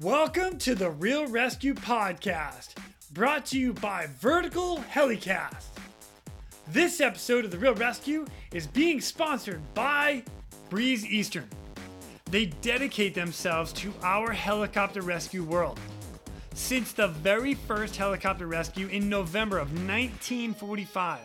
[0.00, 2.70] Welcome to the Real ResQ Podcast,
[3.12, 5.66] brought to you by Vertical Helicast.
[6.66, 10.24] This episode of The Real ResQ is being sponsored by
[10.70, 11.48] Breeze Eastern.
[12.30, 15.78] They dedicate themselves to our helicopter rescue world.
[16.54, 21.20] Since the very first helicopter rescue in November of 1945,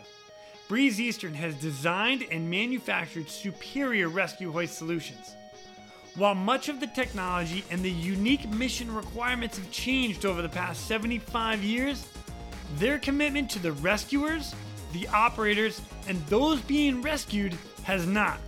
[0.68, 5.34] Breeze Eastern has designed and manufactured superior rescue hoist solutions.
[6.18, 10.88] While much of the technology and the unique mission requirements have changed over the past
[10.88, 12.08] 75 years,
[12.74, 14.52] their commitment to the rescuers,
[14.92, 18.40] the operators, and those being rescued has not.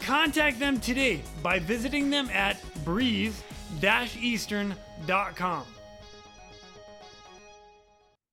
[0.00, 5.64] Contact them today by visiting them at breeze-eastern.com.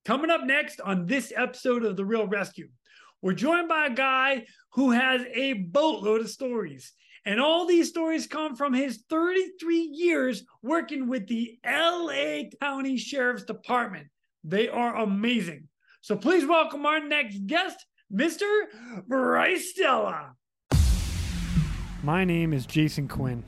[0.06, 2.64] Coming up next on this episode of The Real ResQ,
[3.22, 6.94] we're joined by a guy who has a boatload of stories.
[7.26, 13.45] And all these stories come from his 33 years working with the LA County Sheriff's
[13.45, 14.08] Department.
[14.44, 15.70] They are amazing.
[16.02, 18.44] So please welcome our next guest, Mr.
[19.08, 20.33] Brice Stella.
[22.03, 23.45] My name is Jason Quinn.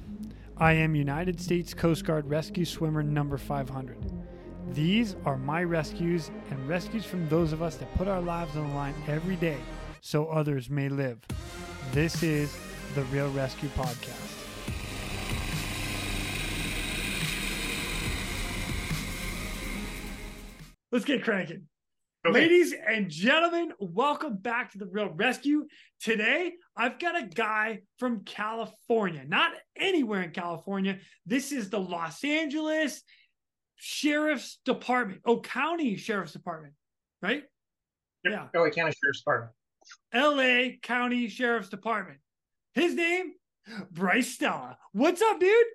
[0.56, 3.98] I am United States Coast Guard Rescue Swimmer number 500.
[4.70, 8.70] These are my rescues and rescues from those of us that put our lives on
[8.70, 9.58] the line every day
[10.00, 11.20] so others may live.
[11.92, 12.56] This is
[12.96, 14.32] the Real ResQ Podcast.
[20.94, 21.64] Let's get cranking.
[22.26, 22.34] Okay.
[22.34, 25.64] Ladies and gentlemen, welcome back to the Real ResQ.
[26.00, 31.00] Today, I've got a guy from California, not anywhere in California.
[31.26, 33.04] This is the Los Angeles
[33.76, 36.74] Sheriff's Department, oh, County Sheriff's Department,
[37.22, 37.44] right?
[38.24, 38.48] Yeah.
[38.56, 39.52] LA County Sheriff's Department.
[40.14, 42.20] LA County Sheriff's Department.
[42.76, 43.32] His name,
[43.90, 44.78] Brice Stella.
[44.92, 45.66] What's up, dude?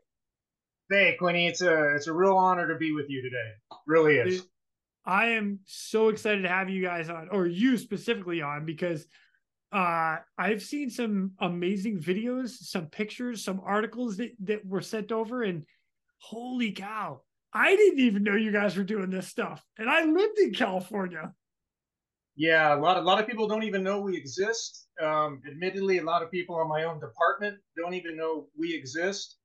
[0.90, 3.52] Hey, Quinny, it's a it's a real honor to be with you today.
[3.86, 4.46] Really is.
[5.06, 9.06] I am so excited to have you guys on, or you specifically on, because
[9.72, 15.42] uh, I've seen some amazing videos, some pictures, some articles that, that were sent over,
[15.42, 15.64] and
[16.18, 17.22] holy cow,
[17.54, 19.64] I didn't even know you guys were doing this stuff.
[19.78, 21.32] And I lived in California.
[22.36, 24.86] Yeah, a lot a lot of people don't even know we exist.
[25.02, 29.36] Um, admittedly, a lot of people in my own department don't even know we exist.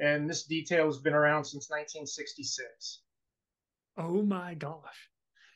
[0.00, 3.00] And this detail has been around since 1966.
[3.96, 5.10] Oh my gosh.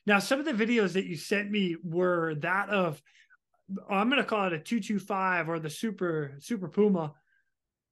[0.05, 3.01] Now, some of the videos that you sent me were that of,
[3.89, 7.15] I'm going to call it a 225 or the Super Super Puma.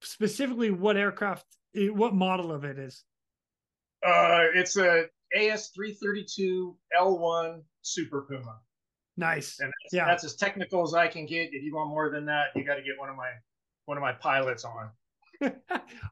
[0.01, 1.45] Specifically, what aircraft,
[1.75, 3.03] eh, what model of it is?
[4.05, 5.05] Uh, it's a
[5.37, 8.59] AS332 L1 Super Puma.
[9.21, 9.59] Nice.
[9.59, 10.05] And that's, Yeah.
[10.05, 11.53] that's as technical as I can get.
[11.53, 13.29] If you want more than that, you got to get one of my
[13.85, 14.91] one of my pilots on.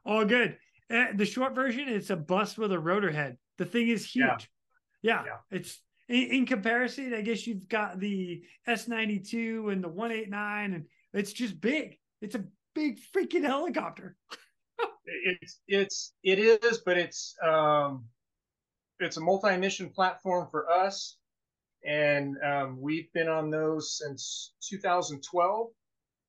[0.04, 0.56] All good.
[0.90, 3.36] Eh, the short version, it's a bus with a rotor head.
[3.58, 4.50] The thing is huge.
[5.02, 5.22] Yeah.
[5.22, 5.24] Yeah.
[5.26, 5.56] Yeah.
[5.58, 11.32] It's in, in comparison, I guess you've got the S92 and the 189, and it's
[11.32, 11.98] just big.
[12.20, 12.44] It's a
[12.74, 14.16] big freaking helicopter.
[15.04, 18.04] it's it's it is but it's um
[19.00, 21.16] it's a multi-mission platform for us
[21.84, 25.68] and um, we've been on those since 2012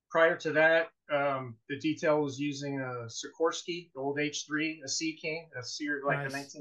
[0.09, 5.17] prior to that um, the detail was using a sikorsky the old h3 a sea
[5.21, 6.51] king a series like Nice.
[6.53, 6.59] the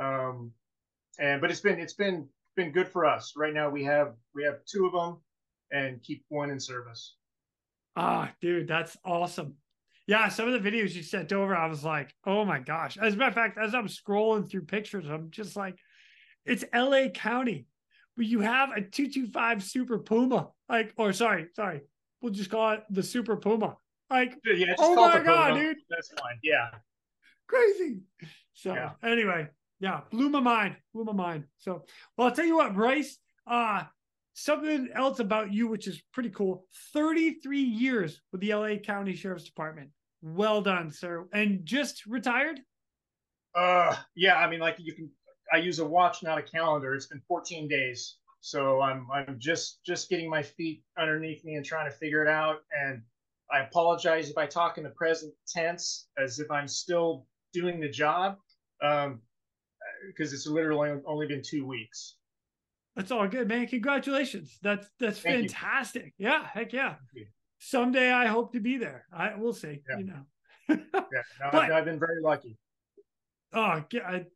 [0.00, 0.52] 1960s um,
[1.20, 4.42] and but it's been it's been been good for us right now we have we
[4.44, 5.20] have two of them
[5.70, 7.16] and keep one in service
[7.94, 9.54] Ah, dude, that's awesome.
[10.06, 12.96] Yeah, some of the videos you sent over, I was like, oh my gosh.
[12.96, 15.76] As a matter of fact, as I'm scrolling through pictures, I'm just like,
[16.44, 17.66] it's LA County,
[18.16, 20.48] but you have a 225 Super Puma.
[20.68, 21.82] Like, or sorry, sorry,
[22.20, 23.76] we'll just call it the Super Puma.
[24.10, 25.60] Like, yeah Oh my God, Puma.
[25.60, 25.76] dude.
[25.88, 26.68] that's fine yeah
[27.48, 28.00] crazy.
[28.54, 28.92] So Yeah.
[29.02, 29.48] anyway,
[29.80, 31.44] yeah, blew my mind, blew my mind.
[31.58, 31.84] So,
[32.16, 33.84] well, I'll tell you what, Brice, uh,
[34.32, 36.66] something else about you, which is pretty cool.
[36.94, 39.90] 33 years with the LA County Sheriff's Department.
[40.22, 41.26] Well done, sir.
[41.32, 42.60] And just retired?
[43.54, 44.36] Uh, yeah.
[44.36, 45.10] I mean, like you can.
[45.52, 46.94] I use a watch, not a calendar.
[46.94, 51.64] It's been 14 days, so I'm I'm just just getting my feet underneath me and
[51.64, 52.60] trying to figure it out.
[52.80, 53.02] And
[53.52, 57.88] I apologize if I talk in the present tense, as if I'm still doing the
[57.88, 58.38] job,
[58.82, 59.20] um,
[60.06, 62.16] because it's literally only been two weeks.
[62.96, 63.66] That's all good, man.
[63.66, 64.58] Congratulations.
[64.62, 65.48] That's that's Thank you.
[65.50, 66.14] fantastic.
[66.18, 66.94] Yeah, heck yeah.
[67.58, 69.06] Someday I hope to be there.
[69.12, 69.98] I will see, Yeah.
[69.98, 70.22] you know.
[70.68, 72.56] Yeah, no, But- I've, been very lucky.
[73.52, 74.26] Oh, I-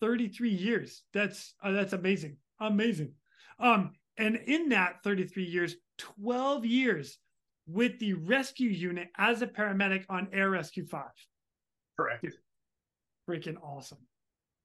[0.00, 1.02] 33 years.
[1.12, 2.36] That's uh, that's amazing.
[2.60, 3.12] Amazing.
[3.58, 7.18] Um, and in that 33 years, 12 years
[7.66, 11.04] with the rescue unit as a paramedic on Air Rescue 5.
[11.96, 12.26] Correct.
[13.28, 13.98] freaking awesome.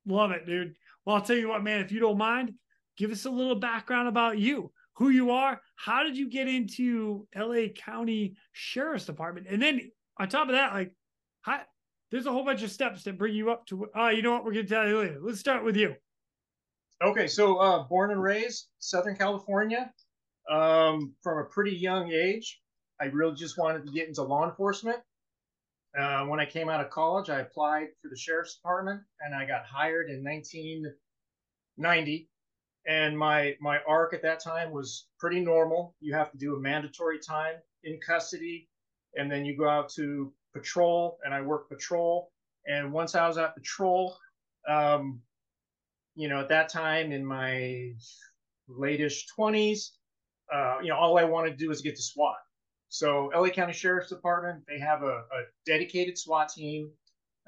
[0.08, 0.76] Love it, dude.
[1.06, 2.54] Well, I'll tell you what, man, if you don't mind,
[2.98, 7.28] give us a little background about you, who you are, how did you get into
[7.36, 9.48] LA County Sheriff's Department?
[9.50, 10.94] And then on top of that, like,
[11.42, 11.62] how,
[12.12, 14.46] there's a whole bunch of steps that bring you up to, uh, you know what,
[14.46, 15.20] we're to tell you later.
[15.22, 15.96] Let's start with you.
[17.04, 19.92] Okay, so uh, born and raised Southern California.
[20.50, 22.62] Um, from a pretty young age,
[23.02, 24.98] I really just wanted to get into law enforcement.
[25.98, 29.46] Uh, when I came out of college, I applied for the sheriff's department, and I
[29.46, 32.30] got hired in 1990.
[32.88, 35.96] And my my arc at that time was pretty normal.
[36.00, 38.70] You have to do a mandatory time in custody,
[39.16, 42.32] and then you go out to patrol, and I worked patrol.
[42.66, 44.18] And once I was at patrol,
[44.68, 45.22] um,
[46.16, 47.92] you know, at that time in my
[48.68, 49.92] latest 20s,
[50.54, 52.38] uh, you know, all I wanted to do was get to SWAT.
[52.90, 56.90] So LA County Sheriff's Department, they have a, a dedicated SWAT team.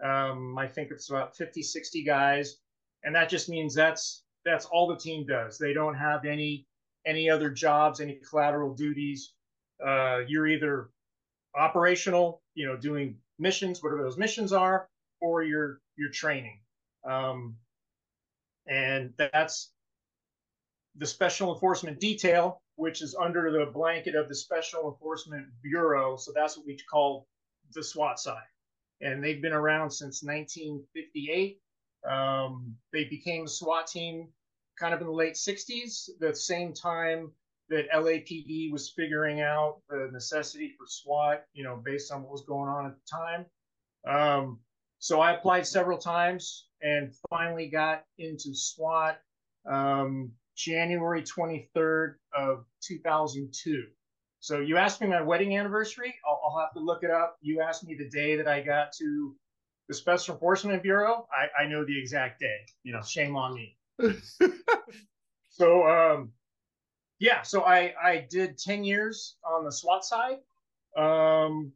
[0.03, 2.57] Um, I think it's about 50, 60 guys.
[3.03, 5.57] And that just means that's that's all the team does.
[5.57, 6.68] They don't have any
[7.06, 9.33] any other jobs, any collateral duties.
[9.86, 10.89] Uh, you're either
[11.57, 14.88] operational, you know, doing missions, whatever those missions are,
[15.21, 16.59] or you're you're training.
[17.09, 17.56] Um,
[18.68, 19.71] and that's
[20.98, 26.15] the special enforcement detail which is under the blanket of the Special Enforcement Bureau.
[26.15, 27.27] So that's what we call
[27.74, 28.45] the SWAT side.
[29.01, 31.60] And they've been around since 1958.
[32.07, 34.27] Um, they became a SWAT team
[34.80, 37.31] kind of in the late 60s, the same time
[37.69, 42.46] that LAPD was figuring out the necessity for SWAT, you know, based on what was
[42.48, 43.46] going on at the time.
[44.08, 44.60] Um,
[45.00, 49.19] so I applied several times and finally got into SWAT.
[49.69, 53.84] Um, January 23rd of 2002.
[54.40, 56.16] So you asked me my wedding anniversary.
[56.28, 57.38] I'll, I'll, have to look it up.
[57.42, 59.36] You asked me the day that I got to
[59.88, 61.28] the Special Enforcement Bureau.
[61.31, 62.66] I, I know the exact day.
[62.84, 63.78] You know, shame on me.
[65.50, 66.31] so um,
[67.19, 70.38] yeah, so I I did 10 years on the SWAT side.
[70.96, 71.74] Um,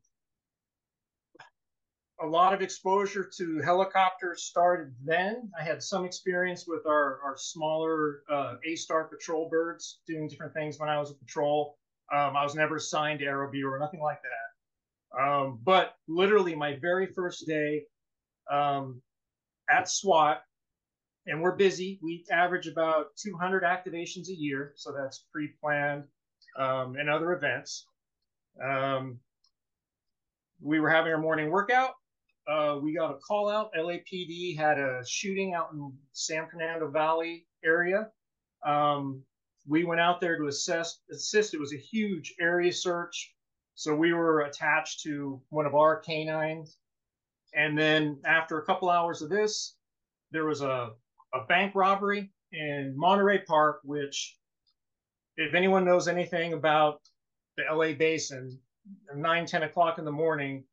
[2.21, 5.51] a lot of exposure to helicopters started then.
[5.59, 10.77] I had some experience with our, our smaller uh, A-Star patrol birds doing different things
[10.77, 11.77] when I was a patrol.
[12.13, 15.21] Um, I was never assigned to Aero Bureau or nothing like that.
[15.21, 17.85] Um, but literally, my very first day
[18.49, 19.01] um,
[19.69, 20.43] at SWAT,
[21.27, 21.99] and we're busy.
[22.01, 26.03] We average about 200 activations a year, so that's pre-planned
[26.57, 27.85] um, and other events.
[28.63, 29.19] Um,
[30.61, 31.91] we were having our morning workout
[32.47, 33.71] uh, we got a call out.
[33.77, 38.09] LAPD had a shooting out in San Fernando Valley area.
[38.65, 39.23] Um,
[39.67, 41.53] we went out there to assess, assist.
[41.53, 43.33] It was a huge area search.
[43.75, 46.77] So we were attached to one of our canines.
[47.53, 49.75] And then after a couple hours of this,
[50.31, 50.91] there was a,
[51.33, 54.37] a bank robbery in Monterey Park, which,
[55.37, 57.01] if anyone knows anything about
[57.57, 58.59] the LA basin,
[59.15, 60.63] 9, 10 o'clock in the morning,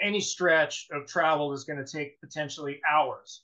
[0.00, 3.42] any stretch of travel is going to take potentially hours.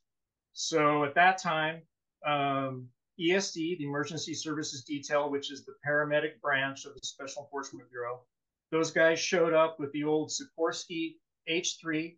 [0.52, 1.82] So at that time,
[2.26, 2.88] um,
[3.20, 8.20] ESD, the Emergency Services Detail, which is the paramedic branch of the Special Enforcement Bureau,
[8.70, 11.16] those guys showed up with the old Sikorsky
[11.48, 12.16] H3.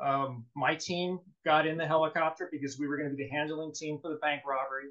[0.00, 3.72] Um, my team got in the helicopter because we were going to be the handling
[3.72, 4.88] team for the bank robbery.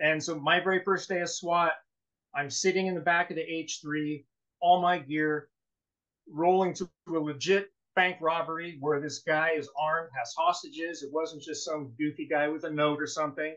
[0.00, 1.72] And so my very first day of SWAT,
[2.34, 4.24] I'm sitting in the back of the H3,
[4.60, 5.48] all my gear,
[6.30, 11.02] rolling to a legit bank robbery where this guy is armed, has hostages.
[11.02, 13.56] It wasn't just some goofy guy with a note or something.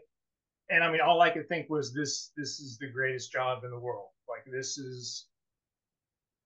[0.72, 3.72] And I mean, all I could think was this: this is the greatest job in
[3.72, 4.08] the world.
[4.28, 5.28] Like this is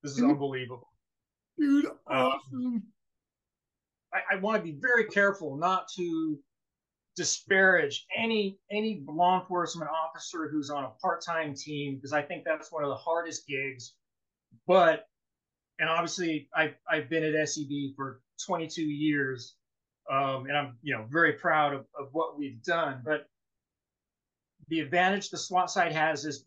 [0.03, 0.89] this is unbelievable,
[1.59, 1.85] dude.
[2.07, 2.39] Awesome.
[2.53, 2.83] Um,
[4.15, 6.39] I, I want to be very careful not to
[7.15, 12.71] disparage any any law enforcement officer who's on a part-time team because I think that's
[12.71, 13.93] one of the hardest gigs.
[14.67, 15.07] But
[15.79, 19.55] and obviously I've, I've been at SEB for 22 years
[20.09, 23.01] um, and I'm you know very proud of, of what we've done.
[23.03, 23.27] But
[24.69, 26.45] the advantage the SWAT side has is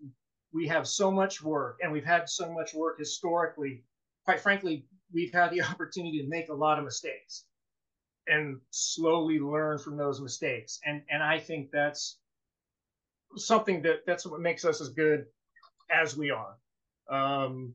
[0.52, 3.84] we have so much work and we've had so much work historically.
[4.24, 7.44] Quite frankly, we've had the opportunity to make a lot of mistakes
[8.28, 10.80] and slowly learn from those mistakes.
[10.84, 12.18] And and I think that's
[13.36, 15.26] something that that's what makes us as good
[15.90, 16.56] as we are.
[17.10, 17.74] Um,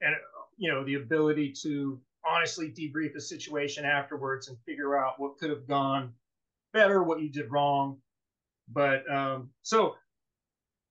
[0.00, 0.14] and
[0.56, 5.50] you know the ability to honestly debrief the situation afterwards and figure out what could
[5.50, 6.12] have gone
[6.72, 7.98] better, what you did wrong.
[8.70, 9.96] But um, so,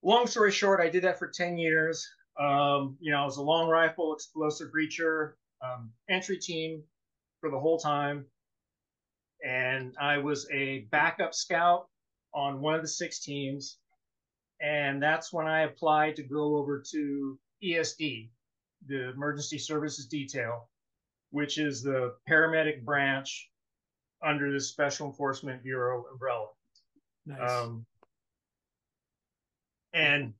[0.02, 2.08] long story short, I did that for 10 years.
[2.40, 6.84] Um, you know, I was a long rifle explosive breacher um, entry team
[7.40, 8.26] for the whole time.
[9.44, 11.88] And I was a backup scout
[12.34, 13.78] on one of the six teams.
[14.62, 18.30] And that's when I applied to go over to ESD,
[18.88, 20.68] the Emergency Services Detail,
[21.30, 23.50] which is the paramedic branch
[24.26, 26.48] under the Special Enforcement Bureau umbrella.
[27.26, 27.52] Nice.
[27.52, 27.86] Um,
[29.94, 30.34] and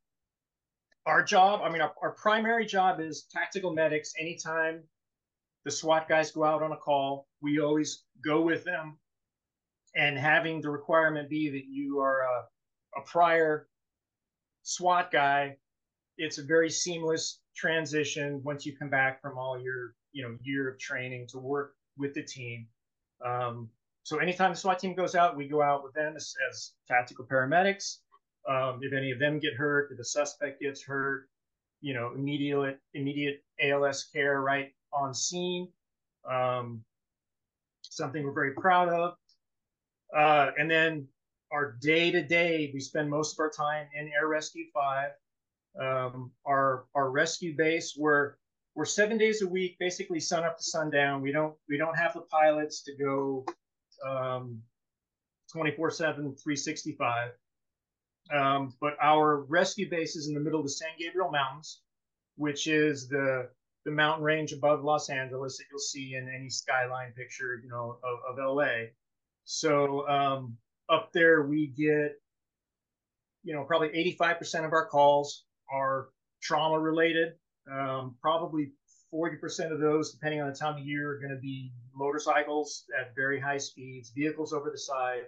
[1.06, 4.14] our job, I mean, our, our primary job is tactical medics.
[4.20, 4.84] Anytime
[5.64, 8.98] the SWAT guys go out on a call, we always go with them.
[9.96, 13.68] And having the requirement be that you are a, a prior
[14.64, 15.58] SWAT guy,
[16.18, 20.70] it's a very seamless transition once you come back from all your you know year
[20.70, 22.68] of training to work with the team.
[23.26, 23.70] Um,
[24.04, 27.26] so anytime the SWAT team goes out, we go out with them as, as tactical
[27.26, 27.98] paramedics.
[28.48, 31.28] Um, if any of them get hurt, if the suspect gets hurt,
[31.82, 35.70] you know, immediate immediate ALS care right on scene.
[36.30, 36.84] Um,
[37.98, 39.16] something we're very proud of.
[40.16, 41.08] Uh, and then
[41.52, 45.12] our day to day, we spend most of our time in Air Rescue Five.
[45.80, 48.36] Um, our our rescue base, we're
[48.76, 51.22] we're seven days a week, basically sun up to sundown.
[51.22, 53.46] We don't we don't have the pilots to go
[54.08, 54.62] um,
[55.52, 57.32] 24 7, 365.
[58.34, 61.82] Um, but our rescue base is in the middle of the San Gabriel Mountains,
[62.36, 63.50] which is the
[63.88, 67.98] the mountain range above Los Angeles that you'll see in any skyline picture, you know,
[68.04, 68.88] of, of LA.
[69.46, 70.58] So um,
[70.90, 72.20] up there we get,
[73.46, 73.88] you know, probably
[74.20, 76.10] 85% of our calls are
[76.44, 77.36] trauma related.
[77.72, 78.74] Um, probably
[79.14, 83.16] 40% of those, depending on the time of year, are going to be motorcycles at
[83.16, 85.28] very high speeds, vehicles over the side,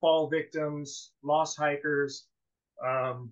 [0.00, 2.26] fall victims, lost hikers.
[2.84, 3.30] Um,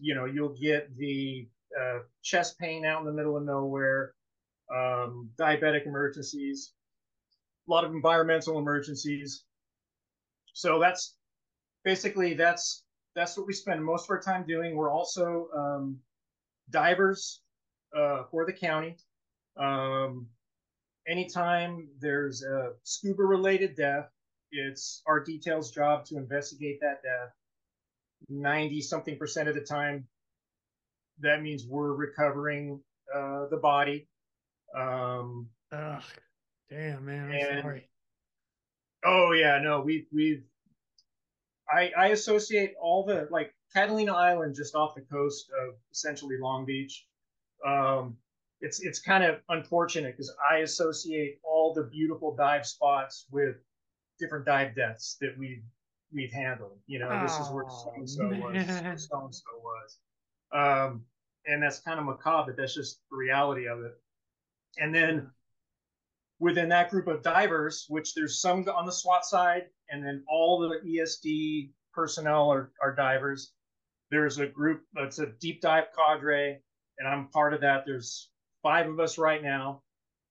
[0.00, 1.46] you know, you'll get the
[1.80, 4.14] uh, chest pain out in the middle of nowhere,
[4.74, 6.72] um, diabetic emergencies,
[7.68, 9.44] a lot of environmental emergencies.
[10.52, 11.16] So that's
[11.84, 14.74] basically that's that's what we spend most of our time doing.
[14.74, 15.98] We're also um,
[16.70, 17.40] divers
[17.96, 18.96] uh, for the county.
[19.56, 20.26] Um,
[21.06, 24.10] anytime there's a scuba related death,
[24.50, 27.32] it's our details job to investigate that death.
[28.28, 30.06] 90 something percent of the time,
[31.20, 32.80] that means we're recovering
[33.14, 34.08] uh, the body.
[34.76, 36.02] Um, Ugh,
[36.70, 37.30] damn, man.
[37.30, 37.88] I'm and, sorry.
[39.04, 40.44] Oh, yeah, no, we, we've,
[41.70, 46.64] I, I associate all the, like, Catalina Island, just off the coast of essentially Long
[46.64, 47.06] Beach.
[47.66, 48.16] Um,
[48.60, 53.56] it's it's kind of unfortunate because I associate all the beautiful dive spots with
[54.20, 55.64] different dive deaths that we've
[56.12, 56.78] we've handled.
[56.86, 59.98] You know, oh, this is where so and so was, so and so was,
[60.52, 61.04] um,
[61.46, 63.92] and that's kind of macabre, but that's just the reality of it.
[64.78, 65.30] And then
[66.38, 70.58] within that group of divers, which there's some on the SWAT side, and then all
[70.58, 73.52] the ESD personnel are, are divers.
[74.10, 76.60] There's a group that's a deep dive cadre,
[76.98, 77.84] and I'm part of that.
[77.86, 78.30] There's
[78.62, 79.82] five of us right now.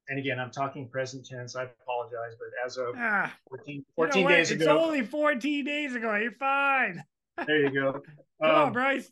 [0.10, 1.56] And again, I'm talking present tense.
[1.56, 4.76] I apologize, but as of ah, 14, 14 you know days it's ago.
[4.76, 6.14] It's only 14 days ago.
[6.16, 7.02] You're fine.
[7.48, 7.94] there you go.
[8.42, 9.10] Come um, on, Brice.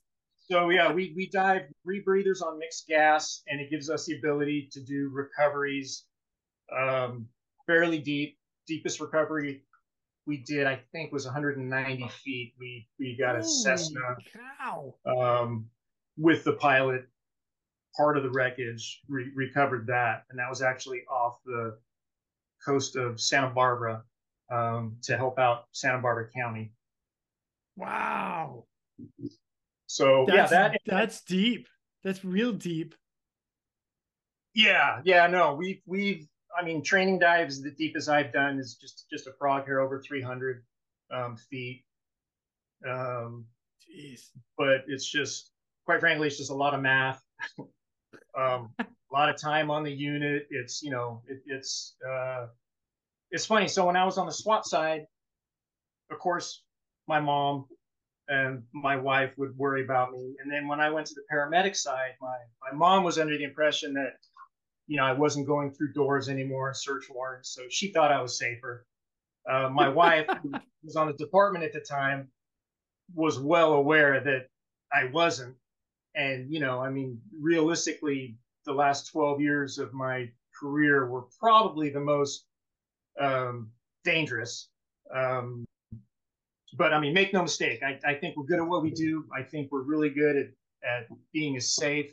[0.51, 4.67] So yeah, we we dive rebreathers on mixed gas, and it gives us the ability
[4.73, 6.03] to do recoveries
[6.77, 7.29] um,
[7.65, 8.37] fairly deep.
[8.67, 9.63] Deepest recovery
[10.27, 12.53] we did, I think, was 190 feet.
[12.59, 14.17] We we got a Cessna.
[15.05, 15.67] Um,
[16.17, 17.05] with the pilot
[17.95, 21.77] part of the wreckage, re- recovered that, and that was actually off the
[22.65, 24.03] coast of Santa Barbara
[24.51, 26.73] um, to help out Santa Barbara County.
[27.77, 28.65] Wow.
[29.91, 31.67] So that's, yeah, that that's deep.
[32.01, 32.95] That's real deep.
[34.53, 39.05] Yeah, yeah, no, we've we've I mean training dives the deepest I've done is just
[39.11, 40.63] just a frog here over 300
[41.13, 41.83] um, feet.
[42.87, 43.47] Um,
[43.83, 44.29] Jeez.
[44.57, 45.51] But it's just
[45.83, 47.21] quite frankly, it's just a lot of math.
[48.37, 50.47] um, a lot of time on the unit.
[50.51, 52.45] It's you know it, it's uh,
[53.29, 53.67] it's funny.
[53.67, 55.01] So when I was on the SWAT side,
[56.09, 56.63] of course,
[57.09, 57.65] my mom
[58.31, 60.35] and my wife would worry about me.
[60.41, 63.43] And then when I went to the paramedic side, my my mom was under the
[63.43, 64.13] impression that
[64.87, 67.53] you know I wasn't going through doors anymore, search warrants.
[67.53, 68.85] So she thought I was safer.
[69.49, 70.51] Uh, my wife, who
[70.83, 72.29] was on the department at the time,
[73.13, 74.47] was well aware that
[74.91, 75.55] I wasn't
[76.15, 81.89] and you know i mean realistically the last 12 years of my career were probably
[81.89, 82.45] the most
[83.19, 83.71] um,
[84.03, 84.69] dangerous
[85.15, 85.65] um,
[86.77, 89.25] but i mean make no mistake I, I, think we're good at what we do
[89.35, 90.47] i think we're really good at,
[90.87, 92.11] at being as safe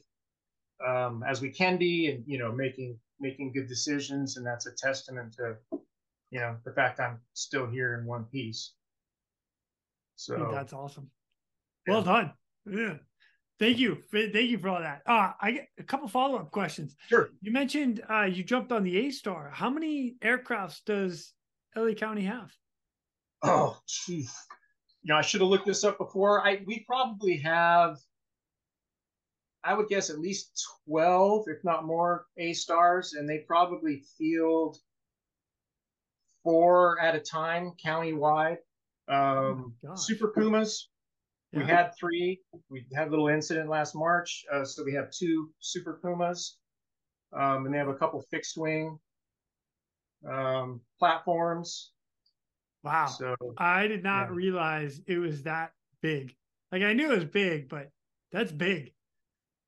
[0.86, 4.72] um, as we can be and you know making making good decisions and that's a
[4.72, 5.56] testament to
[6.30, 8.72] you know the fact I'm still here in one piece.
[10.16, 11.10] So that's awesome.
[11.86, 11.94] Yeah.
[11.94, 12.32] Well done.
[12.66, 12.94] Yeah.
[13.58, 13.98] Thank you.
[14.12, 15.02] Thank you for all that.
[15.06, 16.94] Uh, I get a couple follow up questions.
[17.08, 17.30] Sure.
[17.40, 19.50] You mentioned uh, you jumped on the A Star.
[19.52, 21.32] How many aircrafts does
[21.76, 22.52] LA County have?
[23.42, 24.34] Oh, geez.
[25.02, 26.46] You know, I should have looked this up before.
[26.46, 27.98] I we probably have,
[29.62, 34.76] I would guess, at least twelve, if not more, A stars, and they probably field
[36.42, 38.58] four at a time countywide.
[39.08, 40.88] Um, oh Super Pumas,
[41.52, 42.40] we had three.
[42.68, 46.58] We had a little incident last March, uh, so we have two Super Pumas,
[47.32, 48.98] um, and they have a couple fixed wing
[50.28, 51.92] um, platforms.
[52.84, 53.06] Wow!
[53.06, 54.34] So I did not yeah.
[54.34, 56.34] realize it was that big.
[56.72, 57.90] Like I knew it was big, but
[58.32, 58.92] that's big.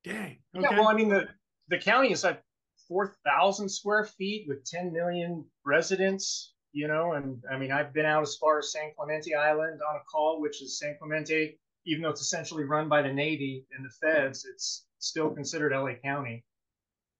[0.03, 0.37] Dang.
[0.55, 0.67] Okay.
[0.69, 0.79] Yeah.
[0.79, 1.27] Well, I mean the
[1.69, 2.41] the county is like
[2.87, 6.53] four thousand square feet with ten million residents.
[6.73, 9.95] You know, and I mean I've been out as far as San Clemente Island on
[9.97, 13.85] a call, which is San Clemente even though it's essentially run by the Navy and
[13.85, 16.43] the feds, it's still considered LA County.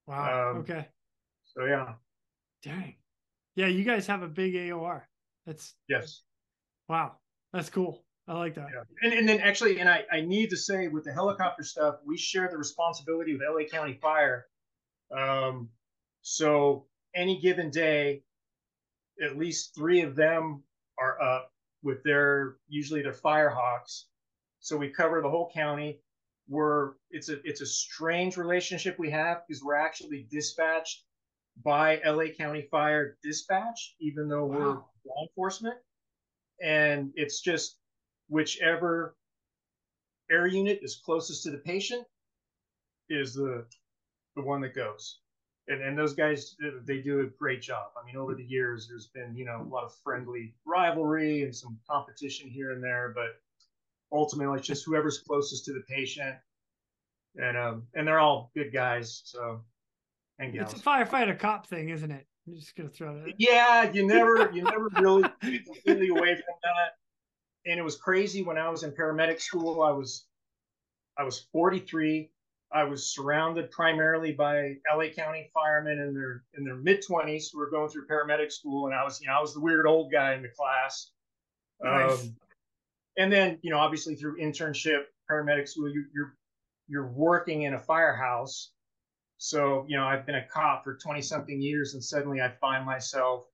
[0.08, 0.52] Wow.
[0.52, 0.88] Um, okay.
[1.46, 1.94] So yeah.
[2.64, 2.96] Dang.
[3.56, 5.02] Yeah, you guys have a big AOR.
[5.46, 6.22] That's yes.
[6.88, 7.18] Wow.
[7.54, 8.04] That's cool.
[8.28, 8.68] I like that.
[8.74, 8.84] Yeah.
[9.04, 12.18] And, and then actually, and I, I need to say with the helicopter stuff, we
[12.18, 14.46] share the responsibility with LA County Fire.
[15.16, 15.70] Um,
[16.22, 18.24] so any given day,
[19.22, 20.64] at least three of them
[21.00, 21.52] are up
[21.84, 24.04] with their usually their Firehawks
[24.62, 26.00] so we cover the whole county.
[26.48, 31.04] We're it's a it's a strange relationship we have because we're actually dispatched
[31.64, 34.58] by LA County Fire Dispatch, even though wow.
[34.58, 34.74] we're
[35.06, 35.76] law enforcement.
[36.62, 37.78] And it's just
[38.30, 39.16] whichever
[40.32, 42.06] air unit is closest to the patient
[43.10, 43.66] is the
[44.36, 45.20] the one that goes.
[45.68, 47.92] And, and those guys they do a great job.
[48.02, 51.56] I mean, over the years, there's been you know a lot of friendly rivalry and
[51.56, 53.40] some competition here and there, but
[54.12, 56.36] ultimately it's just whoever's closest to the patient
[57.36, 59.62] and um and they're all good guys so
[60.42, 62.26] and it's a firefighter cop thing isn't it?
[62.48, 66.96] I'm just gonna throw that yeah you never you never really completely away from that.
[67.66, 70.26] And it was crazy when i was in paramedic school i was
[71.18, 72.32] i was 43
[72.74, 77.70] i was surrounded primarily by la county firemen in their in their mid-20s who were
[77.70, 80.34] going through paramedic school and i was you know i was the weird old guy
[80.34, 81.12] in the class.
[81.84, 82.24] Nice.
[82.24, 82.36] um,
[83.18, 86.36] and then you know obviously through internship paramedic school you, you're
[86.88, 88.72] you're working in a firehouse
[89.44, 92.86] so you know i've been a cop for 20 something years and suddenly i find
[92.86, 93.46] myself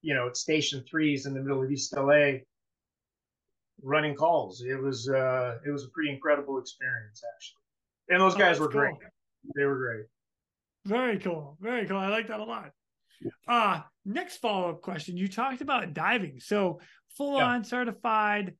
[0.00, 2.34] you know at station threes in the middle of east la
[3.82, 4.62] running calls.
[4.62, 7.62] It was uh it was a pretty incredible experience actually.
[8.10, 8.80] And those oh, guys were cool.
[8.80, 8.94] great
[9.54, 10.06] they were great.
[10.86, 11.56] Very cool.
[11.60, 11.98] Very cool.
[11.98, 12.70] I like that a lot.
[13.48, 15.16] Uh next follow-up question.
[15.16, 16.40] You talked about diving.
[16.40, 16.80] So
[17.16, 17.46] full yeah.
[17.46, 18.54] on certified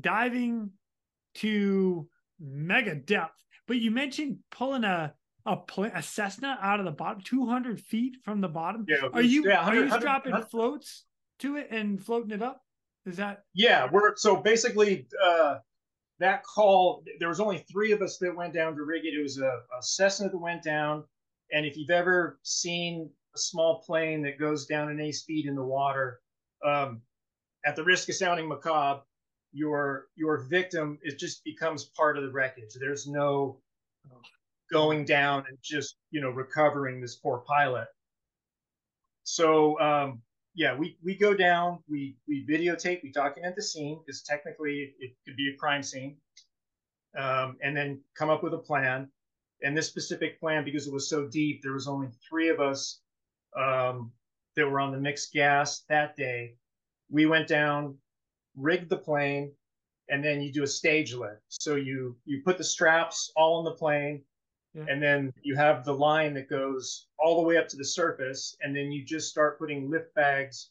[0.00, 0.70] diving
[1.36, 2.08] to
[2.40, 3.42] mega depth.
[3.66, 5.14] But you mentioned pulling a
[5.46, 8.84] a, pl- a Cessna out of the bottom, two hundred feet from the bottom.
[8.88, 11.04] Yeah, are you yeah, are you dropping floats
[11.40, 12.62] to it and floating it up?
[13.04, 13.44] Is that?
[13.54, 15.58] Yeah, we're so basically uh,
[16.18, 17.04] that call.
[17.20, 19.14] There was only three of us that went down to rig it.
[19.14, 21.04] It was a, a Cessna that went down,
[21.52, 25.54] and if you've ever seen a small plane that goes down in a speed in
[25.54, 26.20] the water,
[26.64, 27.02] um,
[27.64, 29.02] at the risk of sounding macabre,
[29.52, 33.58] your your victim it just becomes part of the wreckage there's no
[34.70, 37.88] going down and just you know recovering this poor pilot.
[39.24, 40.22] So um,
[40.54, 45.12] yeah we we go down we we videotape we document the scene because technically it
[45.24, 46.16] could be a crime scene
[47.16, 49.08] um, and then come up with a plan.
[49.62, 53.00] And this specific plan because it was so deep there was only three of us
[53.56, 54.12] um,
[54.54, 56.56] that were on the mixed gas that day.
[57.10, 57.96] We went down
[58.56, 59.52] rigged the plane,
[60.08, 61.42] and then you do a stage lift.
[61.48, 64.22] So you you put the straps all on the plane,
[64.76, 64.84] yeah.
[64.88, 68.56] and then you have the line that goes all the way up to the surface,
[68.60, 70.70] and then you just start putting lift bags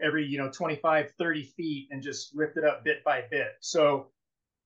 [0.00, 4.08] every you know 25 30 feet and just lift it up bit by bit so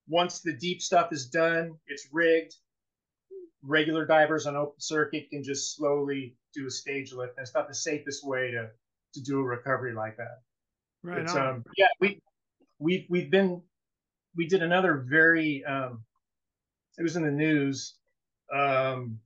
[0.08, 2.56] once the deep stuff is done it's rigged
[3.62, 7.68] regular divers on open circuit can just slowly do a stage lift and it's not
[7.68, 8.68] the safest way to
[9.14, 10.40] to do a recovery like that
[11.04, 12.20] right um, yeah we
[12.80, 13.62] we've we've been
[14.34, 16.02] we did another very um,
[16.98, 17.94] it was in the news.
[18.54, 19.20] Um,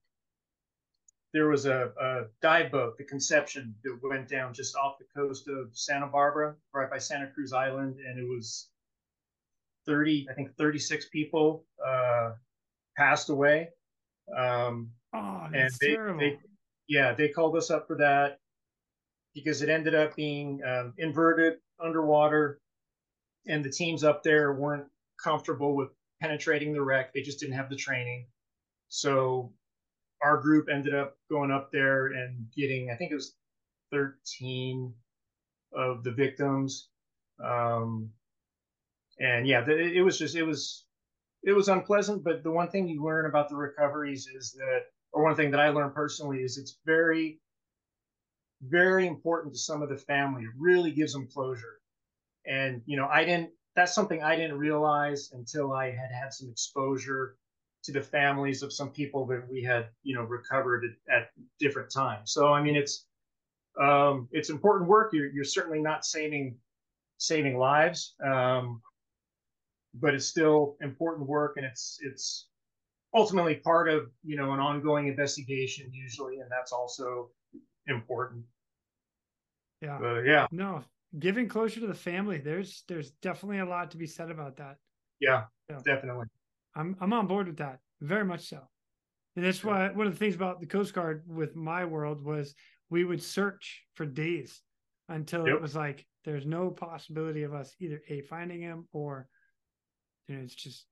[1.33, 5.49] there was a, a dive boat, the Conception, that went down just off the coast
[5.49, 8.69] of Santa Barbara, right by Santa Cruz Island, and it was
[9.87, 12.33] 30, I think 36 people uh,
[12.97, 13.71] passed away.
[14.37, 16.21] Um, oh, and they, terrible.
[16.21, 16.39] they,
[16.89, 18.39] yeah, they called us up for that.
[19.35, 22.61] because it ended up being um, inverted underwater,
[23.47, 24.87] and the teams up there weren't
[25.23, 27.13] comfortable with penetrating the wreck.
[27.13, 28.27] They just didn't have the training.
[28.89, 29.53] So
[30.23, 33.35] our group ended up going up there and getting, I think it was
[33.93, 34.93] 13
[35.73, 36.89] of the victims.
[37.45, 38.11] Um,
[39.19, 40.87] and yeah, the, it was just, it was,
[41.43, 42.25] it was unpleasant.
[42.25, 45.61] But the one thing you learn about the recoveries is that, or one thing that
[45.61, 47.41] I learned personally is it's very,
[48.63, 50.43] very important to some of the family.
[50.43, 51.81] It really gives them closure.
[52.47, 56.49] And, you know, I didn't, that's something I didn't realize until I had had some
[56.49, 57.37] exposure
[57.85, 61.91] to the families of some people that we had, you know, recovered at, at different
[61.91, 62.33] times.
[62.33, 63.07] So, I mean, it's,
[63.81, 65.13] um, it's important work.
[65.13, 66.57] You're, you're certainly not saving,
[67.19, 68.15] saving lives.
[68.25, 68.81] Um,
[69.95, 72.49] but it's still important work and it's, it's
[73.15, 76.39] ultimately part of, you know, an ongoing investigation usually.
[76.41, 77.31] And that's also
[77.87, 78.45] important.
[79.81, 79.99] Yeah.
[80.01, 80.47] But yeah.
[80.51, 80.83] No,
[81.19, 84.79] giving closure to the family, there's there's definitely a lot to be said about that.
[85.21, 85.79] Yeah, yeah.
[85.85, 86.27] definitely.
[86.75, 87.79] I'm I'm on board with that.
[88.01, 88.61] Very much so.
[89.37, 92.55] And that's why one of the things about the Coast Guard with my world was
[92.89, 94.61] we would search for days
[95.09, 95.57] until yep.
[95.57, 99.27] it was like there's no possibility of us either a finding him or
[100.29, 100.87] you know it's just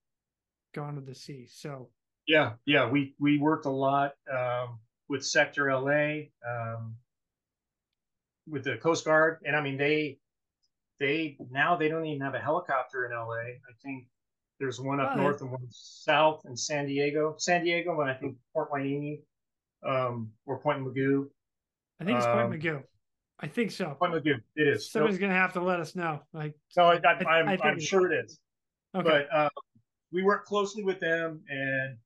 [0.74, 1.46] gone to the sea.
[1.48, 1.90] So
[2.26, 6.28] yeah, yeah, we we worked a lot um, with Sector LA.
[6.48, 6.96] Um,
[8.48, 10.18] with the Coast Guard, and I mean they
[10.98, 13.34] they now they don't even have a helicopter in LA.
[13.34, 14.06] I think
[14.62, 17.34] there's one up oh, north and one south in San Diego.
[17.36, 19.18] San Diego, and I think Port Hueneme
[19.84, 21.26] um, or Point Mugu.
[22.00, 22.82] I think it's Point um, Mugu.
[23.40, 23.96] I think so.
[23.98, 24.36] Point Mugu.
[24.54, 24.92] It is.
[24.92, 25.22] Somebody's nope.
[25.22, 26.20] gonna have to let us know.
[26.32, 28.38] Like, no, I, am I'm, I'm sure it is.
[28.94, 29.08] Okay.
[29.08, 29.48] But uh,
[30.12, 31.96] we work closely with them, and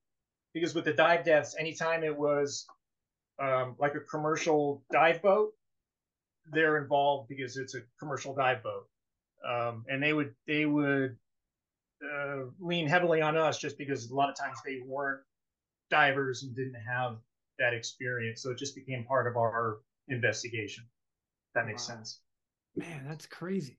[0.55, 2.65] because with the dive deaths, anytime it was
[3.39, 5.51] um, like a commercial dive boat,
[6.53, 8.87] they're involved because it's a commercial dive boat,
[9.47, 11.19] um, and they would they would
[12.03, 15.21] uh, lean heavily on us just because a lot of times they weren't
[15.91, 17.17] divers and didn't have
[17.59, 20.85] that experience, so it just became part of our investigation.
[21.55, 21.97] that makes wow.
[21.97, 22.21] sense.
[22.75, 23.79] Man, that's crazy.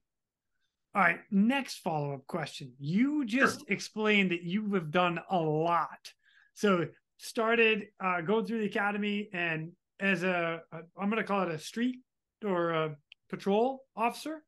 [0.95, 2.73] All right, next follow up question.
[2.79, 3.67] You just sure.
[3.69, 6.11] explained that you have done a lot.
[6.55, 11.43] So started uh, going through the academy and as a, a I'm going to call
[11.43, 11.97] it a street
[12.43, 12.95] or a
[13.29, 14.43] patrol officer?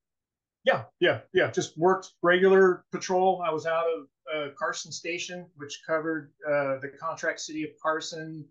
[0.66, 1.52] Yeah, yeah, yeah.
[1.52, 3.42] Just worked regular patrol.
[3.46, 8.46] I was out of uh, Carson Station, which covered uh, the contract city of Carson,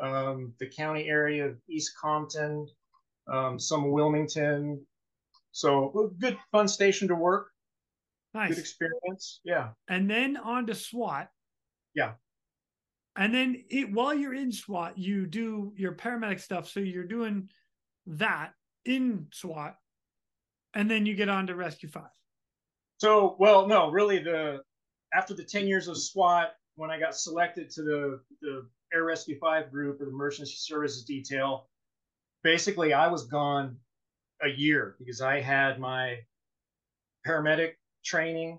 [0.00, 2.66] um, the county area of East Compton,
[3.32, 4.84] um, some Wilmington.
[5.52, 7.48] So good, fun station to work.
[8.32, 8.48] Nice.
[8.50, 9.40] Good experience.
[9.44, 9.68] Yeah.
[9.88, 11.30] And then on to SWAT.
[11.94, 12.14] Yeah.
[13.16, 16.68] And then it, while you're in SWAT, you do your paramedic stuff.
[16.68, 17.48] So you're doing
[18.06, 18.52] that
[18.84, 19.76] in SWAT,
[20.74, 22.10] and then you get on to Rescue Five.
[22.98, 24.62] So, well, no, really, the
[25.12, 29.38] after the ten years of SWAT, when I got selected to the the Air Rescue
[29.38, 31.68] Five group or the Emergency Services Detail,
[32.42, 33.76] basically I was gone
[34.42, 36.18] a year because I had my
[37.26, 37.72] paramedic
[38.04, 38.58] training.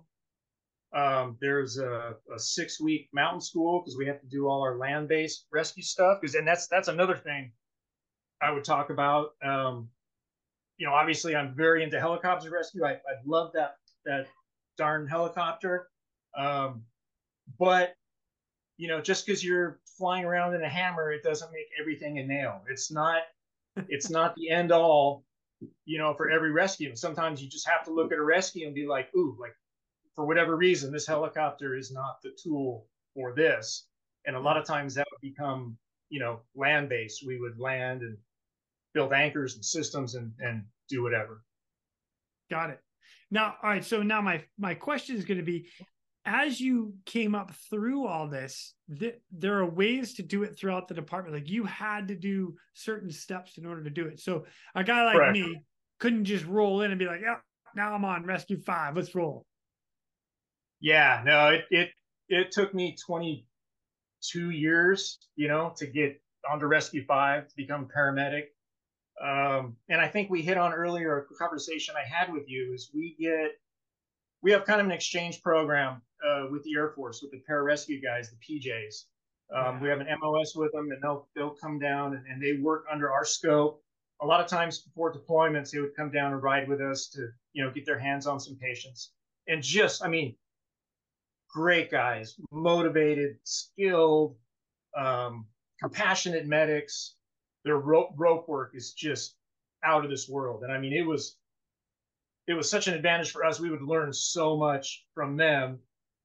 [0.95, 4.77] Um, there's a, a six week mountain school because we have to do all our
[4.77, 6.19] land based rescue stuff.
[6.21, 7.51] Because and that's that's another thing
[8.41, 9.31] I would talk about.
[9.43, 9.89] Um,
[10.77, 12.85] you know, obviously I'm very into helicopter rescue.
[12.85, 14.27] I, I love that that
[14.77, 15.87] darn helicopter.
[16.37, 16.83] Um,
[17.57, 17.95] but
[18.77, 22.25] you know, just because you're flying around in a hammer, it doesn't make everything a
[22.25, 22.61] nail.
[22.69, 23.21] It's not
[23.89, 25.23] it's not the end all,
[25.85, 26.89] you know, for every rescue.
[26.89, 29.55] And sometimes you just have to look at a rescue and be like, ooh, like
[30.15, 33.87] for whatever reason, this helicopter is not the tool for this.
[34.25, 35.77] And a lot of times that would become,
[36.09, 37.25] you know, land based.
[37.25, 38.17] We would land and
[38.95, 41.43] build anchors and systems and and do whatever.
[42.49, 42.79] Got it.
[43.29, 43.85] Now, all right.
[43.85, 45.67] So now my my question is going to be,
[46.25, 50.87] as you came up through all this, th- there are ways to do it throughout
[50.87, 51.35] the department.
[51.35, 54.19] Like you had to do certain steps in order to do it.
[54.19, 55.33] So a guy like Correct.
[55.33, 55.61] me
[55.99, 57.37] couldn't just roll in and be like, "Yeah,
[57.75, 58.95] now I'm on Rescue Five.
[58.95, 59.45] Let's roll."
[60.79, 61.21] Yeah.
[61.25, 61.49] No.
[61.49, 61.89] It it
[62.29, 68.45] it took me 22 years, you know, to get onto Rescue Five to become paramedic.
[69.21, 72.91] Um, and I think we hit on earlier a conversation I had with you is
[72.93, 73.51] we get
[74.41, 78.01] we have kind of an exchange program uh, with the Air Force with the pararescue
[78.03, 79.05] guys, the PJs.
[79.55, 82.61] Um, We have an MOS with them, and they'll they'll come down and, and they
[82.61, 83.81] work under our scope.
[84.21, 87.27] A lot of times before deployments, they would come down and ride with us to
[87.53, 89.11] you know get their hands on some patients.
[89.47, 90.35] And just, I mean,
[91.49, 94.35] great guys, motivated, skilled,
[94.97, 95.45] um,
[95.79, 97.15] compassionate medics
[97.65, 99.35] their rope, rope work is just
[99.83, 100.63] out of this world.
[100.63, 101.37] And I mean, it was
[102.47, 103.59] it was such an advantage for us.
[103.59, 105.79] We would learn so much from them,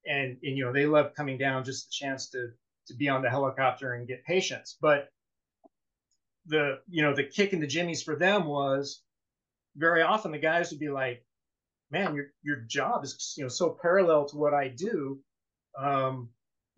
[0.07, 2.51] and and you know they loved coming down just the chance to
[2.87, 4.77] to be on the helicopter and get patients.
[4.81, 5.09] But
[6.47, 9.03] the you know the kick in the jimmies for them was
[9.77, 11.25] very often the guys would be like,
[11.91, 15.21] "Man, your your job is you know so parallel to what I do."
[15.79, 16.29] Um,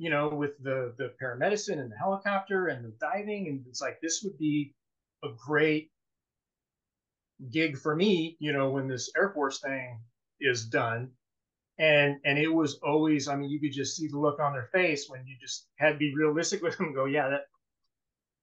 [0.03, 4.01] you know, with the the paramedicine and the helicopter and the diving, and it's like
[4.01, 4.75] this would be
[5.23, 5.93] a great
[7.53, 10.01] gig for me, you know, when this Air Force thing
[10.41, 11.13] is done.
[11.79, 14.71] And and it was always, I mean, you could just see the look on their
[14.73, 17.43] face when you just had to be realistic with them go, yeah, that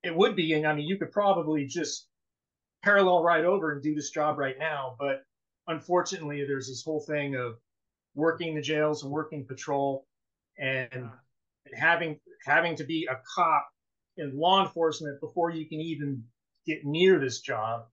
[0.01, 0.53] it would be.
[0.53, 2.07] And I mean, you could probably just
[2.83, 4.95] parallel right over and do this job right now.
[4.97, 5.25] But
[5.67, 7.57] unfortunately, there's this whole thing of
[8.15, 10.05] working the jails and working patrol
[10.57, 11.09] and,
[11.65, 13.67] and having having to be a cop
[14.17, 16.23] in law enforcement before you can even
[16.65, 17.85] get near this job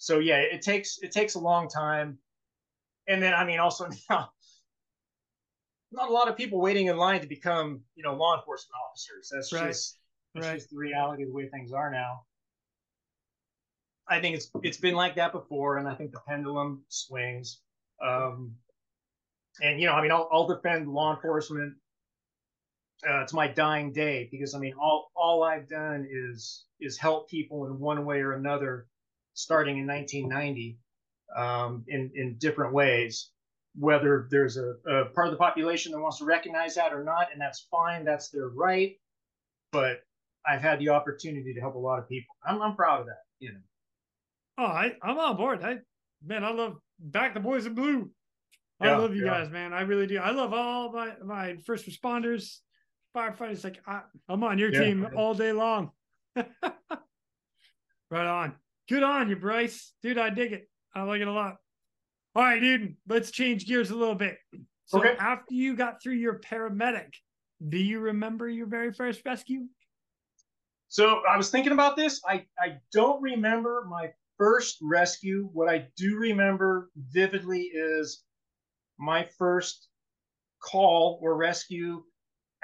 [0.00, 2.18] so yeah, it takes it takes a long time.
[3.06, 4.30] And then I mean also now
[5.92, 9.30] not a lot of people waiting in line to become, you know, law enforcement officers.
[9.30, 9.66] That's right.
[9.66, 9.98] just
[10.34, 10.54] that's right.
[10.54, 12.22] just the reality of the way things are now.
[14.08, 17.60] I think it's it's been like that before, and I think the pendulum swings.
[18.02, 18.54] Um,
[19.60, 21.74] and you know, I mean, I'll, I'll defend law enforcement
[23.08, 27.28] uh, to my dying day because I mean, all all I've done is is help
[27.28, 28.86] people in one way or another
[29.34, 30.78] starting in 1990
[31.36, 33.30] um, in, in different ways.
[33.78, 37.28] Whether there's a, a part of the population that wants to recognize that or not,
[37.32, 38.96] and that's fine, that's their right.
[39.70, 40.00] But
[40.44, 42.34] I've had the opportunity to help a lot of people.
[42.44, 43.60] I'm, I'm proud of that, you know.
[44.58, 45.62] Oh, I, I'm on board.
[45.62, 45.78] I
[46.26, 48.10] man, I love back the boys in blue.
[48.80, 49.30] I yeah, love you yeah.
[49.30, 49.72] guys, man.
[49.72, 50.18] I really do.
[50.18, 52.58] I love all my my first responders,
[53.16, 53.64] firefighters.
[53.64, 55.90] Like I, am on your yeah, team all day long.
[56.36, 56.46] right
[58.12, 58.54] on.
[58.88, 59.92] Good on you, Brice.
[60.02, 60.68] Dude, I dig it.
[60.94, 61.56] I like it a lot.
[62.34, 64.36] All right, dude, let's change gears a little bit.
[64.86, 65.16] So okay.
[65.18, 67.12] after you got through your paramedic,
[67.68, 69.66] do you remember your very first rescue?
[70.88, 72.20] So I was thinking about this.
[72.26, 75.48] I, I don't remember my first rescue.
[75.52, 78.24] What I do remember vividly is
[78.98, 79.88] my first
[80.60, 82.02] call or rescue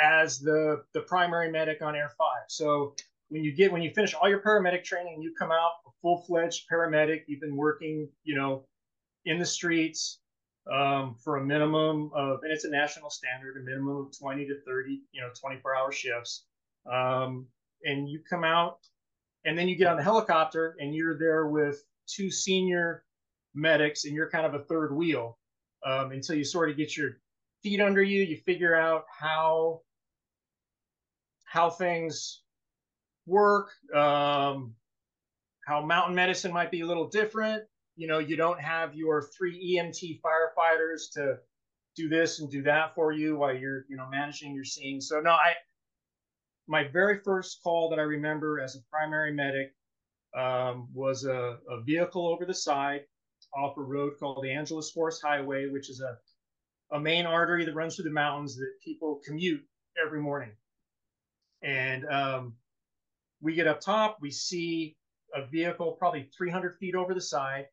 [0.01, 2.29] as the the primary medic on Air 5.
[2.49, 2.95] So
[3.29, 6.25] when you get when you finish all your paramedic training, you come out a full
[6.27, 7.23] fledged paramedic.
[7.27, 8.67] You've been working, you know,
[9.25, 10.21] in the streets
[10.73, 14.61] um, for a minimum of, and it's a national standard, a minimum of 20 to
[14.67, 16.45] 30, you know, 24 hour shifts.
[16.91, 17.47] Um,
[17.85, 18.79] and you come out,
[19.45, 23.05] and then you get on the helicopter, and you're there with two senior
[23.55, 25.39] medics, and you're kind of a third wheel
[25.85, 27.19] um, until you sort of get your
[27.63, 28.23] feet under you.
[28.23, 29.83] You figure out how
[31.47, 32.43] how things
[33.27, 34.75] work, um,
[35.67, 37.63] how mountain medicine might be a little different.
[37.97, 41.39] You know, you don't have your three EMT firefighters to
[41.97, 45.01] do this and do that for you while you're, you know, managing your scene.
[45.01, 45.55] So no, I,
[46.69, 49.73] my very first call that I remember as a primary medic
[50.37, 53.03] um, was a, a, vehicle over the side
[53.57, 56.19] off a road called the Angeles Forest Highway, which is a,
[56.95, 59.65] a main artery that runs through the mountains that people commute
[60.05, 60.51] every morning.
[61.63, 62.55] And um,
[63.41, 64.97] we get up top, we see
[65.35, 67.67] a vehicle probably 300 feet over the side,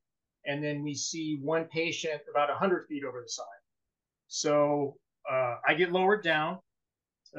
[0.46, 3.46] and then we see one patient about 100 feet over the side.
[4.28, 4.98] So
[5.30, 6.60] uh, I get lowered down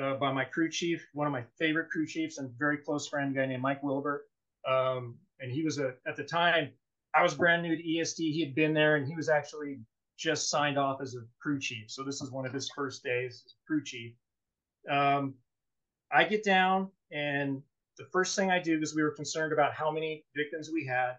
[0.01, 3.35] uh, by my crew chief, one of my favorite crew chiefs, and very close friend,
[3.35, 4.27] guy named Mike Wilbur.
[4.67, 6.71] Um, and he was a at the time
[7.15, 8.17] I was brand new to ESD.
[8.33, 9.79] He had been there, and he was actually
[10.17, 11.91] just signed off as a crew chief.
[11.91, 14.15] So this is one of his first days as crew chief.
[14.91, 15.35] Um,
[16.13, 17.63] I get down, and
[17.99, 21.15] the first thing I do is we were concerned about how many victims we had.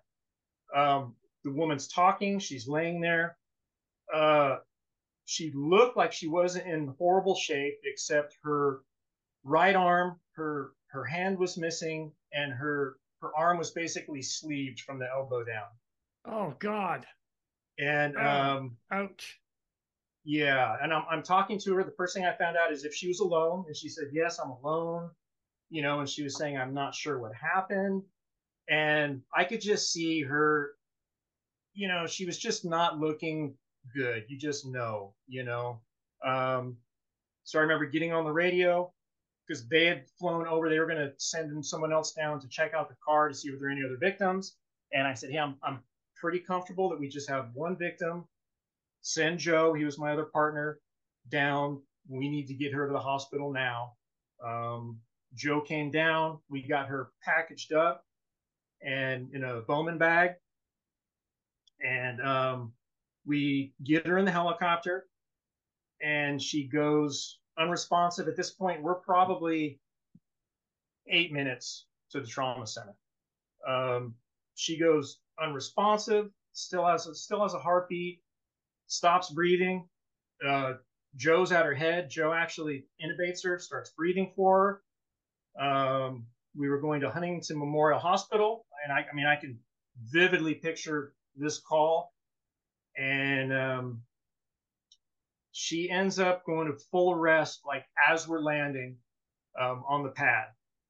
[0.75, 3.37] Um, the woman's talking, she's laying there.
[4.13, 4.57] Uh,
[5.25, 8.81] she looked like she wasn't in horrible shape, except her
[9.43, 14.99] right arm, her her hand was missing, and her her arm was basically sleeved from
[14.99, 15.67] the elbow down.
[16.25, 17.05] Oh God.
[17.77, 19.39] And oh, um, ouch.
[20.25, 21.83] Yeah, and I'm I'm talking to her.
[21.85, 24.39] The first thing I found out is if she was alone, and she said, "Yes,
[24.39, 25.11] I'm alone."
[25.69, 28.03] you know, and she was saying, I'm not sure what happened.
[28.69, 30.71] And I could just see her,
[31.73, 33.55] you know, she was just not looking
[33.95, 34.25] good.
[34.27, 35.81] You just know, you know.
[36.25, 36.77] Um,
[37.43, 38.91] so I remember getting on the radio
[39.47, 40.69] because they had flown over.
[40.69, 43.49] They were going to send someone else down to check out the car to see
[43.49, 44.57] if there were any other victims.
[44.93, 45.79] And I said, Hey, I'm, I'm
[46.15, 48.25] pretty comfortable that we just have one victim.
[49.05, 50.79] Send Joe, he was my other partner,
[51.29, 51.79] down.
[52.09, 53.93] We need to get her to the hospital now.
[54.43, 54.99] Um,
[55.35, 56.39] Joe came down.
[56.49, 58.03] We got her packaged up
[58.81, 60.31] and in a Bowman bag.
[61.85, 62.73] And um,
[63.27, 65.05] we get her in the helicopter,
[66.01, 68.27] and she goes unresponsive.
[68.27, 69.79] At this point, we're probably
[71.07, 72.95] eight minutes to the trauma center.
[73.67, 74.15] Um,
[74.55, 78.23] she goes unresponsive, still has a, still has a heartbeat,
[78.87, 79.87] stops breathing.
[80.45, 80.73] Uh,
[81.15, 82.09] Joe's at her head.
[82.09, 84.81] Joe actually intubates her, starts breathing for
[85.57, 85.65] her.
[85.65, 86.25] Um,
[86.57, 89.59] we were going to Huntington Memorial Hospital, and I, I mean, I can
[90.11, 92.13] vividly picture this call.
[92.97, 94.01] And um,
[95.51, 98.97] she ends up going to full arrest, like as we're landing
[99.59, 100.45] um, on the pad.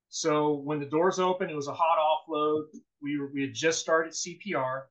[0.09, 2.65] So when the doors open, it was a hot offload.
[3.01, 4.83] We were, we had just started CPR,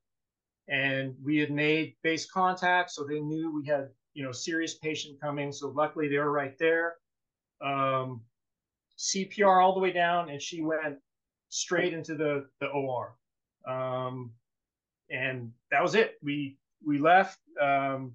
[0.69, 5.21] and we had made base contact, so they knew we had you know serious patient
[5.21, 5.53] coming.
[5.53, 6.97] So luckily they were right there.
[7.61, 8.23] Um,
[8.99, 10.99] CPR all the way down, and she went
[11.49, 13.17] straight into the the OR.
[13.67, 14.33] Um,
[15.11, 16.17] and that was it.
[16.23, 17.39] We we left.
[17.61, 18.13] Um,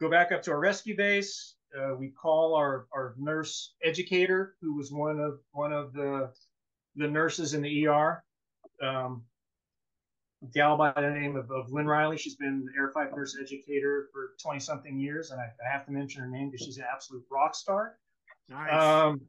[0.00, 1.54] go back up to our rescue base.
[1.78, 6.30] Uh, we call our our nurse educator, who was one of one of the
[6.96, 8.22] the nurses in the ER.
[8.82, 9.22] Um,
[10.54, 12.16] gal by the name of, of Lynn Riley.
[12.16, 15.30] She's been the Air Five nurse educator for 20 something years.
[15.30, 17.98] And I, I, have to mention her name because she's an absolute rock star.
[18.48, 18.72] Nice.
[18.72, 19.20] Um,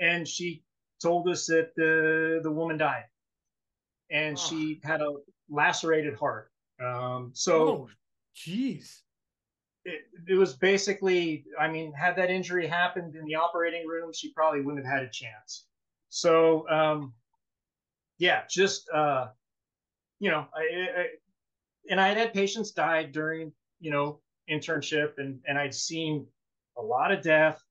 [0.00, 0.62] and she
[1.02, 3.04] told us that the, the woman died
[4.10, 4.40] and oh.
[4.40, 5.12] she had a
[5.50, 6.50] lacerated heart.
[6.84, 7.88] Um, so, oh,
[8.36, 9.00] jeez.
[9.84, 14.32] It, it was basically, I mean, had that injury happened in the operating room, she
[14.32, 15.66] probably wouldn't have had a chance.
[16.10, 17.14] So, um,
[18.18, 19.28] yeah, just, uh,
[20.20, 21.06] you know, I, I,
[21.90, 26.26] and I had had patients die during, you know, internship and, and I'd seen
[26.76, 27.62] a lot of death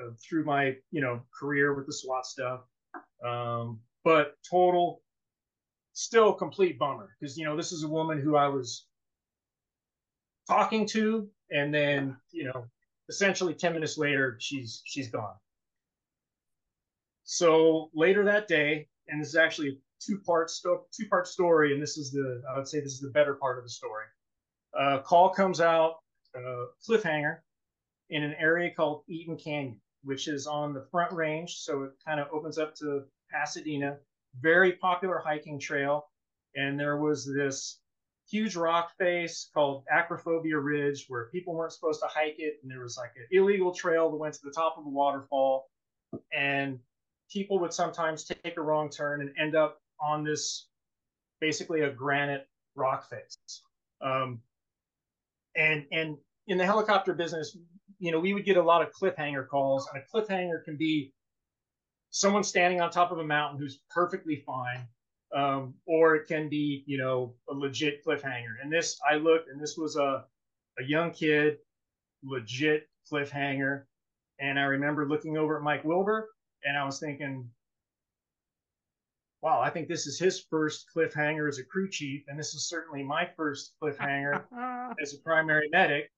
[0.00, 2.60] uh, through my, you know, career with the SWAT stuff.
[3.26, 5.02] Um, but total,
[5.92, 8.86] still complete bummer because, you know, this is a woman who I was
[10.48, 12.66] talking to and then, you know,
[13.08, 15.34] essentially 10 minutes later, she's, she's gone.
[17.24, 21.82] So later that day, and this is actually two part sto- two part story, and
[21.82, 24.04] this is the I would say this is the better part of the story.
[24.78, 25.96] Uh, call comes out
[26.36, 27.38] uh, cliffhanger
[28.10, 32.20] in an area called Eaton Canyon, which is on the Front Range, so it kind
[32.20, 33.98] of opens up to Pasadena.
[34.40, 36.10] Very popular hiking trail,
[36.54, 37.80] and there was this
[38.28, 42.82] huge rock face called Acrophobia Ridge where people weren't supposed to hike it, and there
[42.82, 45.70] was like an illegal trail that went to the top of a waterfall,
[46.36, 46.78] and
[47.30, 50.68] people would sometimes take a wrong turn and end up on this
[51.40, 53.62] basically a granite rock face.
[54.00, 54.40] Um,
[55.56, 57.56] and and in the helicopter business,
[57.98, 61.12] you know, we would get a lot of cliffhanger calls, and a cliffhanger can be
[62.10, 64.86] someone standing on top of a mountain who's perfectly fine,
[65.34, 68.54] um, or it can be, you know, a legit cliffhanger.
[68.62, 70.24] And this, I looked, and this was a
[70.78, 71.58] a young kid,
[72.22, 73.84] legit cliffhanger.
[74.38, 76.28] And I remember looking over at Mike Wilbur,
[76.64, 77.48] and I was thinking,
[79.42, 82.68] wow, I think this is his first cliffhanger as a crew chief, and this is
[82.68, 84.44] certainly my first cliffhanger
[85.00, 86.10] as a primary medic.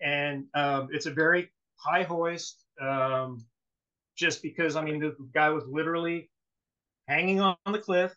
[0.00, 3.44] And um, it's a very high hoist, um,
[4.16, 6.30] just because I mean the guy was literally
[7.06, 8.14] hanging on the cliff,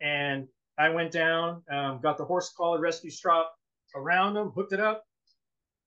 [0.00, 3.46] and I went down, um, got the horse collar rescue strap
[3.94, 5.04] around him, hooked it up,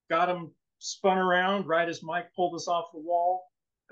[0.09, 3.45] got him spun around right as Mike pulled us off the wall,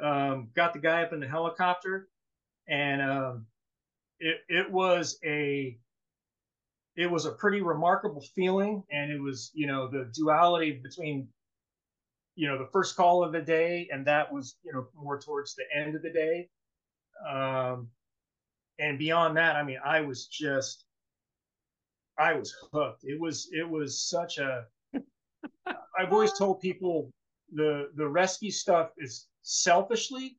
[0.04, 2.08] um, got the guy up in the helicopter,
[2.70, 3.46] and um,
[4.20, 5.78] it it was a
[6.96, 11.28] it was a pretty remarkable feeling, and it was you know the duality between
[12.36, 15.56] you know the first call of the day, and that was you know more towards
[15.56, 16.50] the end of the day,
[17.30, 17.90] um,
[18.80, 20.86] and beyond that, I mean, I was just
[22.18, 23.04] I was hooked.
[23.04, 24.66] It was it was such a
[26.00, 27.12] I've always told people
[27.54, 30.38] the the rescue stuff is selfishly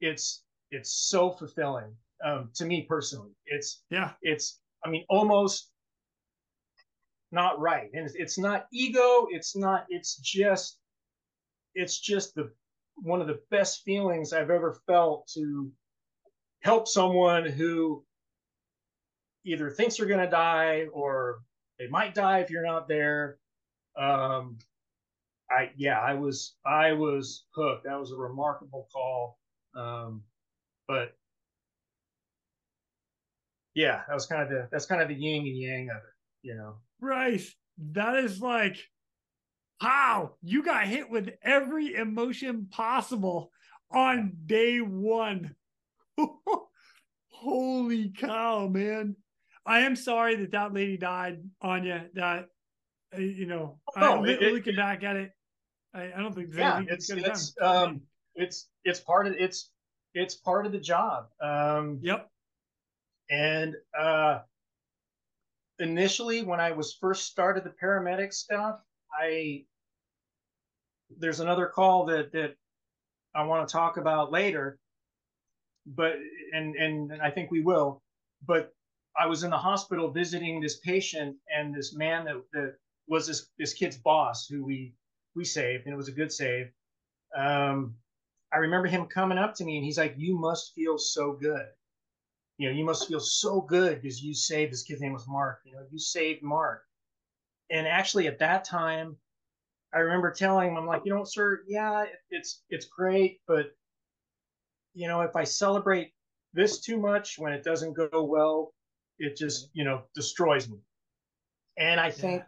[0.00, 1.94] it's it's so fulfilling
[2.24, 3.32] um, to me personally.
[3.46, 5.70] It's yeah, it's I mean almost
[7.32, 9.26] not right, and it's, it's not ego.
[9.30, 9.86] It's not.
[9.88, 10.78] It's just
[11.74, 12.50] it's just the
[12.96, 15.70] one of the best feelings I've ever felt to
[16.62, 18.04] help someone who
[19.44, 21.40] either thinks they're going to die or
[21.78, 23.38] they might die if you're not there.
[23.98, 24.58] Um,
[25.50, 27.84] I yeah, I was I was hooked.
[27.84, 29.38] That was a remarkable call.
[29.76, 30.22] Um,
[30.88, 31.14] but
[33.74, 36.02] yeah, that was kind of the that's kind of the yin and yang of it,
[36.42, 36.76] you know.
[37.00, 37.42] Right.
[37.92, 38.78] That is like
[39.80, 43.50] how you got hit with every emotion possible
[43.90, 45.54] on day one.
[47.28, 49.16] Holy cow, man.
[49.66, 52.06] I am sorry that that lady died, Anya.
[52.14, 52.46] That
[53.14, 55.32] uh, you know, Oh, I, it- it- looking back at it,
[55.92, 58.00] I, I don't think yeah, it's it's um
[58.34, 59.70] it's it's part of it's
[60.16, 61.26] it's part of the job.
[61.42, 62.30] Um, yep.
[63.30, 64.40] and uh,
[65.78, 68.80] initially, when I was first started the paramedic stuff,
[69.12, 69.64] I
[71.18, 72.56] there's another call that that
[73.34, 74.78] I want to talk about later,
[75.86, 76.14] but
[76.52, 78.02] and and I think we will.
[78.46, 78.72] But
[79.18, 82.74] I was in the hospital visiting this patient and this man that that
[83.06, 84.94] was this this kid's boss who we
[85.34, 86.68] we saved and it was a good save.
[87.36, 87.96] Um,
[88.56, 91.66] I remember him coming up to me and he's like, "You must feel so good."
[92.58, 95.60] you know, you must feel so good because you saved this kid's name was Mark.
[95.64, 96.82] You know, you saved Mark.
[97.70, 99.16] And actually, at that time,
[99.92, 103.66] I remember telling him, I'm like, you know, sir, yeah, it's it's great, but
[104.94, 106.12] you know, if I celebrate
[106.54, 108.72] this too much when it doesn't go well,
[109.18, 110.78] it just you know destroys me.
[111.76, 112.42] And I think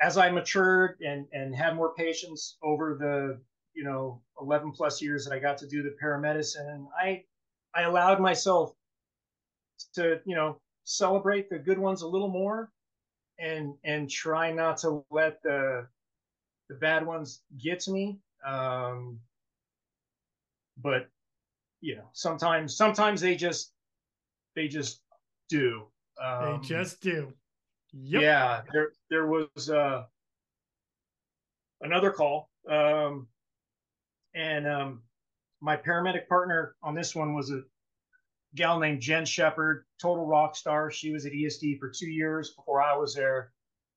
[0.00, 3.40] as I matured and and had more patience over the
[3.78, 7.22] you know 11 plus years that I got to do the paramedicine, I
[7.72, 8.74] I allowed myself
[9.94, 12.72] to you know celebrate the good ones a little more
[13.38, 15.86] and and try not to let the
[16.68, 19.20] the bad ones get to me um
[20.78, 21.08] but
[21.80, 23.72] you know sometimes sometimes they just
[24.56, 25.02] they just
[25.48, 25.86] do
[26.20, 27.32] um, They just do.
[27.92, 28.22] Yep.
[28.22, 30.04] yeah there there was uh
[31.80, 33.28] another call um
[34.38, 35.02] and um
[35.60, 37.62] my paramedic partner on this one was a
[38.54, 40.90] gal named Jen Shepard, total rock star.
[40.90, 43.52] She was at ESD for two years before I was there.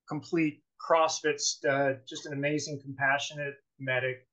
[0.08, 4.26] Complete CrossFit stud, just an amazing, compassionate medic.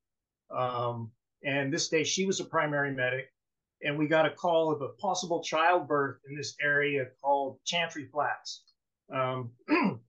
[0.56, 1.12] Um,
[1.44, 3.28] and this day, she was a primary medic,
[3.84, 8.64] and we got a call of a possible childbirth in this area called Chantry Flats.
[9.14, 9.52] Um,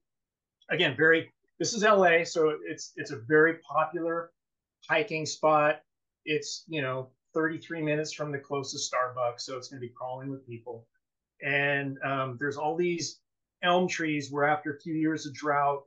[0.70, 1.30] again, very.
[1.58, 4.30] This is LA, so it's it's a very popular
[4.88, 5.82] hiking spot.
[6.24, 10.30] It's you know 33 minutes from the closest Starbucks, so it's going to be crawling
[10.30, 10.86] with people.
[11.42, 13.18] And um, there's all these
[13.62, 15.84] elm trees where after a few years of drought,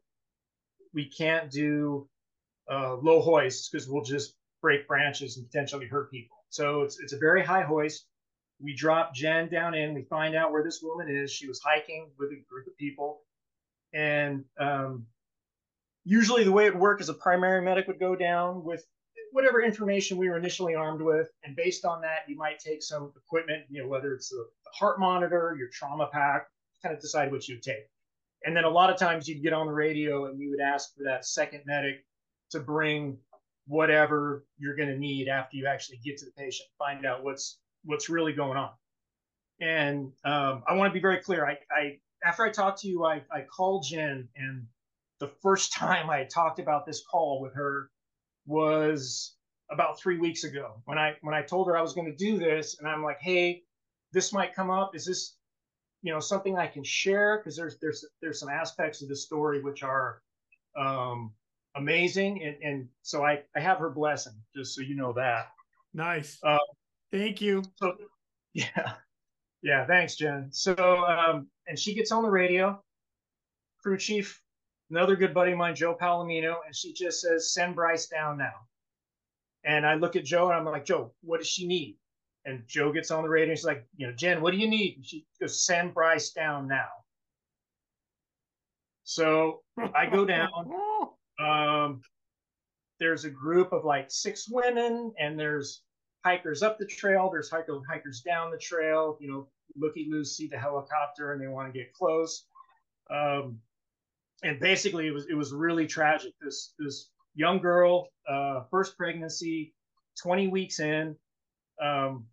[0.94, 2.08] we can't do
[2.72, 6.38] uh, low hoists because we'll just break branches and potentially hurt people.
[6.50, 8.06] So it's it's a very high hoist.
[8.60, 9.94] We drop Jen down in.
[9.94, 11.32] We find out where this woman is.
[11.32, 13.22] She was hiking with a group of people,
[13.94, 15.08] and um,
[16.06, 18.86] usually the way it worked is a primary medic would go down with
[19.34, 23.12] whatever information we were initially armed with, and based on that, you might take some
[23.18, 26.48] equipment, you know, whether it's the heart monitor, your trauma pack,
[26.84, 27.90] kind of decide what you take.
[28.46, 30.96] And then a lot of times you'd get on the radio and you would ask
[30.96, 32.06] for that second medic
[32.52, 33.18] to bring
[33.66, 37.58] whatever you're going to need after you actually get to the patient, find out what's
[37.86, 38.70] what's really going on.
[39.60, 41.46] And um, I want to be very clear.
[41.46, 44.68] I, I after I talked to you, I, I called Jen, and
[45.20, 47.90] the first time I talked about this call with her
[48.46, 49.36] was
[49.72, 52.38] about three weeks ago when I when I told her I was going to do
[52.38, 53.64] this, and I'm like, hey,
[54.12, 54.96] this might come up.
[54.96, 55.38] Is this,
[56.02, 57.38] you know, something I can share?
[57.38, 60.22] Because there's there's there's some aspects of the story which are
[60.78, 61.34] um,
[61.76, 65.48] amazing, and and so I I have her blessing, just so you know that.
[65.94, 66.40] Nice.
[66.44, 66.58] Uh,
[67.12, 67.64] Thank you.
[67.78, 67.94] So
[68.54, 68.94] yeah,
[69.62, 69.86] yeah.
[69.86, 70.50] Thanks, Jen.
[70.52, 72.82] So um, and she gets on the radio,
[73.82, 74.43] crew chief
[74.90, 78.54] another good buddy of mine, Joe Palomino, and she just says, send Brice down now.
[79.64, 81.98] And I look at Joe and I'm like, Joe, what does she need?
[82.46, 84.68] And Joe gets on the radio and she's like, you know, Jen, what do you
[84.68, 84.98] need?
[84.98, 86.90] And she goes, send Brice down now.
[89.04, 89.62] So
[89.96, 90.50] I go down.
[91.40, 92.02] Um,
[93.00, 95.82] there's a group of like six women, and there's
[96.24, 97.30] hikers up the trail.
[97.32, 99.18] There's hiker, hikers down the trail.
[99.20, 102.46] You know, looky loos see the helicopter and they want to get close.
[103.10, 103.60] Um,
[104.44, 106.34] and basically it was it was really tragic.
[106.42, 109.74] This this young girl, uh, first pregnancy,
[110.22, 111.16] 20 weeks in,
[111.82, 112.26] um,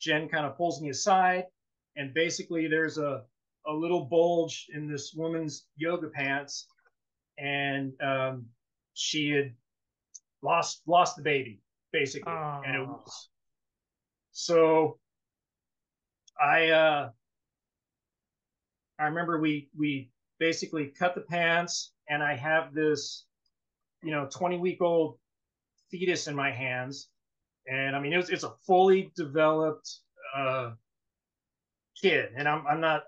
[0.00, 1.44] Jen kind of pulls me aside,
[1.96, 3.22] and basically there's a
[3.66, 6.66] a little bulge in this woman's yoga pants,
[7.38, 8.46] and um,
[8.92, 9.52] she had
[10.42, 11.60] lost lost the baby
[11.92, 12.62] basically, Oh.
[12.66, 13.28] and it was
[14.32, 14.98] so.
[16.40, 17.10] I uh,
[18.98, 23.26] I remember we we basically cut the pants and I have this,
[24.02, 25.18] you know, 20 week old
[25.90, 27.08] fetus in my hands.
[27.66, 29.88] And I mean, it was, it's a fully developed
[30.36, 30.72] uh,
[32.00, 32.30] kid.
[32.36, 33.04] And I'm, I'm not,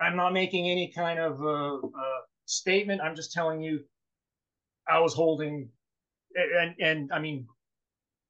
[0.00, 3.00] I'm not making any kind of uh, uh, statement.
[3.00, 3.80] I'm just telling you,
[4.88, 5.70] I was holding,
[6.34, 7.46] and, and I mean,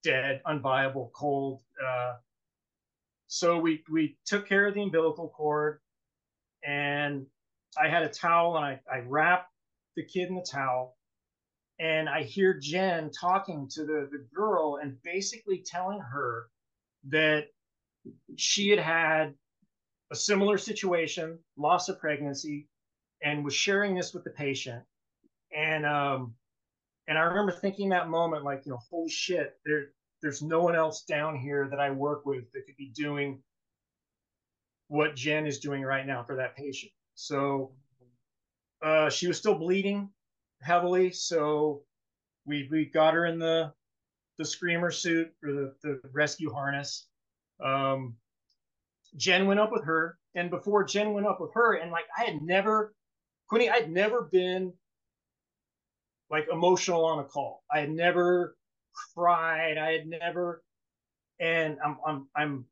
[0.04, 1.62] dead, unviable, cold.
[1.84, 2.14] Uh,
[3.26, 5.80] so we we took care of the umbilical cord,
[6.64, 7.26] and
[7.78, 9.50] I had a towel and I, I wrapped
[9.96, 10.96] the kid in the towel,
[11.78, 16.48] and I hear Jen talking to the the girl and basically telling her
[17.08, 17.46] that
[18.36, 19.34] she had had
[20.10, 22.68] a similar situation, loss of pregnancy,
[23.22, 24.82] and was sharing this with the patient.
[25.56, 26.34] And um,
[27.08, 29.86] and I remember thinking that moment, like, you know, holy shit, there
[30.22, 33.42] there's no one else down here that I work with that could be doing
[34.88, 36.92] what Jen is doing right now for that patient.
[37.14, 37.72] So
[38.82, 40.10] uh, she was still bleeding
[40.60, 41.82] heavily, so
[42.46, 43.72] we we got her in the
[44.38, 47.06] the screamer suit or the, the rescue harness.
[47.62, 48.16] Um,
[49.16, 52.24] Jen went up with her, and before Jen went up with her, and like I
[52.24, 52.94] had never,
[53.48, 54.72] Quinny, I'd never been
[56.30, 57.62] like emotional on a call.
[57.72, 58.56] I had never
[59.14, 59.78] cried.
[59.78, 60.62] I had never,
[61.40, 62.64] and I'm I'm I'm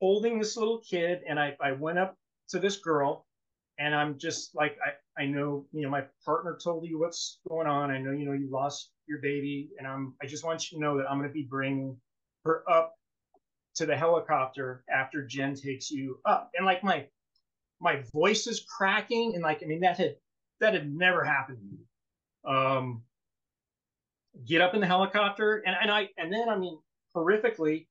[0.00, 2.16] holding this little kid, and I I went up
[2.50, 3.26] to this girl,
[3.78, 7.66] and I'm just like I I know you know my partner told you what's going
[7.66, 7.90] on.
[7.90, 10.82] I know you know you lost your baby, and I'm I just want you to
[10.82, 11.96] know that I'm going to be bringing
[12.44, 12.94] her up
[13.76, 17.06] to the helicopter after Jen takes you up, and like my
[17.80, 20.16] my voice is cracking, and like I mean that had
[20.60, 21.84] that had never happened to me.
[22.46, 23.02] Um,
[24.46, 26.78] get up in the helicopter, and and I and then I mean
[27.16, 27.86] horrifically,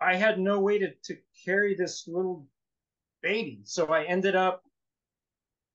[0.00, 2.46] I had no way to to carry this little
[3.22, 4.64] baby, so I ended up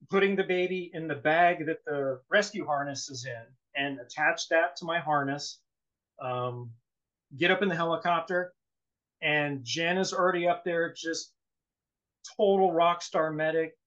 [0.10, 3.44] putting the baby in the bag that the rescue harness is in
[3.76, 5.60] and attach that to my harness.
[6.22, 6.72] Um,
[7.38, 8.54] get up in the helicopter,
[9.22, 11.34] and Jen is already up there, just
[12.38, 13.78] total rock star medic,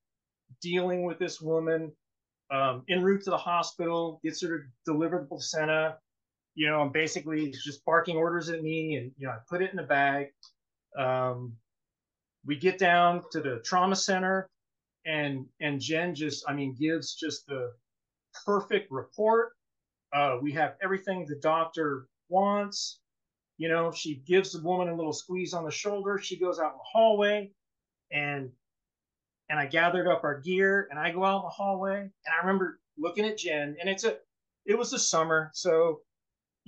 [0.60, 1.92] dealing with this woman.
[2.50, 5.98] Um, en route to the hospital, gets her to deliver the placenta.
[6.58, 9.72] You know, I'm basically just barking orders at me, and you know, I put it
[9.72, 10.26] in a bag.
[10.98, 11.52] Um,
[12.44, 14.50] we get down to the trauma center,
[15.06, 17.70] and and Jen just, I mean, gives just the
[18.44, 19.52] perfect report.
[20.12, 22.98] Uh, we have everything the doctor wants.
[23.58, 26.18] You know, she gives the woman a little squeeze on the shoulder.
[26.18, 27.52] She goes out in the hallway
[28.10, 28.50] and
[29.48, 32.44] and I gathered up our gear and I go out in the hallway and I
[32.44, 34.16] remember looking at Jen and it's a
[34.66, 36.00] it was the summer, so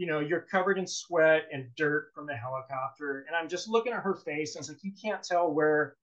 [0.00, 3.26] you know, you're covered in sweat and dirt from the helicopter.
[3.28, 5.94] And I'm just looking at her face and it's like you can't tell where,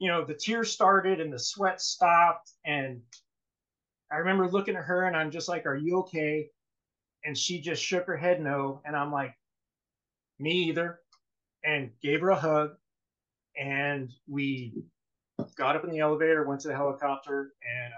[0.00, 2.50] you know, the tears started and the sweat stopped.
[2.64, 3.00] And
[4.10, 6.48] I remember looking at her and I'm just like, Are you okay?
[7.24, 8.82] And she just shook her head no.
[8.84, 9.32] And I'm like,
[10.40, 10.98] me either,
[11.64, 12.72] and gave her a hug.
[13.56, 14.74] And we
[15.56, 17.92] got up in the elevator, went to the helicopter, and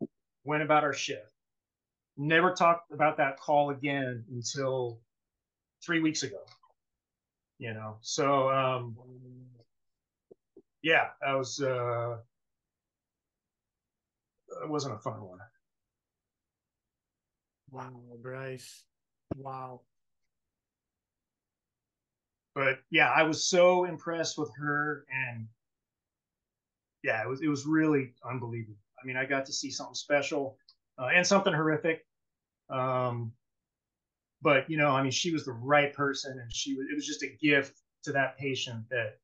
[0.00, 0.08] um,
[0.44, 1.37] went about our shift.
[2.18, 5.00] Never talked about that call again until
[5.84, 6.40] three weeks ago.
[7.58, 8.96] You know, so um,
[10.82, 12.18] yeah, that was uh,
[14.62, 15.38] it wasn't a fun one.
[17.70, 18.84] Wow, Brice.
[19.36, 19.80] Wow
[22.58, 25.46] but yeah, I was so impressed with her, and
[27.04, 28.80] yeah, it was it was really unbelievable.
[29.00, 30.58] I mean, I got to see something special
[30.98, 32.04] uh, and something horrific.
[32.70, 33.32] Um,
[34.42, 36.86] but you know, I mean, she was the right person, and she was.
[36.90, 39.18] It was just a gift to that patient that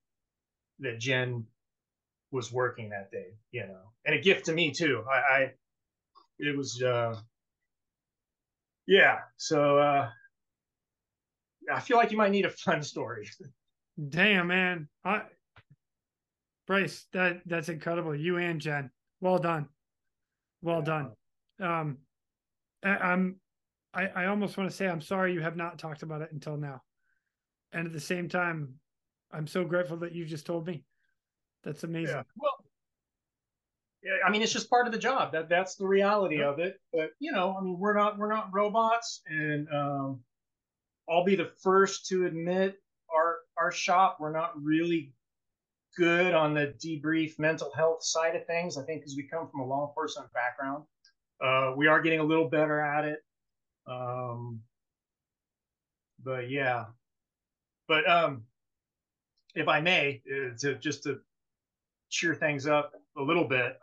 [0.80, 1.46] that Jen
[2.32, 3.34] was working that day.
[3.52, 5.04] You know, and a gift to me too.
[5.10, 5.52] I, I
[6.38, 6.82] it was.
[6.82, 7.16] uh
[8.86, 10.10] yeah, so uh
[11.72, 13.28] I feel like you might need a fun story.
[14.08, 14.88] Damn, man.
[15.04, 15.22] I,
[16.66, 18.14] Brice, that that's incredible.
[18.14, 18.90] You and Jen,
[19.20, 19.68] well done,
[20.62, 21.12] well done.
[21.60, 21.98] Um,
[22.88, 23.36] I'm,
[23.92, 26.56] I, I almost want to say I'm sorry you have not talked about it until
[26.56, 26.82] now,
[27.72, 28.74] and at the same time,
[29.32, 30.84] I'm so grateful that you just told me.
[31.64, 32.16] That's amazing.
[32.16, 32.22] Yeah.
[32.36, 32.52] Well,
[34.02, 35.32] yeah, I mean, it's just part of the job.
[35.32, 36.50] That that's the reality yeah.
[36.50, 36.78] of it.
[36.92, 40.20] But you know, I mean, we're not we're not robots, and um,
[41.08, 42.76] I'll be the first to admit
[43.14, 45.14] our our shop we're not really
[45.96, 48.76] good on the debrief mental health side of things.
[48.76, 50.84] I think because we come from a law enforcement background,
[51.40, 53.18] uh, we are getting a little better at it.
[53.86, 54.60] Um,
[56.22, 56.86] but yeah,
[57.86, 58.44] but um,
[59.54, 61.20] if I may, uh, to just to
[62.10, 63.78] cheer things up a little bit,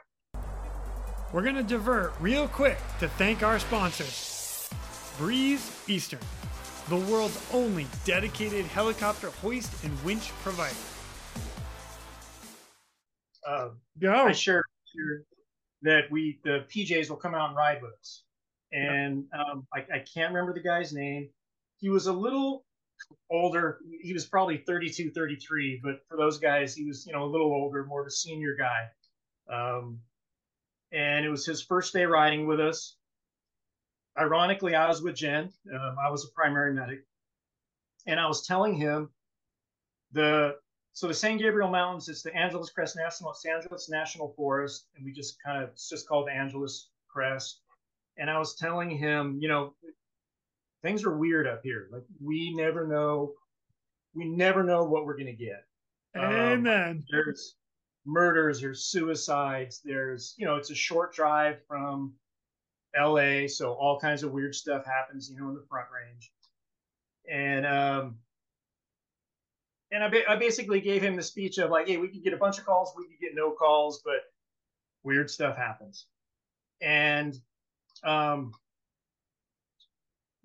[1.31, 4.69] we're gonna divert real quick to thank our sponsors,
[5.17, 6.19] Breeze Eastern
[6.91, 10.75] the world's only dedicated helicopter hoist and winch provider.
[13.47, 14.13] Uh, Go.
[14.25, 15.21] I sure, sure
[15.81, 18.23] that we the PJs will come out and ride with us,
[18.71, 21.29] and um, I, I can't remember the guy's name.
[21.77, 22.65] He was a little
[23.29, 23.79] older.
[24.01, 27.51] He was probably 32, 33, but for those guys, he was, you know, a little
[27.51, 28.87] older, more of a senior guy.
[29.51, 29.99] Um,
[30.91, 32.95] and it was his first day riding with us.
[34.19, 35.51] Ironically, I was with Jen.
[35.73, 37.05] Um, I was a primary medic,
[38.05, 39.09] and I was telling him
[40.11, 40.55] the
[40.93, 42.09] so the San Gabriel Mountains.
[42.09, 46.07] It's the Angeles Crest National Angeles National Forest, and we just kind of it's just
[46.07, 47.61] called Angeles Crest.
[48.17, 49.73] And I was telling him, you know,
[50.81, 51.87] things are weird up here.
[51.91, 53.33] Like we never know,
[54.13, 55.65] we never know what we're gonna get.
[56.15, 56.67] Amen.
[56.67, 57.55] Um, there's
[58.05, 62.13] murders, there's suicides, there's you know, it's a short drive from
[62.99, 66.31] LA, so all kinds of weird stuff happens, you know, in the front range.
[67.31, 68.17] And um
[69.91, 72.33] and I, ba- I basically gave him the speech of like, hey, we could get
[72.33, 74.21] a bunch of calls, we could get no calls, but
[75.03, 76.07] weird stuff happens.
[76.81, 77.37] And
[78.03, 78.53] um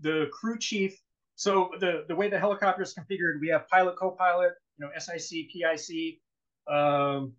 [0.00, 1.00] the crew chief.
[1.36, 5.50] So the the way the helicopter is configured, we have pilot, co-pilot, you know, SIC,
[5.50, 6.20] PIC,
[6.68, 7.32] um,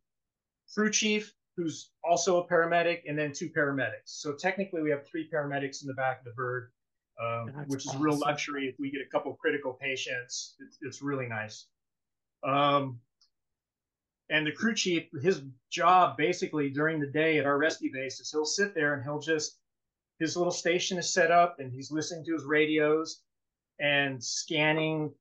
[0.74, 4.06] crew chief, who's also a paramedic, and then two paramedics.
[4.06, 6.72] So technically, we have three paramedics in the back of the bird,
[7.22, 8.02] um, which is awesome.
[8.02, 8.68] a real luxury.
[8.68, 11.68] If we get a couple critical patients, it's, it's really nice.
[12.44, 13.00] Um,
[14.30, 18.32] and the crew chief, his job basically during the day at our rescue base is
[18.32, 19.58] he'll sit there and he'll just
[20.20, 23.22] his little station is set up and he's listening to his radios
[23.80, 25.14] and scanning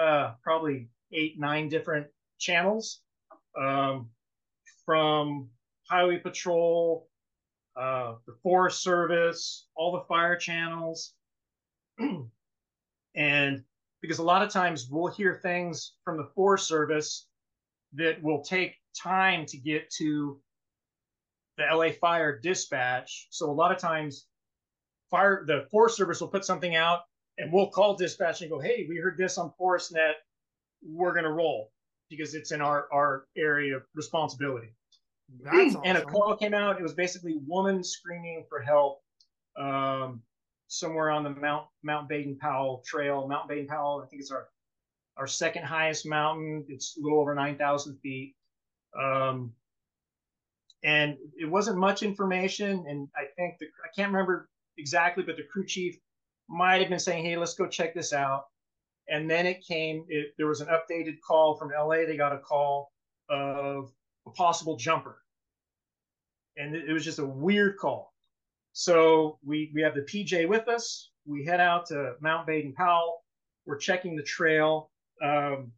[0.00, 2.06] uh, probably eight, nine different
[2.38, 3.00] channels
[3.60, 4.08] um,
[4.86, 5.48] from
[5.88, 7.08] Highway Patrol,
[7.76, 11.14] uh, the Forest Service, all the fire channels.
[13.14, 13.64] and
[14.04, 17.26] because a lot of times we'll hear things from the Forest Service
[17.94, 20.38] that will take time to get to
[21.56, 23.28] the LA Fire dispatch.
[23.30, 24.26] So a lot of times
[25.10, 27.00] fire the Forest Service will put something out
[27.38, 30.12] and we'll call dispatch and go, hey, we heard this on ForestNet.
[30.86, 31.70] We're gonna roll
[32.10, 34.68] because it's in our our area of responsibility.
[35.40, 35.80] That's awesome.
[35.86, 36.78] and a call came out.
[36.78, 39.00] It was basically woman screaming for help
[39.58, 40.20] um,
[40.78, 43.26] somewhere on the Mount Mount Baden Powell Trail.
[43.28, 44.48] Mount Baden Powell, I think it's our
[45.16, 46.64] our second highest mountain.
[46.68, 48.34] It's a little over nine thousand feet.
[48.98, 49.52] Um,
[50.84, 52.84] and it wasn't much information.
[52.88, 54.48] And I think the I can't remember
[54.78, 55.98] exactly, but the crew chief
[56.48, 58.44] might have been saying, "Hey, let's go check this out."
[59.08, 60.04] And then it came.
[60.08, 62.06] It, there was an updated call from LA.
[62.06, 62.90] They got a call
[63.28, 63.90] of
[64.26, 65.18] a possible jumper,
[66.56, 68.13] and it, it was just a weird call.
[68.74, 71.10] So we we have the PJ with us.
[71.26, 73.24] We head out to Mount Baden Powell.
[73.66, 74.90] We're checking the trail.
[75.22, 75.72] Um,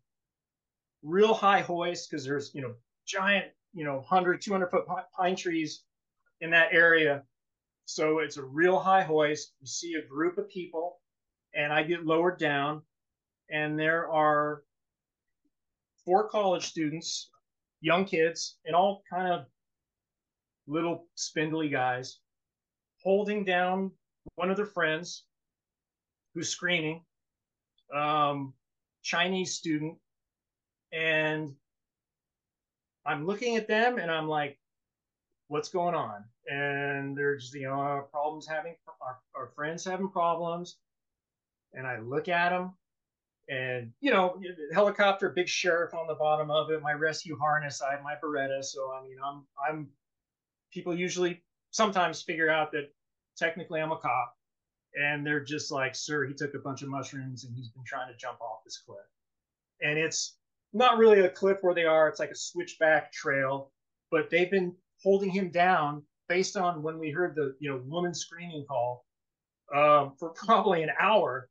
[1.02, 2.74] real high hoist because there's you know
[3.06, 4.86] giant you know 100 200 foot
[5.16, 5.84] pine trees
[6.40, 7.22] in that area
[7.86, 9.54] so it's a real high hoist.
[9.60, 11.00] You see a group of people,
[11.54, 12.82] and I get lowered down,
[13.50, 14.64] and there are
[16.04, 17.30] four college students,
[17.80, 19.46] young kids, and all kind of
[20.66, 22.18] little spindly guys
[23.06, 23.92] holding down
[24.34, 25.26] one of their friends
[26.34, 27.04] who's screaming,
[27.94, 28.52] um,
[29.04, 29.96] Chinese student.
[30.92, 31.54] And
[33.06, 34.58] I'm looking at them and I'm like,
[35.46, 36.24] what's going on?
[36.50, 40.76] And there's, you know, problems having, our, our friends having problems.
[41.74, 42.74] And I look at them
[43.48, 44.40] and, you know,
[44.72, 48.64] helicopter, big sheriff on the bottom of it, my rescue harness, I have my Beretta.
[48.64, 49.88] So, I mean, I'm, I'm,
[50.72, 52.92] people usually sometimes figure out that
[53.36, 54.34] technically I'm a cop.
[54.94, 58.10] And they're just like, sir, he took a bunch of mushrooms and he's been trying
[58.10, 58.98] to jump off this cliff.
[59.82, 60.38] And it's
[60.72, 63.72] not really a cliff where they are, it's like a switchback trail,
[64.10, 68.14] but they've been holding him down based on when we heard the you know woman
[68.14, 69.04] screaming call
[69.74, 71.48] um, for probably an hour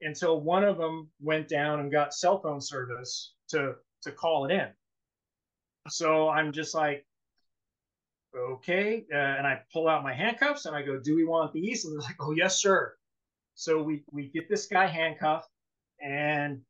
[0.00, 4.52] until one of them went down and got cell phone service to to call it
[4.52, 4.68] in.
[5.88, 7.06] So I'm just like,
[8.36, 11.84] okay, uh, and I pull out my handcuffs and I go, do we want these?
[11.84, 12.94] And they're like, oh yes, sir.
[13.54, 15.48] So we we get this guy handcuffed,
[16.00, 16.60] and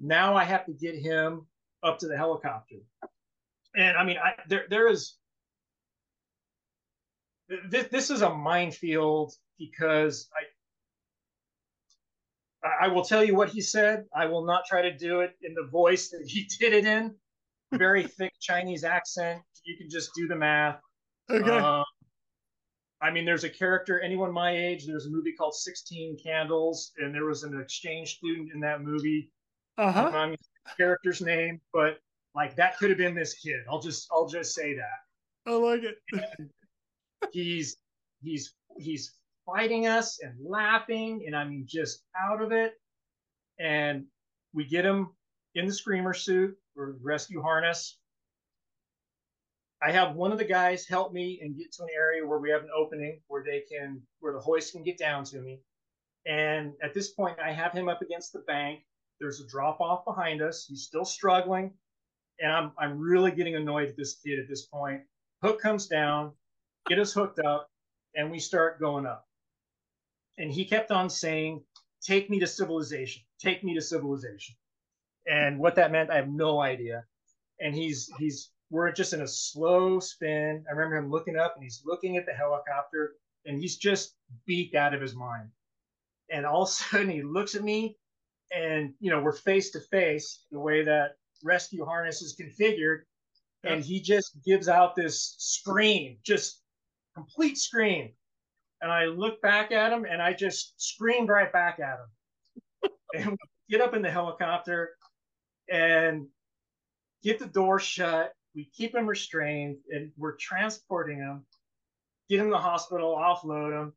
[0.00, 1.46] now I have to get him
[1.82, 2.76] up to the helicopter.
[3.76, 5.14] And I mean, I, there there is
[7.70, 10.42] this, this is a minefield because I
[12.84, 14.04] I will tell you what he said.
[14.14, 17.14] I will not try to do it in the voice that he did it in.
[17.72, 19.42] Very thick Chinese accent.
[19.64, 20.80] You can just do the math.
[21.30, 21.58] Okay.
[21.58, 21.84] Um,
[23.00, 27.14] I mean, there's a character, anyone my age, there's a movie called 16 Candles, and
[27.14, 29.30] there was an exchange student in that movie.
[29.76, 30.10] Uh-huh.
[30.12, 30.34] I'm
[30.76, 31.98] character's name, but
[32.34, 33.60] like that could have been this kid.
[33.70, 35.50] I'll just I'll just say that.
[35.50, 35.96] I like it
[37.32, 37.76] he's
[38.22, 39.14] he's he's
[39.46, 42.74] fighting us and laughing and I mean just out of it.
[43.58, 44.04] And
[44.52, 45.10] we get him
[45.54, 47.98] in the screamer suit or rescue harness.
[49.80, 52.50] I have one of the guys help me and get to an area where we
[52.50, 55.60] have an opening where they can, where the hoist can get down to me.
[56.26, 58.80] And at this point, I have him up against the bank.
[59.20, 60.66] There's a drop off behind us.
[60.68, 61.72] He's still struggling.
[62.40, 65.02] And I'm, I'm really getting annoyed at this kid at this point.
[65.42, 66.32] Hook comes down,
[66.88, 67.70] get us hooked up,
[68.14, 69.26] and we start going up.
[70.38, 71.62] And he kept on saying,
[72.00, 73.22] Take me to civilization.
[73.40, 74.54] Take me to civilization.
[75.26, 77.04] And what that meant, I have no idea.
[77.60, 80.64] And he's he's we're just in a slow spin.
[80.68, 83.14] I remember him looking up and he's looking at the helicopter
[83.46, 84.14] and he's just
[84.46, 85.48] beat out of his mind.
[86.30, 87.96] And all of a sudden he looks at me
[88.54, 93.00] and you know we're face to face the way that rescue harness is configured.
[93.64, 96.62] And he just gives out this scream just
[97.14, 98.10] complete scream.
[98.80, 102.90] And i look back at him and i just screamed right back at him.
[103.14, 103.36] And we
[103.70, 104.90] get up in the helicopter
[105.70, 106.26] and
[107.22, 111.44] get the door shut we keep him restrained and we're transporting him
[112.28, 113.92] get him to the hospital offload him.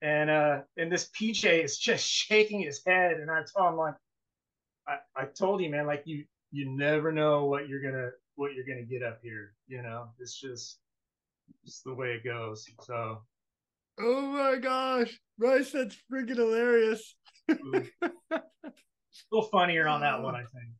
[0.00, 3.20] And uh and this pj is just shaking his head.
[3.20, 3.94] And i told him like
[4.88, 8.64] I, I told you man like you you never know what you're gonna what you're
[8.64, 10.08] gonna get up here you know?
[10.18, 10.78] It's just
[11.66, 12.66] just the way it goes.
[12.80, 13.18] So.
[14.00, 15.20] Oh my gosh.
[15.38, 17.14] Brice that's freaking hilarious.
[17.50, 17.54] A
[19.30, 20.70] little funnier on that one i think.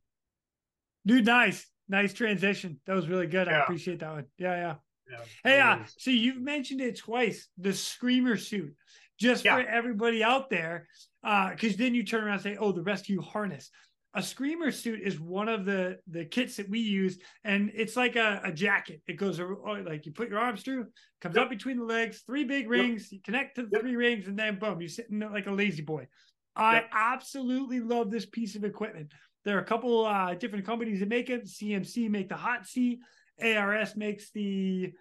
[1.05, 2.79] Dude nice nice transition.
[2.87, 3.47] That was really good.
[3.47, 3.59] Yeah.
[3.59, 4.25] i appreciate that one.
[4.37, 4.75] Yeah yeah,
[5.11, 8.73] yeah hey uh so you've mentioned it twice the screamer suit.
[9.19, 9.55] Just yeah.
[9.55, 10.87] for everybody out there
[11.21, 13.69] because uh, then you turn around and say oh the rescue harness.
[14.15, 18.15] A screamer suit is one of the the kits that we use and it's like
[18.15, 19.01] a, a jacket.
[19.07, 20.87] It goes oh, like you put your arms through
[21.21, 21.45] comes yep.
[21.45, 23.11] up between the legs three big rings yep.
[23.11, 23.81] you connect to the yep.
[23.81, 26.07] three rings and then boom you're sitting there like a lazy boy.
[26.55, 29.11] I absolutely love this piece of equipment
[29.45, 32.99] there are a couple uh, different companies that make it cmc make the hot seat
[33.43, 34.91] ars makes the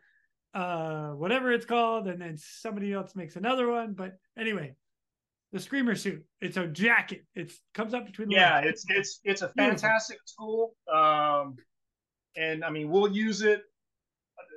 [0.55, 4.75] uh whatever it's called and then somebody else makes another one but anyway
[5.53, 6.25] the screamer suit.
[6.41, 7.25] It's a jacket.
[7.35, 8.31] It comes up between.
[8.31, 8.69] yeah, legs.
[8.69, 10.75] it's it's it's a fantastic Beautiful.
[10.89, 10.95] tool.
[10.95, 11.57] Um,
[12.37, 13.63] and I mean, we'll use it.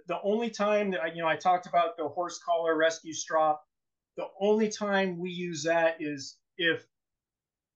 [0.07, 3.63] The only time that I, you know, I talked about the horse collar rescue strop.
[4.17, 6.85] The only time we use that is if,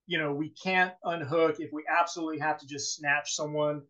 [0.09, 1.59] you know, we can't unhook.
[1.59, 3.83] If we absolutely have to just snatch someone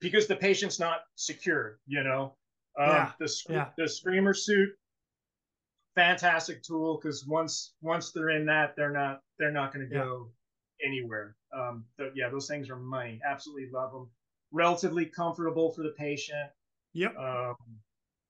[0.00, 1.78] because the patient's not secure.
[1.86, 2.34] You know,
[2.78, 3.12] um, yeah.
[3.20, 3.68] the yeah.
[3.78, 4.70] the screamer suit
[5.94, 10.28] fantastic tool because once once they're in that, they're not they're not going to go
[10.80, 10.88] yeah.
[10.88, 11.36] anywhere.
[11.56, 11.84] Um,
[12.16, 13.20] yeah, those things are money.
[13.28, 14.10] Absolutely love them.
[14.52, 16.50] Relatively comfortable for the patient.
[16.94, 17.16] Yep.
[17.16, 17.54] Um,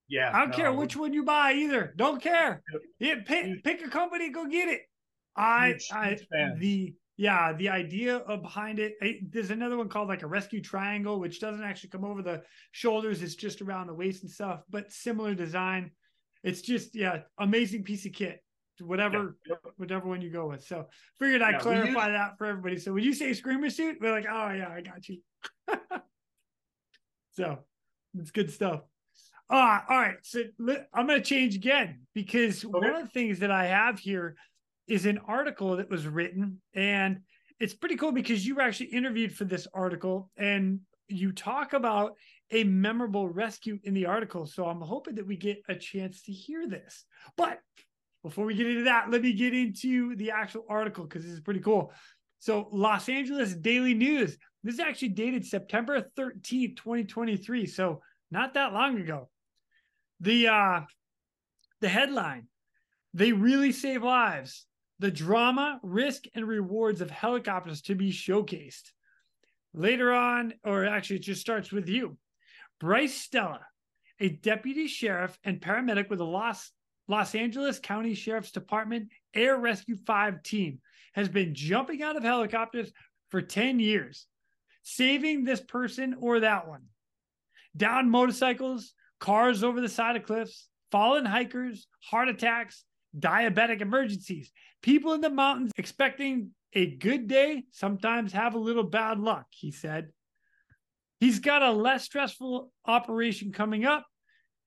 [0.09, 0.31] yeah.
[0.35, 1.95] I don't no, care which one you buy either.
[1.97, 2.62] Don't care.
[2.99, 4.83] Yeah, pick pick a company, go get it.
[5.39, 8.95] I huge, I huge the yeah the idea behind it.
[9.03, 12.43] I, there's another one called like a rescue triangle, which doesn't actually come over the
[12.72, 13.22] shoulders.
[13.22, 15.93] It's just around the waist and stuff, but similar design
[16.43, 18.43] it's just yeah, amazing piece of kit.
[18.80, 19.57] Whatever, yeah.
[19.76, 20.64] whatever one you go with.
[20.64, 20.86] So
[21.18, 22.78] figured I'd yeah, clarify that for everybody.
[22.78, 25.18] So when you say screamer suit, we're like, oh yeah, I got you.
[27.32, 27.59] so
[28.16, 28.82] it's good stuff.
[29.51, 30.18] Uh, all right.
[30.22, 30.43] So
[30.95, 32.70] I'm going to change again because okay.
[32.70, 34.36] one of the things that I have here
[34.89, 37.20] is an article that was written and
[37.61, 42.12] it's pretty cool because you were actually interviewed for this article and you talk about
[42.51, 44.47] a memorable rescue in the article.
[44.47, 47.05] So I'm hoping that we get a chance to hear this.
[47.36, 47.59] But
[48.22, 51.41] before we get into that, let me get into the actual article because this is
[51.41, 51.93] pretty cool.
[52.41, 54.36] So, Los Angeles Daily News.
[54.62, 57.66] This is actually dated September 13th, 2023.
[57.66, 59.28] So, not that long ago.
[60.20, 60.80] The uh
[61.80, 62.49] the headline,
[63.14, 64.66] they really save lives.
[65.01, 68.91] The drama, risk, and rewards of helicopters to be showcased.
[69.73, 72.17] Later on, or actually, it just starts with you.
[72.81, 73.61] Brice Stella,
[74.21, 76.73] a deputy sheriff and paramedic with the Los,
[77.07, 80.81] Los Angeles County Sheriff's Department Air Rescue 5 team,
[81.13, 82.93] has been jumping out of helicopters
[83.31, 84.27] for 10 years,
[84.83, 86.83] saving this person or that one.
[87.77, 92.85] Down motorcycles, cars over the side of cliffs, fallen hikers, heart attacks,
[93.21, 94.51] diabetic emergencies.
[94.83, 99.71] People in the mountains expecting a good day sometimes have a little bad luck, he
[99.71, 100.09] said.
[101.21, 104.07] He's got a less stressful operation coming up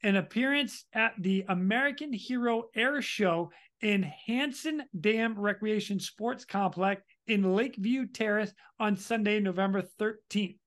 [0.04, 7.56] an appearance at the American Hero Air Show in Hansen Dam Recreation Sports Complex in
[7.56, 10.58] Lakeview Terrace on Sunday, November 13th.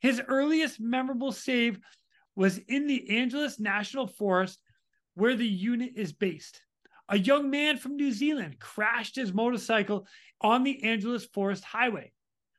[0.00, 1.78] His earliest memorable save
[2.36, 4.60] was in the Angeles National Forest,
[5.14, 6.60] where the unit is based.
[7.08, 10.06] A young man from New Zealand crashed his motorcycle
[10.40, 12.12] on the Angeles Forest Highway.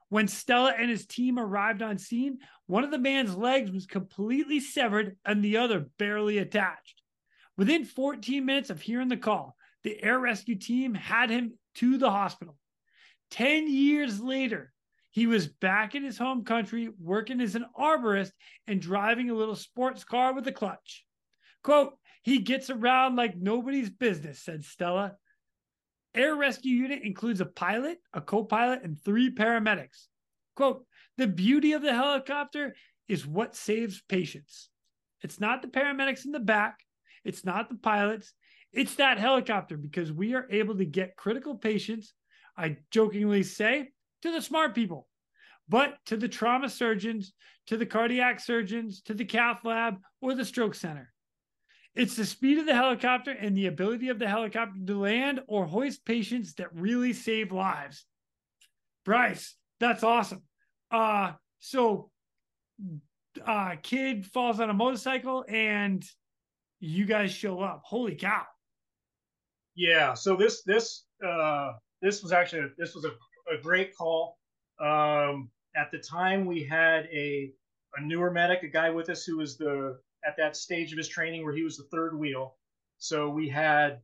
[0.09, 4.59] When Stella and his team arrived on scene, one of the man's legs was completely
[4.59, 7.03] severed and the other barely attached.
[7.57, 12.09] Within 14 minutes of hearing the call, the air rescue team had him to the
[12.09, 12.57] hospital.
[13.31, 14.73] 10 years later,
[15.11, 18.31] he was back in his home country working as an arborist
[18.65, 21.05] and driving a little sports car with a clutch.
[21.63, 25.15] Quote, he gets around like nobody's business, said Stella.
[26.15, 30.07] Air rescue unit includes a pilot, a co pilot, and three paramedics.
[30.55, 30.85] Quote,
[31.17, 32.75] the beauty of the helicopter
[33.07, 34.69] is what saves patients.
[35.21, 36.79] It's not the paramedics in the back,
[37.23, 38.33] it's not the pilots,
[38.71, 42.13] it's that helicopter because we are able to get critical patients,
[42.57, 43.89] I jokingly say,
[44.21, 45.07] to the smart people,
[45.67, 47.33] but to the trauma surgeons,
[47.67, 51.11] to the cardiac surgeons, to the cath lab, or the stroke center.
[51.95, 55.65] It's the speed of the helicopter and the ability of the helicopter to land or
[55.65, 58.05] hoist patients that really save lives.
[59.05, 60.43] Brice, that's awesome.
[60.91, 62.11] Uh, so
[63.45, 66.03] uh kid falls on a motorcycle and
[66.79, 67.81] you guys show up.
[67.83, 68.43] Holy cow.
[69.75, 73.11] Yeah, so this this uh this was actually this was a,
[73.53, 74.37] a great call.
[74.79, 77.51] Um at the time we had a
[77.95, 81.07] a newer medic, a guy with us who was the at that stage of his
[81.07, 82.55] training where he was the third wheel.
[82.97, 84.01] So we had,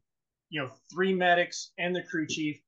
[0.49, 2.61] you know, three medics and the crew chief.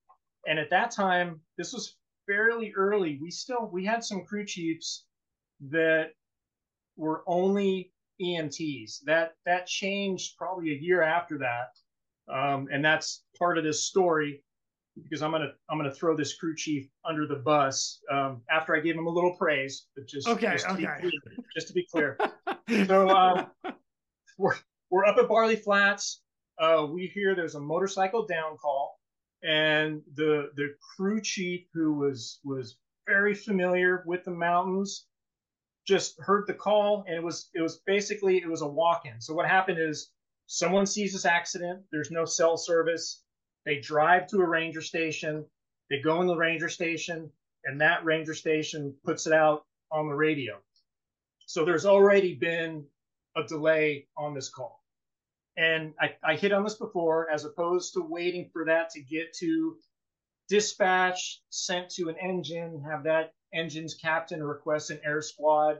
[0.47, 1.95] And at that time, this was
[2.27, 3.17] fairly early.
[3.21, 5.05] We still we had some crew chiefs
[5.69, 6.11] that
[6.95, 7.91] were only
[8.21, 9.03] EMTs.
[9.05, 14.43] That that changed probably a year after that, um, and that's part of this story
[15.03, 18.79] because I'm gonna I'm gonna throw this crew chief under the bus um, after I
[18.79, 21.11] gave him a little praise, but just okay, just okay, clear,
[21.55, 22.17] just to be clear.
[22.69, 23.47] so um,
[24.37, 24.55] we're
[24.89, 26.21] we're up at Barley Flats.
[26.59, 28.99] Uh, we hear there's a motorcycle down call,
[29.43, 35.05] and the the crew chief who was was very familiar with the mountains
[35.87, 39.21] just heard the call, and it was it was basically it was a walk-in.
[39.21, 40.11] So what happened is
[40.47, 41.83] someone sees this accident.
[41.91, 43.21] There's no cell service
[43.67, 45.45] they drive to a ranger station,
[45.89, 47.29] they go in the ranger station,
[47.65, 50.57] and that ranger station puts it out on the radio.
[51.47, 52.85] So there's already been
[53.35, 54.83] a delay on this call.
[55.57, 59.33] And I, I hit on this before, as opposed to waiting for that to get
[59.39, 59.77] to
[60.49, 65.79] dispatch, sent to an engine, have that engine's captain request an air squad.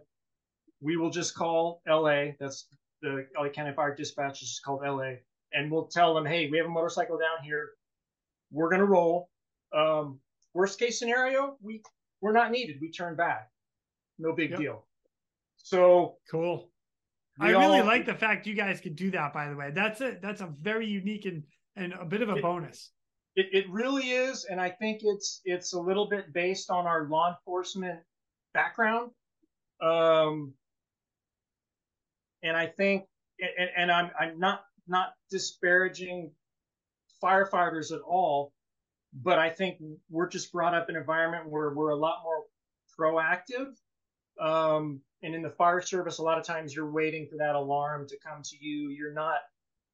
[0.82, 2.32] We will just call LA.
[2.40, 2.68] That's
[3.04, 5.18] the LA County Fire Dispatch is called LA.
[5.54, 7.70] And we'll tell them, hey, we have a motorcycle down here
[8.52, 9.30] we're going to roll.
[9.76, 10.20] Um,
[10.54, 11.82] worst case scenario, we
[12.22, 12.78] we're not needed.
[12.82, 13.50] We turn back.
[14.18, 14.60] No big yep.
[14.60, 14.87] deal.
[15.68, 16.70] So cool.
[17.42, 19.34] I really all, like the fact you guys can do that.
[19.34, 21.44] By the way, that's a that's a very unique and
[21.76, 22.92] and a bit of a it, bonus.
[23.36, 27.10] It, it really is, and I think it's it's a little bit based on our
[27.10, 28.00] law enforcement
[28.54, 29.12] background.
[29.82, 30.54] Um,
[32.44, 33.04] and I think,
[33.40, 36.32] and, and I'm I'm not not disparaging
[37.22, 38.54] firefighters at all.
[39.14, 42.44] But I think we're just brought up in an environment where we're a lot more
[42.98, 43.74] proactive.
[44.40, 48.08] Um, and in the fire service, a lot of times you're waiting for that alarm
[48.08, 48.90] to come to you.
[48.90, 49.38] You're not,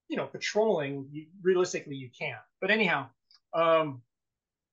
[0.10, 1.08] you know, patrolling.
[1.12, 2.42] You, realistically, you can't.
[2.60, 3.08] But anyhow,
[3.54, 4.02] um,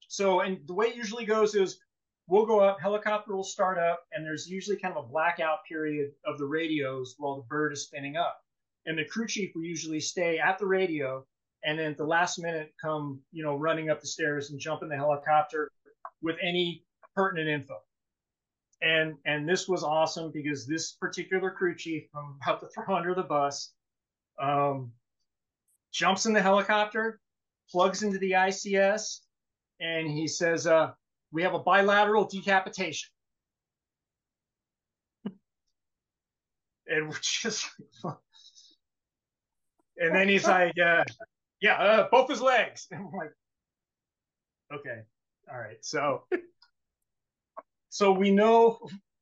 [0.08, 1.78] so and the way it usually goes is
[2.26, 6.10] we'll go up, helicopter will start up, and there's usually kind of a blackout period
[6.24, 8.40] of the radios while the bird is spinning up.
[8.86, 11.24] And the crew chief will usually stay at the radio
[11.64, 14.82] and then at the last minute come you know running up the stairs and jump
[14.82, 15.70] in the helicopter
[16.22, 16.84] with any
[17.14, 17.76] pertinent info
[18.82, 23.14] and and this was awesome because this particular crew chief i'm about to throw under
[23.14, 23.72] the bus
[24.40, 24.92] um,
[25.92, 27.20] jumps in the helicopter
[27.70, 29.18] plugs into the ics
[29.80, 30.90] and he says uh,
[31.32, 33.10] we have a bilateral decapitation
[36.86, 37.68] and we're just
[39.98, 41.04] and then he's like uh,
[41.60, 42.86] yeah, uh, both his legs.
[42.90, 43.32] And I'm like,
[44.72, 45.02] okay,
[45.50, 45.82] all right.
[45.82, 46.24] So,
[47.90, 48.78] so we know,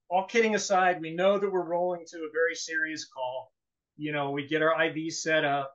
[0.08, 3.52] all kidding aside, we know that we're rolling to a very serious call.
[3.96, 5.74] You know, we get our IV set up.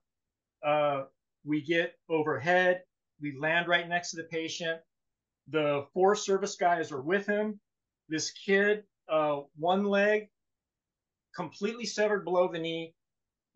[0.66, 1.04] Uh,
[1.46, 2.82] we get overhead.
[3.22, 4.80] We land right next to the patient.
[5.50, 7.60] The Forest Service guys are with him.
[8.08, 10.30] This kid, uh, one leg
[11.36, 12.94] completely severed below the knee,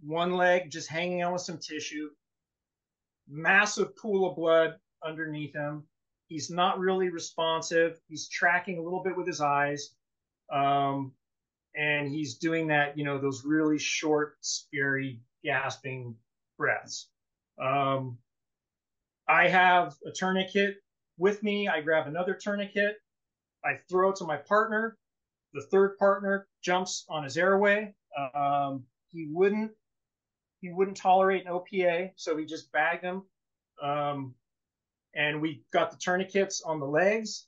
[0.02, 2.10] one leg just hanging on with some tissue
[3.28, 5.84] massive pool of blood underneath him.
[6.28, 8.00] He's not really responsive.
[8.08, 9.92] He's tracking a little bit with his eyes.
[10.52, 11.14] Um,
[11.76, 16.16] and he's doing that, you know, those really short, scary, gasping
[16.58, 17.10] breaths.
[17.62, 18.18] Um,
[19.28, 20.78] I have a tourniquet
[21.18, 21.68] with me.
[21.68, 22.98] I grab another tourniquet.
[23.64, 24.98] I throw it to my partner.
[25.54, 27.94] The third partner jumps on his airway.
[28.34, 29.72] Um, he wouldn't
[30.62, 33.24] he wouldn't tolerate an OPA, so we just bagged him.
[33.82, 34.34] Um,
[35.18, 37.48] and we got the tourniquets on the legs,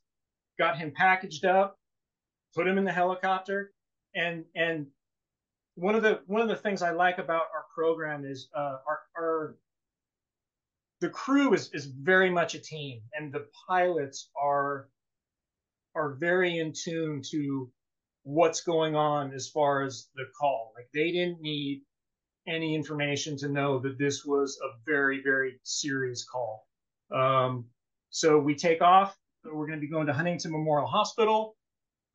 [0.57, 1.79] got him packaged up,
[2.55, 3.71] put him in the helicopter,
[4.15, 4.87] and and
[5.75, 8.99] one of the one of the things I like about our program is uh, our,
[9.15, 9.55] our
[10.99, 14.89] the crew is is very much a team, and the pilots are
[15.95, 17.71] are very in tune to
[18.23, 20.73] what's going on as far as the call.
[20.75, 21.83] Like they didn't need
[22.47, 26.67] any information to know that this was a very, very serious call.
[27.13, 27.65] Um,
[28.09, 29.15] so we take off.
[29.43, 31.55] We're going to be going to Huntington Memorial Hospital.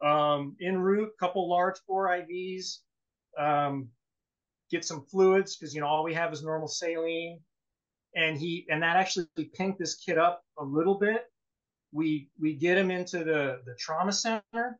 [0.04, 2.78] Um, en route, couple large bore IVs.
[3.38, 3.88] Um,
[4.70, 7.40] get some fluids because you know all we have is normal saline,
[8.14, 11.24] and he and that actually pinked this kid up a little bit.
[11.92, 14.78] We we get him into the the trauma center,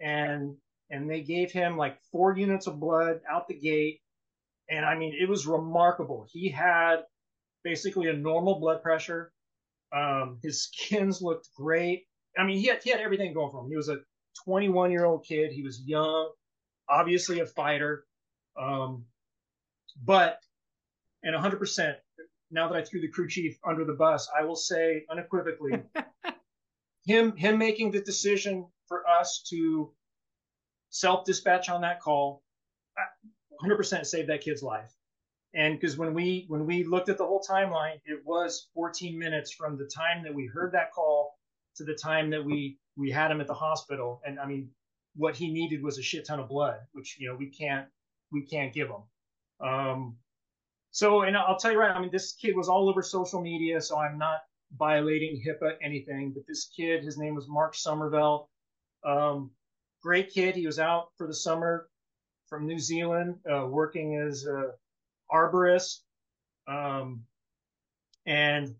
[0.00, 0.56] and
[0.90, 4.00] and they gave him like four units of blood out the gate
[4.70, 6.26] and I mean, it was remarkable.
[6.30, 7.00] He had
[7.64, 9.32] basically a normal blood pressure.
[9.92, 12.04] Um, his skins looked great.
[12.38, 13.70] I mean, he had, he had everything going for him.
[13.70, 13.98] He was a
[14.44, 15.52] 21 year old kid.
[15.52, 16.30] He was young,
[16.88, 18.04] obviously a fighter.
[18.60, 19.04] Um,
[20.04, 20.38] but,
[21.22, 21.94] and 100%,
[22.50, 25.82] now that I threw the crew chief under the bus, I will say unequivocally,
[27.06, 29.92] him him making the decision for us to
[30.90, 32.42] self dispatch on that call
[33.62, 34.92] 100% saved that kid's life.
[35.54, 39.52] And because when we when we looked at the whole timeline, it was 14 minutes
[39.52, 41.34] from the time that we heard that call
[41.76, 44.20] to the time that we we had him at the hospital.
[44.24, 44.70] And I mean,
[45.16, 47.86] what he needed was a shit ton of blood, which you know we can't
[48.30, 49.66] we can't give him.
[49.66, 50.16] Um,
[50.92, 53.80] so, and I'll tell you right, I mean, this kid was all over social media,
[53.80, 54.40] so I'm not
[54.76, 56.32] violating HIPAA anything.
[56.32, 58.48] But this kid, his name was Mark Somerville.
[59.04, 59.50] Um,
[60.02, 60.54] great kid.
[60.54, 61.88] He was out for the summer
[62.48, 64.72] from New Zealand, uh, working as a
[65.32, 66.00] arborist.
[66.68, 67.24] Um,
[68.26, 68.74] and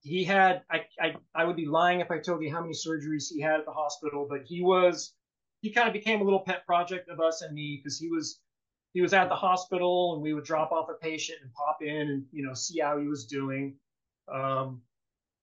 [0.00, 3.32] he had, I, I, I would be lying if I told you how many surgeries
[3.32, 5.14] he had at the hospital, but he was,
[5.60, 8.40] he kind of became a little pet project of us and me because he was,
[8.92, 12.08] he was at the hospital and we would drop off a patient and pop in
[12.10, 13.76] and, you know, see how he was doing.
[14.32, 14.82] Um,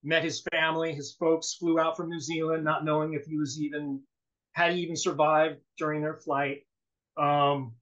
[0.04, 0.94] met his family.
[0.94, 4.00] His folks flew out from New Zealand, not knowing if he was even,
[4.52, 6.62] had he even survived during their flight.
[7.16, 7.74] Um,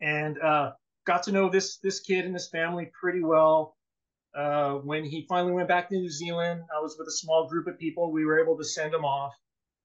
[0.00, 0.72] and uh,
[1.06, 3.76] got to know this this kid and his family pretty well.
[4.36, 7.66] Uh, when he finally went back to New Zealand, I was with a small group
[7.66, 8.12] of people.
[8.12, 9.32] We were able to send him off.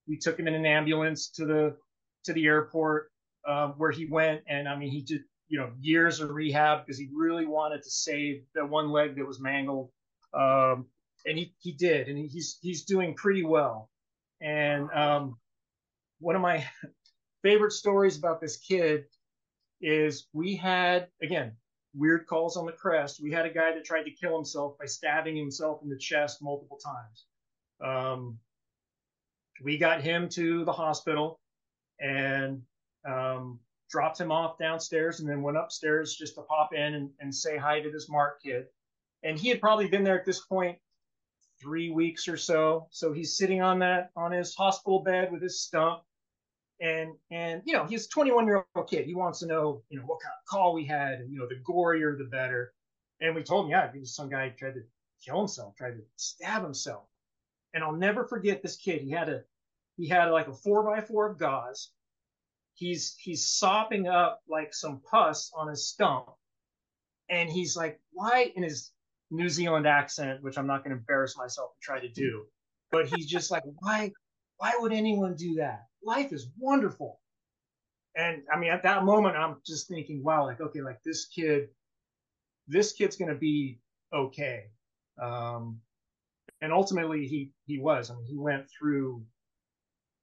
[0.08, 1.78] We took him in an ambulance to the
[2.26, 3.12] to the airport
[3.48, 6.98] um, where he went, and I mean, he did you know years of rehab because
[6.98, 9.90] he really wanted to save that one leg that was mangled,
[10.34, 10.88] um,
[11.26, 13.90] and he he did, and he's he's doing pretty well.
[14.42, 15.38] And um,
[16.20, 16.66] one of my
[17.44, 19.06] favorite stories about this kid
[19.82, 21.54] is we had again
[21.94, 23.22] weird calls on the crest.
[23.22, 26.42] We had a guy that tried to kill himself by stabbing himself in the chest
[26.42, 27.26] multiple times.
[27.84, 28.40] Um,
[29.64, 31.40] we got him to the hospital
[32.00, 32.62] and
[33.06, 33.60] um,
[33.90, 37.58] dropped him off downstairs and then went upstairs just to pop in and, and say
[37.58, 38.66] hi to this Mark kid.
[39.24, 40.78] And he had probably been there at this point
[41.62, 42.88] three weeks or so.
[42.90, 46.02] So he's sitting on that on his hospital bed with his stump
[46.82, 49.06] and and you know he's a 21 year old kid.
[49.06, 51.48] He wants to know you know what kind of call we had and you know
[51.48, 52.74] the gorier the better.
[53.22, 54.82] And we told him yeah some guy tried to
[55.24, 57.04] kill himself tried to stab himself.
[57.74, 59.02] And i'll never forget this kid.
[59.02, 59.44] He had a
[59.98, 61.92] he had like a four by four of gauze.
[62.74, 66.26] He's he's sopping up like some pus on his stump.
[67.30, 68.92] And he's like why in his
[69.34, 72.44] new zealand accent which i'm not going to embarrass myself and try to do
[72.92, 74.12] but he's just like why
[74.58, 77.20] why would anyone do that life is wonderful.
[78.16, 81.70] And I mean, at that moment, I'm just thinking, wow, like, okay, like this kid,
[82.68, 83.80] this kid's going to be
[84.14, 84.66] okay.
[85.22, 85.80] Um,
[86.62, 89.24] and ultimately he, he was, I mean, he went through,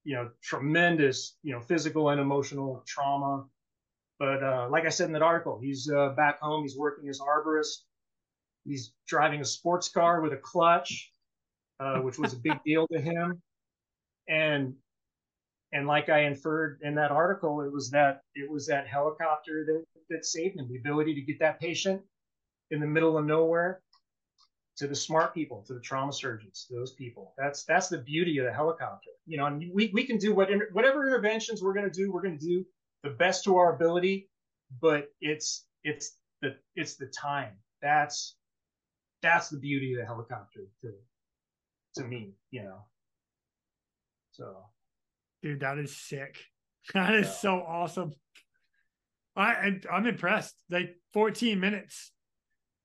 [0.05, 3.47] you know, tremendous, you know, physical and emotional trauma.
[4.19, 6.63] But, uh, like I said in that article, he's, uh, back home.
[6.63, 7.85] He's working as arborist.
[8.65, 11.13] He's driving a sports car with a clutch,
[11.81, 13.41] uh, which was a big deal to him.
[14.29, 14.75] And
[15.73, 19.85] and like I inferred in that article, it was that it was that helicopter that,
[20.11, 22.03] that saved him, the ability to get that patient
[22.71, 23.81] in the middle of nowhere
[24.79, 27.35] to the smart people, to the trauma surgeons, to those people.
[27.37, 29.11] That's that's the beauty of the helicopter.
[29.27, 32.23] You know, and we, we can do what, whatever interventions we're going to do, we're
[32.23, 32.65] going to do
[33.03, 34.29] the best to our ability,
[34.81, 37.53] but it's it's the it's the time.
[37.83, 38.37] That's
[39.23, 40.93] that's the beauty of the helicopter to
[41.97, 42.85] to me, you know.
[44.33, 44.65] So,
[45.43, 46.37] dude, that is sick.
[46.95, 47.33] That is yeah.
[47.33, 48.15] so awesome.
[49.37, 50.55] I I'm impressed.
[50.71, 52.13] Like 14 minutes.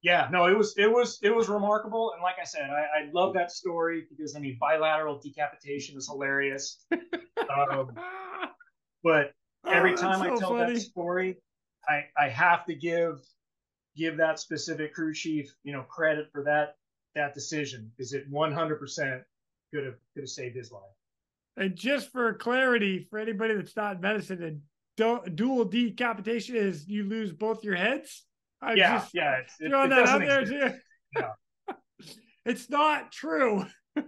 [0.01, 3.10] Yeah, no, it was it was it was remarkable, and like I said, I, I
[3.14, 6.86] love that story because I mean bilateral decapitation is hilarious.
[6.91, 7.91] um,
[9.01, 9.32] but
[9.66, 10.74] every oh, time so I tell funny.
[10.74, 11.38] that story,
[11.88, 13.22] I I have to give
[13.95, 16.76] give that specific crew chief you know credit for that
[17.16, 19.22] that decision because it 100 percent
[19.74, 20.84] could have could have saved his life.
[21.56, 24.62] And just for clarity, for anybody that's not in medicine,
[24.97, 28.26] and dual decapitation is you lose both your heads.
[28.62, 29.36] I'm yeah, just yeah.
[29.38, 30.74] It's, it, throwing it that out there too.
[32.45, 33.66] It's not true.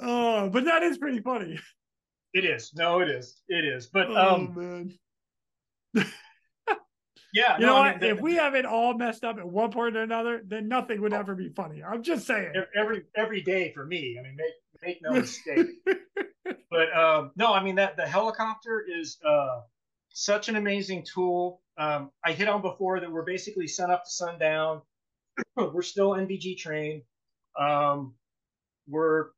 [0.00, 1.58] oh, but that is pretty funny.
[2.34, 2.72] It is.
[2.74, 3.40] No, it is.
[3.48, 3.86] It is.
[3.86, 4.92] But oh, um, man.
[7.32, 7.56] yeah.
[7.58, 7.96] You no, know what?
[7.96, 10.68] I mean, if we have it all messed up at one point or another, then
[10.68, 11.18] nothing would oh.
[11.18, 11.82] ever be funny.
[11.82, 12.52] I'm just saying.
[12.76, 14.16] Every every day for me.
[14.18, 14.36] I mean,
[14.82, 15.68] make no mistake.
[16.70, 19.60] but um, no, I mean that the helicopter is uh,
[20.10, 21.62] such an amazing tool.
[21.78, 24.82] Um, I hit on before that we're basically sun up to sundown.
[25.56, 27.02] we're still NVG trained.
[27.58, 28.14] Um,
[28.88, 29.28] we're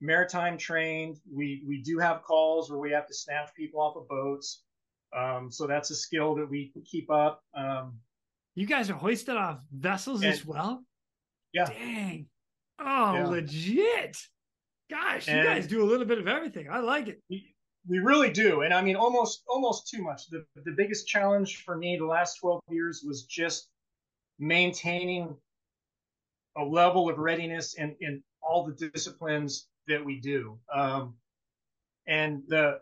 [0.00, 1.18] maritime trained.
[1.32, 4.62] We we do have calls where we have to snatch people off of boats.
[5.16, 7.42] Um, so that's a skill that we keep up.
[7.54, 7.98] Um,
[8.54, 10.84] you guys are hoisted off vessels and, as well.
[11.52, 11.66] Yeah.
[11.66, 12.26] Dang.
[12.78, 13.26] Oh, yeah.
[13.26, 14.16] legit.
[14.90, 16.68] Gosh, and you guys do a little bit of everything.
[16.70, 17.20] I like it.
[17.30, 17.54] We,
[17.88, 18.62] we really do.
[18.62, 20.28] And I mean, almost almost too much.
[20.28, 23.68] The, the biggest challenge for me the last 12 years was just
[24.38, 25.34] maintaining
[26.56, 30.58] a level of readiness in, in all the disciplines that we do.
[30.72, 31.14] Um,
[32.06, 32.80] and the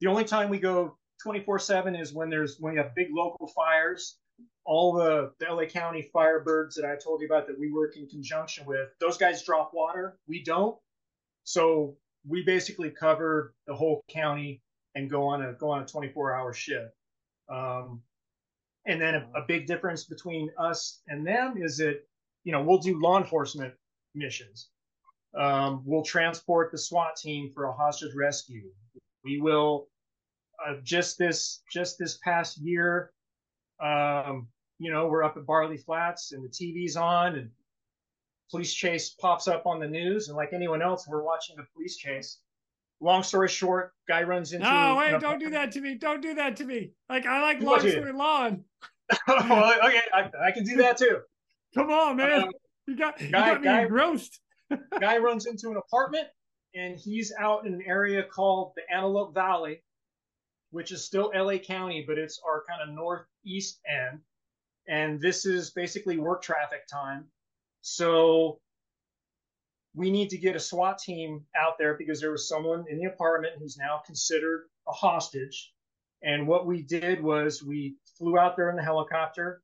[0.00, 3.48] the only time we go 24 7 is when there's when we have big local
[3.48, 4.16] fires
[4.64, 8.08] all the, the LA County Firebirds that I told you about that we work in
[8.08, 10.18] conjunction with, those guys drop water.
[10.26, 10.76] We don't.
[11.44, 14.62] So we basically cover the whole county
[14.94, 16.94] and go on a go on a 24 hour shift.
[17.48, 18.00] Um,
[18.86, 22.00] and then a, a, big difference between us and them is that
[22.44, 23.74] you know we'll do law enforcement
[24.14, 24.70] missions.
[25.36, 28.70] Um, we'll transport the SWAT team for a hostage rescue.
[29.24, 29.88] We will
[30.64, 33.12] uh, just this just this past year.
[33.80, 34.48] Um,
[34.78, 37.50] you know, we're up at Barley Flats and the TV's on and
[38.50, 41.96] police chase pops up on the news, and like anyone else, we're watching the police
[41.96, 42.38] chase.
[43.00, 44.64] Long story short, guy runs into.
[44.64, 45.20] No, wait!
[45.20, 45.96] Don't do that to me!
[45.96, 46.92] Don't do that to me!
[47.08, 48.64] Like I like long story long.
[49.28, 51.18] well, okay, I, I, can do that too.
[51.74, 52.44] Come on, man!
[52.44, 52.50] Um,
[52.86, 54.40] you got you got me guy, engrossed.
[55.00, 56.28] guy runs into an apartment,
[56.74, 59.82] and he's out in an area called the Antelope Valley,
[60.74, 64.18] which is still LA County, but it's our kind of northeast end.
[64.88, 67.26] And this is basically work traffic time.
[67.82, 68.58] So
[69.94, 73.04] we need to get a SWAT team out there because there was someone in the
[73.04, 75.72] apartment who's now considered a hostage.
[76.24, 79.62] And what we did was we flew out there in the helicopter,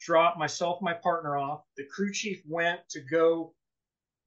[0.00, 1.64] dropped myself, my partner off.
[1.76, 3.52] The crew chief went to go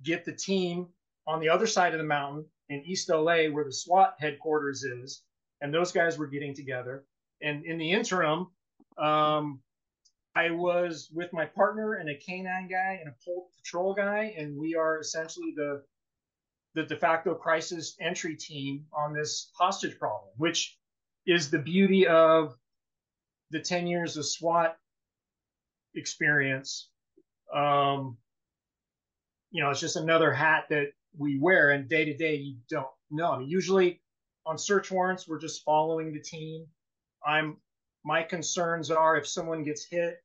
[0.03, 0.87] get the team
[1.27, 5.21] on the other side of the mountain in East LA where the SWAT headquarters is.
[5.61, 7.05] And those guys were getting together.
[7.41, 8.47] And in the interim,
[8.97, 9.61] um,
[10.35, 13.15] I was with my partner and a canine guy and a
[13.63, 15.83] patrol guy, and we are essentially the
[16.73, 20.77] the de facto crisis entry team on this hostage problem, which
[21.25, 22.53] is the beauty of
[23.51, 24.77] the 10 years of SWAT
[25.95, 26.89] experience.
[27.53, 28.17] Um,
[29.51, 30.87] you know, it's just another hat that
[31.17, 33.31] we wear, and day to day, you don't know.
[33.31, 34.01] I mean, usually
[34.45, 36.65] on search warrants, we're just following the team.
[37.25, 37.57] I'm
[38.03, 40.17] my concerns are if someone gets hit,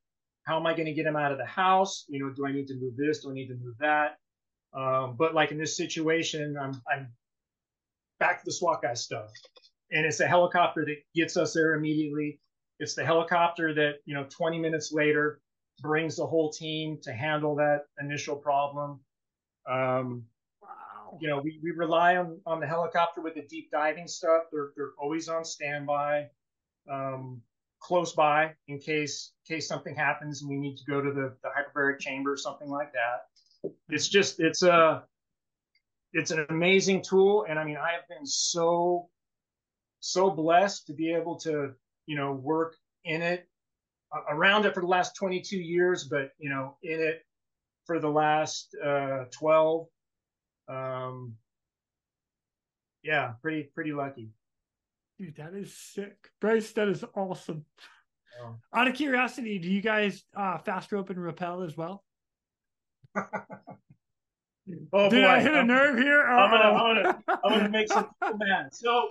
[0.43, 2.05] how am I going to get him out of the house?
[2.07, 3.23] You know, do I need to move this?
[3.23, 4.17] Do I need to move that?
[4.73, 7.11] Um, but like in this situation, I'm, I'm
[8.19, 9.31] back to the SWAT guy stuff.
[9.91, 12.39] And it's a helicopter that gets us there immediately.
[12.79, 15.41] It's the helicopter that, you know, 20 minutes later
[15.81, 18.99] brings the whole team to handle that initial problem.
[19.69, 20.25] Um.
[21.19, 24.43] You know, we, we rely on, on the helicopter with the deep diving stuff.
[24.51, 26.27] They're, they're always on standby.
[26.89, 27.41] Um,
[27.81, 31.35] close by in case in case something happens and we need to go to the,
[31.43, 33.71] the hyperbaric chamber or something like that.
[33.89, 35.03] It's just it's a
[36.13, 39.09] it's an amazing tool and I mean I have been so
[39.99, 41.73] so blessed to be able to
[42.05, 43.47] you know work in it
[44.29, 47.25] around it for the last 22 years but you know in it
[47.85, 49.87] for the last uh, 12
[50.67, 51.35] um
[53.03, 54.29] yeah pretty pretty lucky
[55.19, 56.17] Dude, that is sick.
[56.39, 57.63] Brice, that is awesome.
[58.43, 58.55] Oh.
[58.73, 62.03] Out of curiosity, do you guys uh, fast rope and rappel as well?
[64.93, 66.21] Oh Did boy, I hit a nerve here?
[66.23, 68.67] I'm gonna, I'm gonna, I'm gonna make some people mad.
[68.73, 69.09] So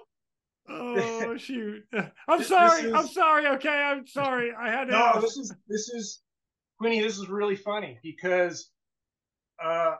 [0.68, 1.82] Oh shoot!
[1.92, 2.82] I'm This- sorry.
[2.82, 3.46] this I'm sorry.
[3.48, 4.52] Okay, I'm sorry.
[4.58, 4.92] I had to.
[4.92, 5.20] no, ask.
[5.20, 6.22] this is this is
[6.78, 7.00] Queenie.
[7.02, 8.70] This is really funny because,
[9.62, 9.96] uh,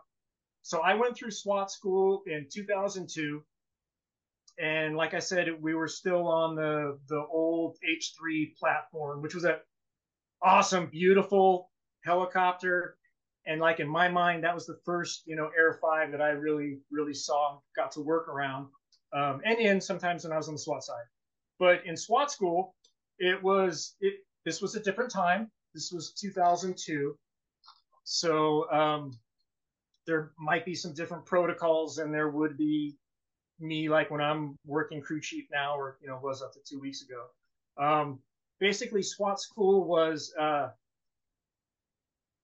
[0.63, 3.43] so I went through SWAT school in 2002,
[4.59, 9.45] and like I said, we were still on the the old H3 platform, which was
[9.45, 9.57] an
[10.43, 11.71] awesome, beautiful
[12.05, 12.97] helicopter.
[13.47, 16.31] And like in my mind, that was the first, you know, Air Five that I
[16.31, 18.69] really, really saw, got to work around,
[19.15, 21.05] um, and in sometimes when I was on the SWAT side.
[21.59, 22.75] But in SWAT school,
[23.19, 24.15] it was it.
[24.45, 25.51] This was a different time.
[25.75, 27.17] This was 2002,
[28.05, 29.13] so um,
[30.07, 32.97] there might be some different protocols than there would be
[33.59, 36.81] me like when I'm working crew chief now, or you know, was up to two
[36.81, 37.27] weeks ago.
[37.79, 38.21] Um,
[38.59, 40.69] basically, SWAT school was uh,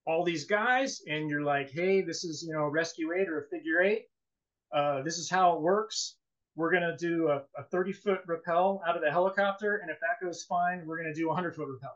[0.05, 3.47] all these guys, and you're like, hey, this is you know rescue eight or a
[3.49, 4.05] figure eight.
[4.71, 6.15] Uh, this is how it works.
[6.55, 10.25] We're gonna do a, a 30 foot rappel out of the helicopter, and if that
[10.25, 11.95] goes fine, we're gonna do a 100 foot rappel.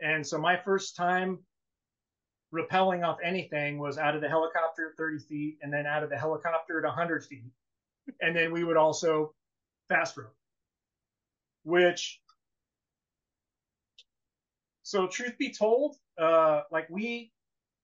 [0.00, 1.38] And so my first time
[2.54, 6.10] rappelling off anything was out of the helicopter at 30 feet, and then out of
[6.10, 7.50] the helicopter at 100 feet,
[8.20, 9.34] and then we would also
[9.88, 10.34] fast rope,
[11.64, 12.20] which
[14.82, 17.32] so truth be told, uh, like we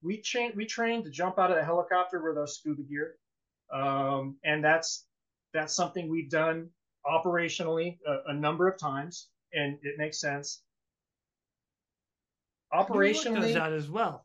[0.03, 3.17] we trained we trained to jump out of the helicopter with our scuba gear,
[3.73, 5.07] um, and that's
[5.53, 6.69] that's something we've done
[7.05, 10.63] operationally a, a number of times, and it makes sense.
[12.73, 14.25] Operationally, does that as well.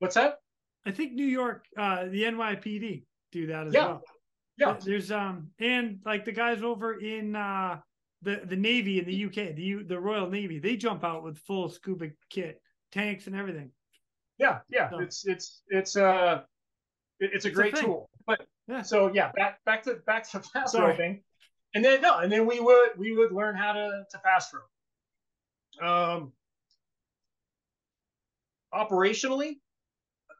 [0.00, 0.38] What's that?
[0.84, 3.86] I think New York, uh, the NYPD do that as Yeah.
[3.86, 4.02] well.
[4.56, 7.80] Yeah, There's um and like the guys over in uh
[8.22, 11.38] the the Navy in the UK, the U, the Royal Navy, they jump out with
[11.38, 12.60] full scuba kit,
[12.92, 13.70] tanks and everything.
[14.38, 14.90] yeah, yeah.
[14.90, 16.42] So- It's it's it's uh
[17.20, 17.84] it- it's a It's a great thing.
[17.86, 18.10] tool.
[18.26, 18.82] But Yeah.
[18.82, 20.90] so yeah, back back to back to fast Sorry.
[20.92, 21.22] roping,
[21.74, 24.68] and then no, and then we would we would learn how to to fast rope.
[25.82, 26.32] Um,
[28.74, 29.58] operationally,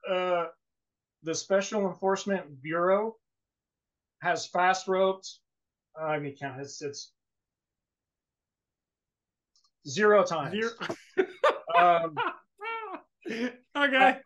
[0.08, 0.46] uh,
[1.22, 3.16] the Special Enforcement Bureau
[4.22, 5.38] has fast roped.
[6.00, 7.12] Uh, I mean, count it's it's
[9.88, 10.52] zero times.
[10.52, 10.70] Zero.
[11.78, 12.16] Um,
[13.30, 14.16] okay.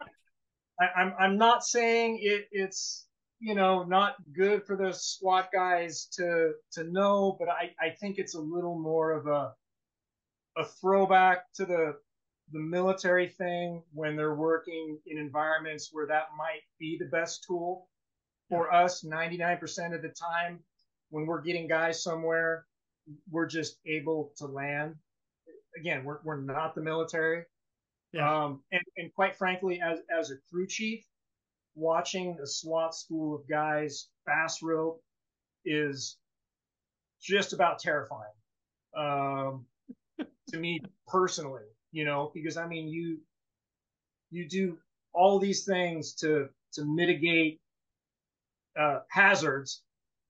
[0.80, 3.06] I, I'm I'm not saying it it's
[3.38, 8.18] you know not good for the SWAT guys to to know, but I I think
[8.18, 9.52] it's a little more of a
[10.56, 11.96] a throwback to the
[12.52, 17.88] the military thing when they're working in environments where that might be the best tool
[18.48, 20.60] for us 99% of the time
[21.10, 22.66] when we're getting guys somewhere
[23.30, 24.94] we're just able to land
[25.78, 27.44] again we're, we're not the military
[28.12, 28.44] Yeah.
[28.44, 31.04] um, and, and quite frankly, as as a crew chief,
[31.74, 35.02] watching a SWAT school of guys fast rope
[35.64, 36.18] is
[37.20, 38.32] just about terrifying
[38.96, 39.66] um,
[40.50, 41.64] to me personally.
[41.94, 43.18] You know, because I mean, you
[44.32, 44.76] you do
[45.12, 47.60] all these things to to mitigate
[48.76, 49.82] uh, hazards,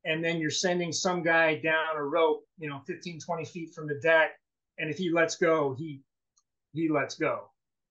[0.05, 3.89] and then you're sending some guy down a rope, you know, 15, 20 feet from
[3.89, 4.33] the deck,
[4.79, 6.03] and if he lets go, he
[6.75, 7.49] he lets go.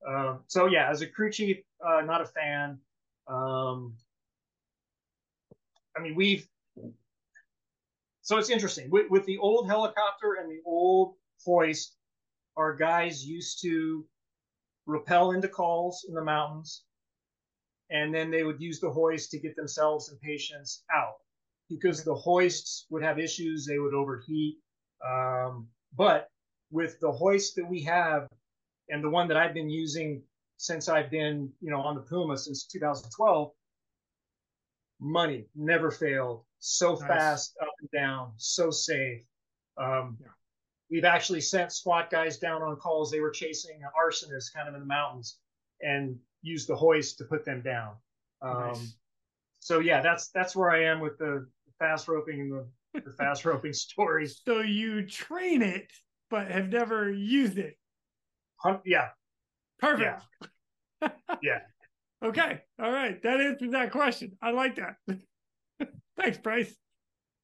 [0.08, 2.78] Um, so yeah, as a crew chief, uh, not a fan.
[3.28, 3.96] Um,
[5.98, 6.48] I mean, we've
[8.22, 11.96] so it's interesting with, with the old helicopter and the old hoist.
[12.56, 14.06] Our guys used to
[14.86, 16.84] rappel into calls in the mountains,
[17.90, 21.16] and then they would use the hoist to get themselves and patients out
[21.70, 24.58] because the hoists would have issues; they would overheat.
[25.06, 26.30] Um, but
[26.72, 28.28] with the hoist that we have
[28.90, 30.24] and the one that I've been using
[30.58, 33.52] since I've been, you know, on the Puma since 2012,
[35.00, 36.46] money never failed.
[36.60, 37.02] So Nice.
[37.02, 39.24] fast up and down, so safe.
[39.78, 40.28] Um, Yeah.
[40.94, 43.10] We've actually sent SWAT guys down on calls.
[43.10, 45.40] They were chasing arsonists kind of in the mountains
[45.82, 47.96] and used the hoist to put them down.
[48.44, 48.96] Um, Nice.
[49.60, 51.48] So yeah, that's that's where I am with the
[51.80, 54.40] fast roping and the, the fast roping stories.
[54.46, 55.92] So you train it,
[56.30, 57.76] but have never used it.
[58.86, 59.10] Yeah,
[59.80, 60.22] Perfect.
[61.42, 61.60] Yeah.
[62.24, 62.62] Okay.
[62.80, 63.22] All right.
[63.24, 64.38] That answers that question.
[64.44, 64.98] I like that.
[66.18, 66.74] Thanks, Brice.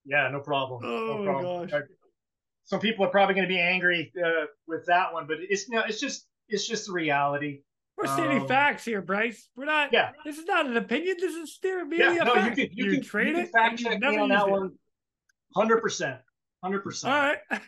[0.06, 0.84] Yeah, no problem.
[0.86, 1.68] Oh, no my problem.
[1.68, 1.82] gosh.
[2.70, 5.82] Some people are probably going to be angry uh, with that one, but it's no,
[5.88, 7.62] it's just it's just the reality.
[7.98, 9.50] We're stating Um, facts here, Brice.
[9.56, 9.92] We're not.
[9.92, 10.12] Yeah.
[10.24, 11.16] This is not an opinion.
[11.20, 12.56] This is still merely Yeah, a no, you fact.
[12.58, 13.52] can you, can train you can it.
[13.52, 14.52] fact and you've check never me on that it.
[14.52, 14.72] one.
[15.56, 16.20] Hundred percent,
[16.64, 17.12] hundred percent.
[17.14, 17.62] All right.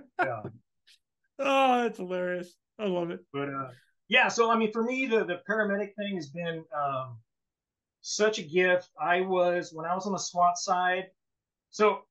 [0.20, 0.42] Yeah,
[1.40, 2.54] Oh, that's hilarious.
[2.78, 3.20] I love it.
[3.32, 3.70] but uh,
[4.08, 4.28] yeah.
[4.28, 7.18] So I mean, for me, the the paramedic thing has been um,
[8.02, 8.88] such a gift.
[9.02, 11.06] I was when I was on the SWAT side.
[11.70, 12.02] So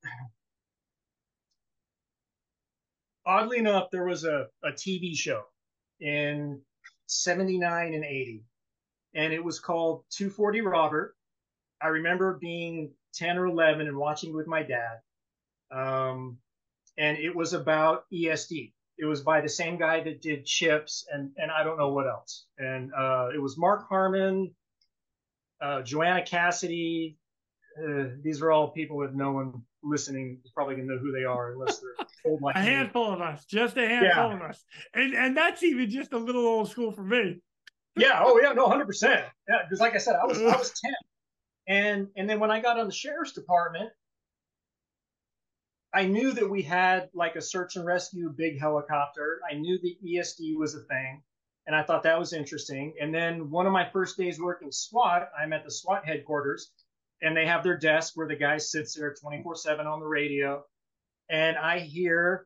[3.26, 5.44] oddly enough, there was a, a TV show
[6.00, 6.62] in
[7.08, 8.44] 79 and 80,
[9.16, 11.16] and it was called 240 Robert.
[11.82, 15.00] I remember being 10 or 11 and watching with my dad.
[15.72, 16.38] Um,
[16.98, 18.72] and it was about ESD.
[18.98, 22.08] It was by the same guy that did CHiPs and, and I don't know what
[22.08, 22.46] else.
[22.58, 24.54] And uh, it was Mark Harmon,
[25.62, 27.18] uh, Joanna Cassidy.
[27.78, 31.24] Uh, these are all people with no one listening is probably gonna know who they
[31.24, 32.66] are unless they're old like a me.
[32.66, 34.36] handful of us, just a handful yeah.
[34.36, 37.40] of us, and and that's even just a little old school for me.
[37.96, 38.22] yeah.
[38.24, 38.54] Oh yeah.
[38.54, 38.68] No.
[38.68, 39.26] Hundred percent.
[39.50, 39.58] Yeah.
[39.64, 40.94] Because like I said, I was I was ten,
[41.68, 43.90] and and then when I got on the sheriff's department,
[45.94, 49.42] I knew that we had like a search and rescue big helicopter.
[49.50, 51.22] I knew the ESD was a thing,
[51.68, 52.94] and I thought that was interesting.
[53.00, 56.72] And then one of my first days working SWAT, I'm at the SWAT headquarters
[57.24, 60.64] and they have their desk where the guy sits there 24 7 on the radio.
[61.30, 62.46] And I hear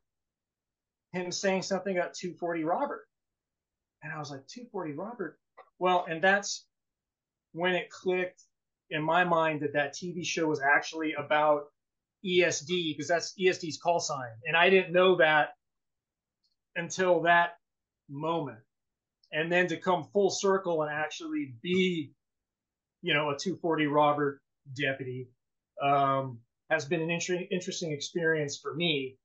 [1.12, 3.06] him saying something about 240 Robert.
[4.04, 5.40] And I was like, 240 Robert?
[5.80, 6.66] Well, and that's
[7.54, 8.44] when it clicked
[8.92, 11.66] in my mind that that TV show was actually about
[12.24, 14.30] ESD because that's ESD's call sign.
[14.46, 15.50] And I didn't know that
[16.76, 17.58] until that
[18.10, 18.60] moment.
[19.32, 22.12] And then to come full circle and actually be,
[23.02, 24.40] you know, a 240 Robert
[24.76, 25.30] deputy
[25.82, 26.40] um,
[26.70, 29.18] has been an inter- interesting experience for me.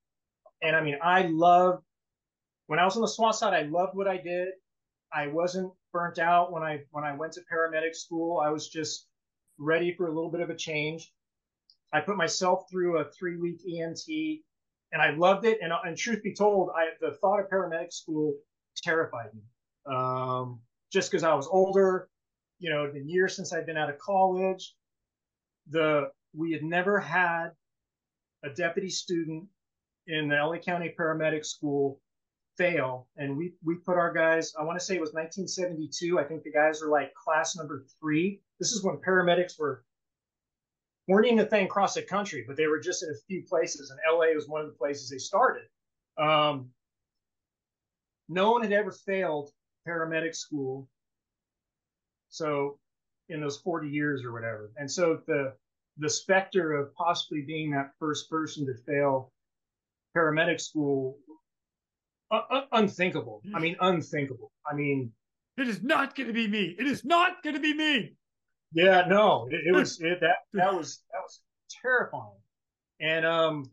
[0.63, 1.83] And I mean, I love
[2.67, 4.49] when I was on the SWAT side, I loved what I did.
[5.13, 8.39] I wasn't burnt out when I when I went to paramedic school.
[8.39, 9.07] I was just
[9.59, 11.13] ready for a little bit of a change.
[11.93, 14.41] I put myself through a three week EMT,
[14.93, 15.59] and I loved it.
[15.61, 18.35] And, and truth be told, I the thought of paramedic school
[18.83, 19.43] terrified me.
[19.95, 20.61] Um,
[20.93, 22.09] just because I was older,
[22.59, 24.75] you know, the years since I'd been out of college,
[25.69, 27.51] the we had never had
[28.45, 29.45] a deputy student
[30.07, 32.01] in the LA County Paramedic School
[32.57, 34.53] fail, and we we put our guys.
[34.59, 36.19] I want to say it was 1972.
[36.19, 38.41] I think the guys were like class number three.
[38.59, 39.85] This is when paramedics were
[41.09, 43.91] weren't even a thing across the country, but they were just in a few places,
[43.91, 45.65] and LA was one of the places they started.
[46.19, 46.71] Um,
[48.29, 49.51] no one had ever failed
[49.87, 50.89] paramedic school.
[52.29, 52.79] So
[53.33, 54.71] in those 40 years or whatever.
[54.77, 55.55] And so the
[55.99, 59.31] the specter of possibly being that first person to fail
[60.17, 61.19] paramedic school
[62.31, 63.43] uh, uh, unthinkable.
[63.55, 64.53] I mean unthinkable.
[64.71, 65.13] I mean
[65.59, 66.75] it is not going to be me.
[66.79, 68.15] It is not going to be me.
[68.73, 69.49] Yeah, no.
[69.51, 71.41] It, it was it, that that was that was
[71.83, 72.41] terrifying.
[73.01, 73.71] And um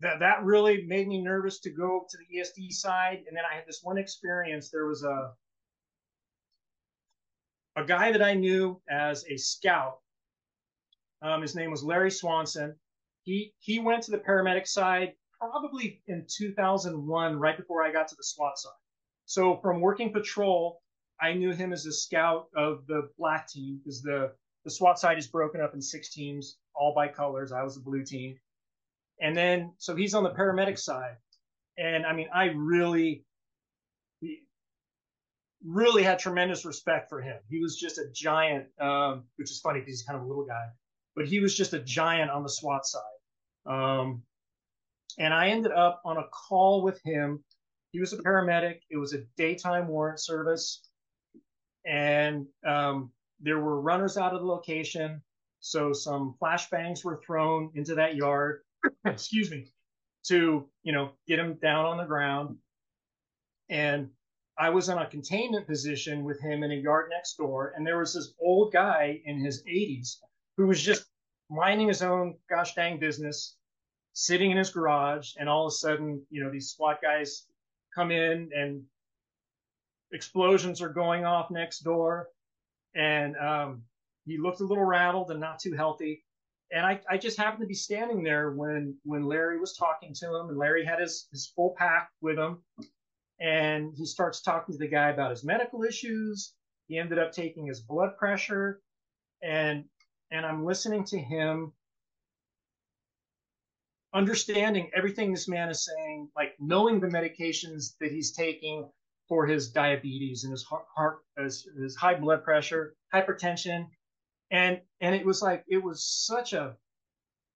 [0.00, 3.22] that that really made me nervous to go to the ESD side.
[3.26, 4.70] And then I had this one experience.
[4.70, 5.32] There was a
[7.76, 9.98] a guy that I knew as a scout.
[11.22, 12.74] Um, his name was Larry Swanson.
[13.22, 18.14] He he went to the paramedic side probably in 2001, right before I got to
[18.16, 18.72] the SWAT side.
[19.24, 20.80] So from working patrol,
[21.20, 24.32] I knew him as a scout of the black team because the
[24.64, 27.50] the SWAT side is broken up in six teams, all by colors.
[27.52, 28.36] I was the blue team,
[29.20, 31.16] and then so he's on the paramedic side,
[31.78, 33.24] and I mean I really
[35.66, 37.36] really had tremendous respect for him.
[37.48, 40.44] He was just a giant, um, which is funny because he's kind of a little
[40.44, 40.64] guy,
[41.14, 43.02] but he was just a giant on the SWAT side.
[43.66, 44.22] Um,
[45.18, 47.44] and I ended up on a call with him.
[47.92, 48.80] He was a paramedic.
[48.90, 50.82] It was a daytime warrant service,
[51.84, 55.22] and um, there were runners out of the location.
[55.60, 58.62] So some flashbangs were thrown into that yard.
[59.04, 59.70] excuse me,
[60.24, 62.56] to you know get him down on the ground.
[63.68, 64.10] And
[64.58, 67.98] I was in a containment position with him in a yard next door, and there
[67.98, 70.18] was this old guy in his 80s
[70.56, 71.06] who was just
[71.50, 73.56] minding his own gosh dang business,
[74.12, 77.46] sitting in his garage, and all of a sudden, you know, these SWAT guys
[77.94, 78.82] come in and
[80.12, 82.28] explosions are going off next door,
[82.94, 83.82] and um,
[84.26, 86.24] he looked a little rattled and not too healthy.
[86.70, 90.36] And I, I just happened to be standing there when when Larry was talking to
[90.36, 92.62] him, and Larry had his his full pack with him,
[93.42, 96.54] and he starts talking to the guy about his medical issues.
[96.86, 98.80] He ended up taking his blood pressure,
[99.42, 99.84] and
[100.30, 101.72] and I'm listening to him,
[104.14, 108.88] understanding everything this man is saying, like knowing the medications that he's taking
[109.28, 113.88] for his diabetes and his heart, heart his, his high blood pressure, hypertension,
[114.52, 116.76] and and it was like it was such a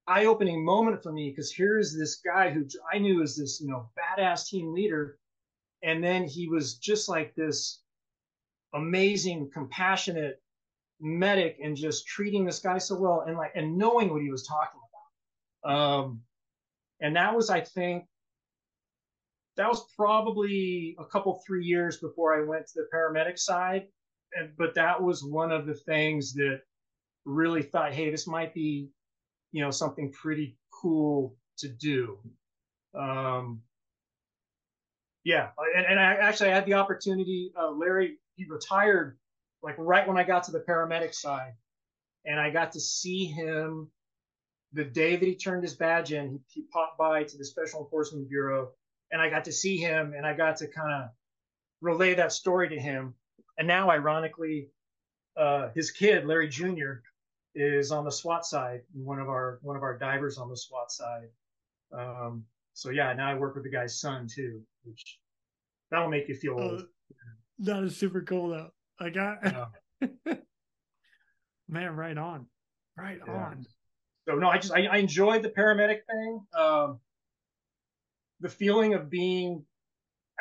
[0.09, 3.69] eye-opening moment for me because here is this guy who I knew as this you
[3.69, 5.19] know badass team leader
[5.87, 7.81] and then he was just like this
[8.75, 10.43] amazing, compassionate
[11.01, 14.47] medic and just treating this guy so well and like and knowing what he was
[14.47, 14.81] talking
[15.63, 15.73] about.
[15.73, 16.21] Um,
[17.01, 18.05] and that was, I think,
[19.57, 23.87] that was probably a couple three years before I went to the paramedic side.
[24.35, 26.63] And, but that was one of the things that
[27.25, 28.91] really thought, hey, this might be,
[29.53, 32.19] you know, something pretty cool to do.
[32.95, 33.63] Um,
[35.27, 37.53] yeah, and, and I actually I had the opportunity.
[37.61, 39.19] Uh, Larry he retired
[39.61, 41.55] like right when I got to the paramedic side,
[42.25, 43.91] and I got to see him
[44.73, 46.31] the day that he turned his badge in.
[46.31, 48.71] He, he popped by to the Special Enforcement Bureau,
[49.11, 51.11] and I got to see him, and I got to kind of
[51.81, 53.13] relay that story to him.
[53.59, 54.69] And now, ironically,
[55.37, 57.01] uh, his kid Larry Jr.
[57.57, 60.93] is on the SWAT side, one of our one of our divers on the SWAT
[60.93, 61.31] side.
[61.93, 62.45] Um,
[62.77, 65.19] so yeah, now I work with the guy's son too, which
[65.91, 66.83] that'll make you feel old.
[67.61, 68.71] that is super cool though.
[69.01, 69.67] Like I,
[70.05, 70.35] yeah.
[71.71, 72.45] man, right on,
[72.95, 73.33] right yeah.
[73.33, 73.65] on.
[74.29, 76.47] So no, I just I, I enjoyed the paramedic thing.
[76.55, 77.01] Um,
[78.41, 79.65] the feeling of being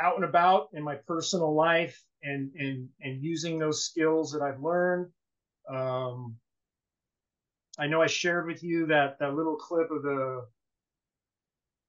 [0.02, 4.62] out and about in my personal life and and and using those skills that I've
[4.62, 5.10] learned.
[5.70, 6.36] Um,
[7.80, 10.46] I know I shared with you that that little clip of the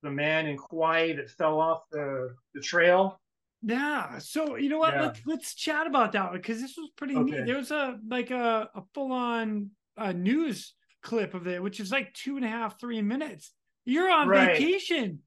[0.06, 3.20] the man in Kauai that fell off the the trail.
[3.62, 4.18] Yeah.
[4.18, 4.94] So you know what?
[4.94, 5.02] Yeah.
[5.02, 7.38] Let's let's chat about that because this was pretty okay.
[7.38, 7.46] neat.
[7.46, 11.90] There was a like a, a full on uh, news clip of it, which is
[11.90, 13.52] like two and a half, three minutes.
[13.84, 14.56] You're on right.
[14.56, 15.20] vacation.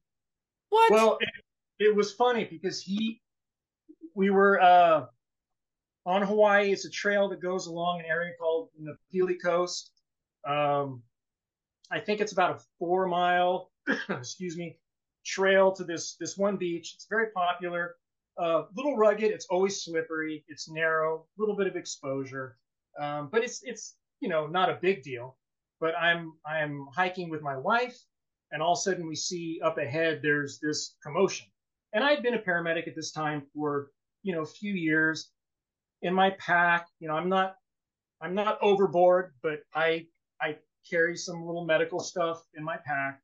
[0.68, 0.90] What?
[0.90, 3.20] Well, it, it, was funny because he,
[4.14, 5.06] we were uh,
[6.06, 6.70] on Hawaii.
[6.70, 9.90] It's a trail that goes along an area called the Na Pali Coast.
[10.46, 11.02] Um,
[11.90, 13.69] I think it's about a four mile
[14.08, 14.76] excuse me,
[15.24, 16.92] trail to this this one beach.
[16.94, 17.96] It's very popular.
[18.38, 19.30] A uh, little rugged.
[19.30, 20.44] It's always slippery.
[20.48, 21.26] It's narrow.
[21.36, 22.56] A little bit of exposure,
[23.00, 25.36] um, but it's it's you know not a big deal.
[25.80, 27.98] But I'm I'm hiking with my wife,
[28.52, 31.46] and all of a sudden we see up ahead there's this commotion.
[31.92, 33.90] And I had been a paramedic at this time for
[34.22, 35.30] you know a few years.
[36.02, 37.56] In my pack, you know, I'm not
[38.22, 40.06] I'm not overboard, but I
[40.40, 40.56] I
[40.88, 43.20] carry some little medical stuff in my pack.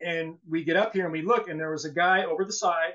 [0.00, 2.52] And we get up here and we look, and there was a guy over the
[2.52, 2.94] side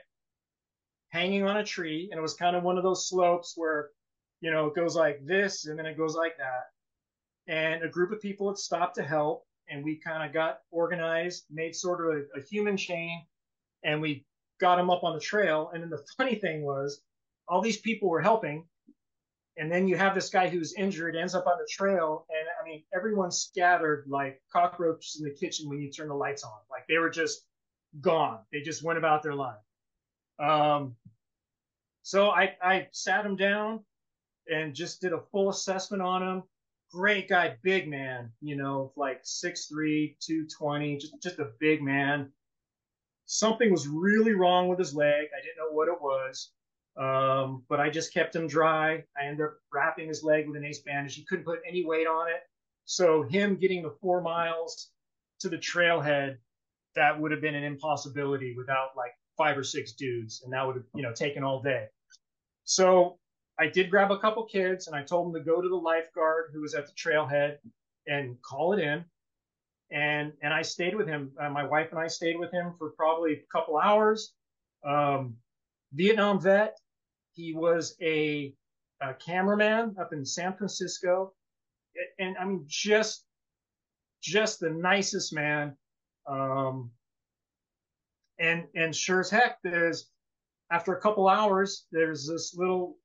[1.09, 2.09] hanging on a tree.
[2.11, 3.89] And it was kind of one of those slopes where,
[4.39, 7.51] you know, it goes like this and then it goes like that.
[7.53, 9.45] And a group of people had stopped to help.
[9.69, 13.25] And we kind of got organized, made sort of a, a human chain,
[13.83, 14.25] and we
[14.59, 15.71] got him up on the trail.
[15.73, 17.01] And then the funny thing was,
[17.47, 18.65] all these people were helping.
[19.57, 22.40] And then you have this guy who's injured, ends up on the trail, and
[22.93, 26.51] Everyone scattered like cockroaches in the kitchen when you turn the lights on.
[26.69, 27.45] Like they were just
[27.99, 28.39] gone.
[28.51, 29.59] They just went about their life.
[30.39, 30.95] Um,
[32.03, 33.81] so I, I sat him down
[34.47, 36.43] and just did a full assessment on him.
[36.91, 42.29] Great guy, big man, you know, like 6'3, 220, just, just a big man.
[43.25, 45.27] Something was really wrong with his leg.
[45.37, 46.51] I didn't know what it was.
[46.97, 49.03] Um, but I just kept him dry.
[49.17, 51.15] I ended up wrapping his leg with an ace bandage.
[51.15, 52.41] He couldn't put any weight on it.
[52.91, 54.89] So him getting the four miles
[55.39, 56.35] to the trailhead,
[56.93, 60.75] that would have been an impossibility without like five or six dudes, and that would
[60.75, 61.85] have you know taken all day.
[62.65, 63.17] So
[63.57, 66.51] I did grab a couple kids, and I told them to go to the lifeguard
[66.53, 67.59] who was at the trailhead
[68.07, 69.05] and call it in.
[69.89, 71.31] And and I stayed with him.
[71.39, 74.33] Uh, my wife and I stayed with him for probably a couple hours.
[74.85, 75.37] Um,
[75.93, 76.77] Vietnam vet.
[77.35, 78.53] He was a,
[78.99, 81.31] a cameraman up in San Francisco
[82.19, 83.25] and I mean just
[84.21, 85.75] just the nicest man.
[86.27, 86.91] Um,
[88.39, 90.09] and and sure as heck, there's
[90.71, 92.97] after a couple hours, there's this little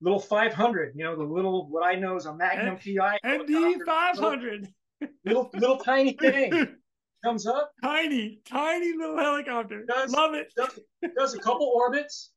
[0.00, 0.92] little 500.
[0.94, 3.18] You know, the little what I know is a Magnum PI.
[3.24, 4.68] MD 500.
[5.00, 6.76] Little, little little tiny thing
[7.24, 7.72] comes up.
[7.82, 9.84] Tiny, tiny little helicopter.
[9.86, 10.52] Does, Love it.
[10.56, 10.78] Does,
[11.16, 12.32] does a couple orbits,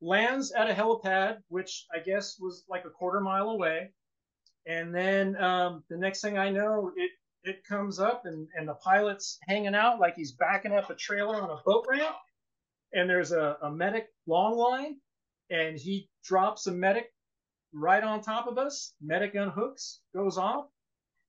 [0.00, 3.92] lands at a helipad, which I guess was like a quarter mile away.
[4.66, 7.10] And then um, the next thing I know, it
[7.44, 11.36] it comes up and, and the pilot's hanging out like he's backing up a trailer
[11.42, 12.16] on a boat ramp.
[12.94, 14.96] And there's a, a medic long line,
[15.50, 17.12] and he drops a medic
[17.72, 18.94] right on top of us.
[19.02, 20.66] Medic unhooks, goes off,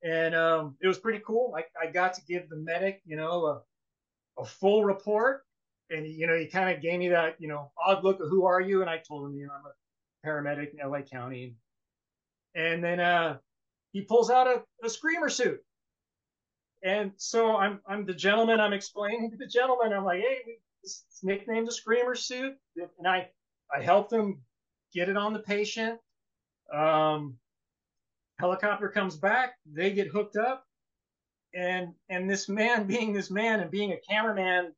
[0.03, 1.55] and um, it was pretty cool.
[1.57, 3.45] I, I got to give the medic, you know,
[4.37, 5.41] a, a full report,
[5.89, 8.45] and you know, he kind of gave me that, you know, odd look of who
[8.45, 11.55] are you, and I told him, you know, I'm a paramedic in LA County,
[12.55, 13.37] and then uh,
[13.91, 15.61] he pulls out a, a screamer suit.
[16.83, 18.59] And so I'm I'm the gentleman.
[18.59, 19.93] I'm explaining to the gentleman.
[19.93, 20.39] I'm like, hey,
[20.83, 23.29] it's nicknamed the screamer suit, and I
[23.75, 24.41] I helped him
[24.93, 25.99] get it on the patient.
[26.73, 27.37] Um,
[28.39, 30.65] helicopter comes back, they get hooked up,
[31.53, 34.73] and and this man, being this man and being a cameraman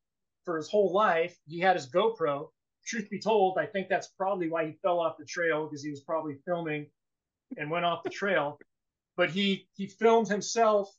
[0.46, 2.48] for his whole life, he had his GoPro.
[2.86, 5.90] Truth be told, I think that's probably why he fell off the trail because he
[5.90, 6.88] was probably filming
[7.56, 8.60] and went off the trail.
[9.16, 10.94] But he he filmed himself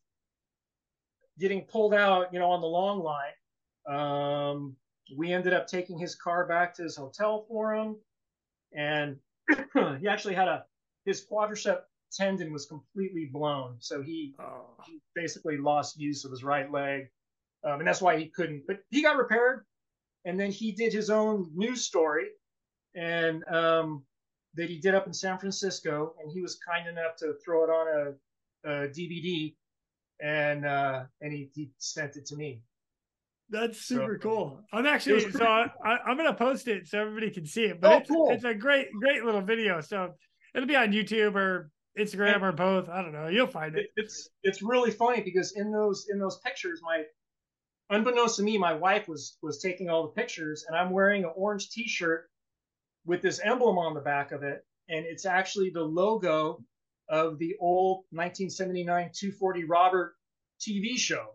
[1.38, 3.34] getting pulled out, you know, on the long line.
[3.88, 4.76] Um,
[5.16, 7.96] we ended up taking his car back to his hotel for him,
[8.72, 9.16] and
[10.00, 10.64] he actually had a
[11.04, 11.80] his quadricep
[12.12, 14.66] tendon was completely blown, so he, oh.
[14.86, 17.08] he basically lost use of his right leg,
[17.64, 18.64] um, and that's why he couldn't.
[18.66, 19.64] But he got repaired,
[20.24, 22.26] and then he did his own news story,
[22.94, 24.04] and um,
[24.58, 27.70] that he did up in San Francisco, and he was kind enough to throw it
[27.70, 28.16] on
[28.66, 29.54] a, a DVD,
[30.20, 32.60] and uh, and he, he sent it to me.
[33.50, 34.60] That's super so, cool.
[34.72, 37.80] I'm actually so I, am gonna post it so everybody can see it.
[37.80, 38.30] But oh, it's, cool.
[38.30, 39.80] it's a great, great little video.
[39.80, 40.14] So
[40.54, 42.88] it'll be on YouTube or Instagram and, or both.
[42.88, 43.28] I don't know.
[43.28, 43.86] You'll find it.
[43.96, 47.04] It's it's really funny because in those in those pictures, my
[47.90, 51.30] unbeknownst to me, my wife was was taking all the pictures, and I'm wearing an
[51.36, 52.28] orange T-shirt
[53.08, 56.62] with this emblem on the back of it, and it's actually the logo
[57.08, 60.14] of the old 1979 240 Robert
[60.60, 61.30] TV show.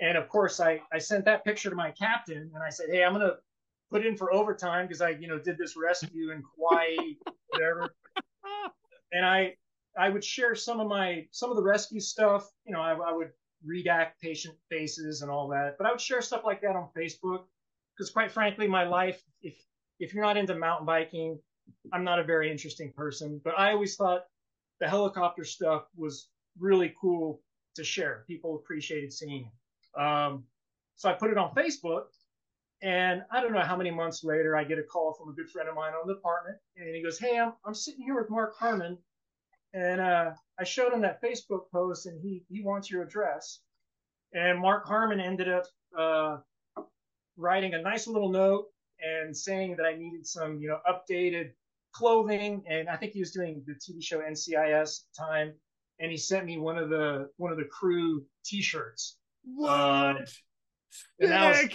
[0.00, 3.04] And of course, I, I sent that picture to my captain and I said, Hey,
[3.04, 3.36] I'm going to
[3.90, 6.96] put in for overtime because I, you know, did this rescue in Kauai,
[7.48, 7.88] whatever.
[9.12, 9.54] and I,
[9.96, 12.50] I would share some of my, some of the rescue stuff.
[12.66, 13.30] You know, I, I would
[13.66, 17.44] redact patient faces and all that, but I would share stuff like that on Facebook
[17.96, 19.54] because quite frankly, my life, if,
[19.98, 21.38] if you're not into mountain biking,
[21.92, 24.24] I'm not a very interesting person, but I always thought
[24.80, 26.28] the helicopter stuff was
[26.58, 27.40] really cool
[27.74, 28.24] to share.
[28.26, 30.00] People appreciated seeing it.
[30.00, 30.44] Um,
[30.96, 32.04] so I put it on Facebook,
[32.82, 35.50] and I don't know how many months later, I get a call from a good
[35.50, 38.30] friend of mine on the department, and he goes, "Hey, I'm I'm sitting here with
[38.30, 38.98] Mark Harmon,
[39.74, 43.60] and uh, I showed him that Facebook post, and he he wants your address."
[44.32, 45.64] And Mark Harmon ended up
[45.98, 46.38] uh,
[47.36, 48.66] writing a nice little note
[49.00, 51.50] and saying that I needed some, you know, updated
[51.92, 55.52] clothing, and I think he was doing the TV show NCIS at the time,
[56.00, 59.16] and he sent me one of the one of the crew T-shirts
[59.54, 59.70] what?
[59.70, 60.14] Uh,
[61.20, 61.70] and that was,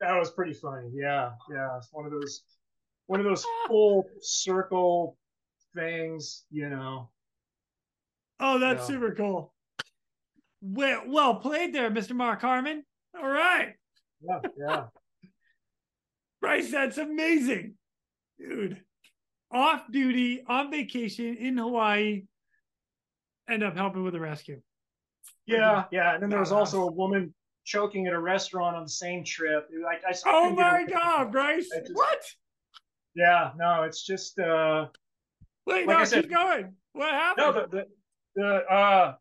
[0.00, 0.90] that was pretty funny.
[0.92, 1.76] Yeah, yeah.
[1.76, 2.42] It's one of those
[3.06, 5.16] one of those full circle
[5.74, 7.10] things, you know.
[8.40, 9.52] Oh, that's super cool.
[10.60, 12.14] Well, well played there, Mr.
[12.14, 12.84] Mark Harmon.
[13.16, 13.74] All right.
[14.22, 14.84] Yeah, yeah.
[16.42, 17.76] Brice, that's amazing.
[18.38, 18.82] Dude.
[19.50, 22.24] Off duty, on vacation in Hawaii,
[23.48, 24.60] end up helping with the rescue.
[25.46, 26.14] Yeah, yeah.
[26.14, 29.68] And then there was also a woman choking at a restaurant on the same trip.
[29.88, 31.68] I, I oh my god, Brice!
[31.68, 32.22] Just, what?
[33.14, 34.38] Yeah, no, it's just.
[34.38, 34.86] uh
[35.66, 36.74] Wait, like no, said, keep going.
[36.92, 37.46] What happened?
[37.46, 37.86] No, the the,
[38.34, 39.14] the uh,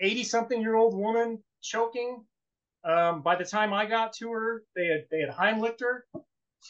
[0.00, 2.24] eighty-something-year-old woman choking.
[2.84, 6.06] Um, by the time I got to her, they had they had Heimlicked her,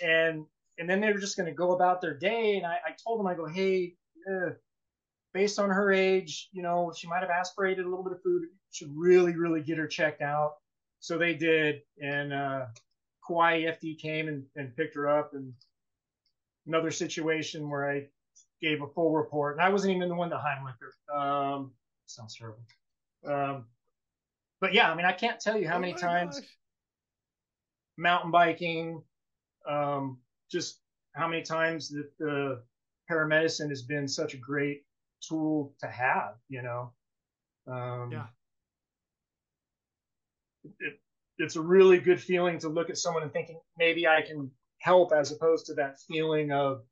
[0.03, 0.45] and
[0.79, 2.57] and then they were just going to go about their day.
[2.57, 3.95] And I, I told them, I go, hey,
[4.31, 4.51] uh,
[5.35, 8.45] based on her age, you know, she might have aspirated a little bit of food.
[8.73, 10.55] Should really, really get her checked out.
[11.01, 12.67] So they did, and uh,
[13.27, 15.33] Kauai FD came and, and picked her up.
[15.35, 15.53] And
[16.67, 18.07] another situation where I
[18.61, 21.17] gave a full report, and I wasn't even the one to Heimlich her.
[21.17, 21.73] Um,
[22.07, 22.63] sounds terrible.
[23.27, 23.65] Um,
[24.61, 26.49] but yeah, I mean, I can't tell you how oh many times gosh.
[27.97, 29.03] mountain biking,
[29.69, 30.19] um,
[30.51, 30.81] just
[31.15, 32.63] how many times that the
[33.11, 34.85] paramedicine has been such a great
[35.27, 36.93] tool to have, you know.
[37.67, 38.27] Um, yeah.
[40.79, 41.01] It,
[41.39, 45.13] it's a really good feeling to look at someone and thinking maybe I can help
[45.13, 46.83] as opposed to that feeling of,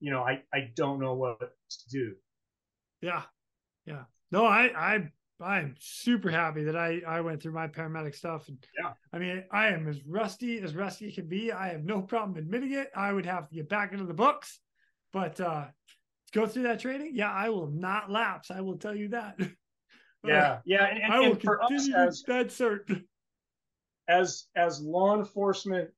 [0.00, 2.14] you know, I, I don't know what to do.
[3.00, 3.22] Yeah.
[3.86, 4.04] Yeah.
[4.30, 5.12] No, I, I,
[5.42, 8.48] I'm super happy that I, I went through my paramedic stuff.
[8.48, 11.52] And yeah, I mean, I am as rusty as rusty can be.
[11.52, 12.90] I have no problem admitting it.
[12.94, 14.60] I would have to get back into the books,
[15.12, 15.66] but, uh,
[16.32, 17.12] go through that training?
[17.14, 18.50] Yeah, I will not lapse.
[18.50, 19.38] I will tell you that.
[20.24, 23.02] Yeah, yeah, and, and, I will continue as, that cert.
[24.08, 25.90] As as law enforcement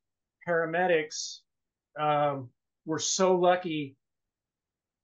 [0.48, 1.40] paramedics,
[2.00, 2.48] um,
[2.86, 3.96] we're so lucky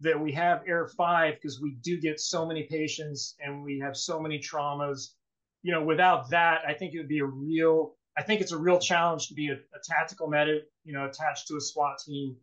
[0.00, 3.96] that we have Air Five because we do get so many patients and we have
[3.96, 5.10] so many traumas.
[5.62, 7.94] You know, without that, I think it would be a real.
[8.16, 11.48] I think it's a real challenge to be a, a tactical medic, you know, attached
[11.48, 12.36] to a SWAT team,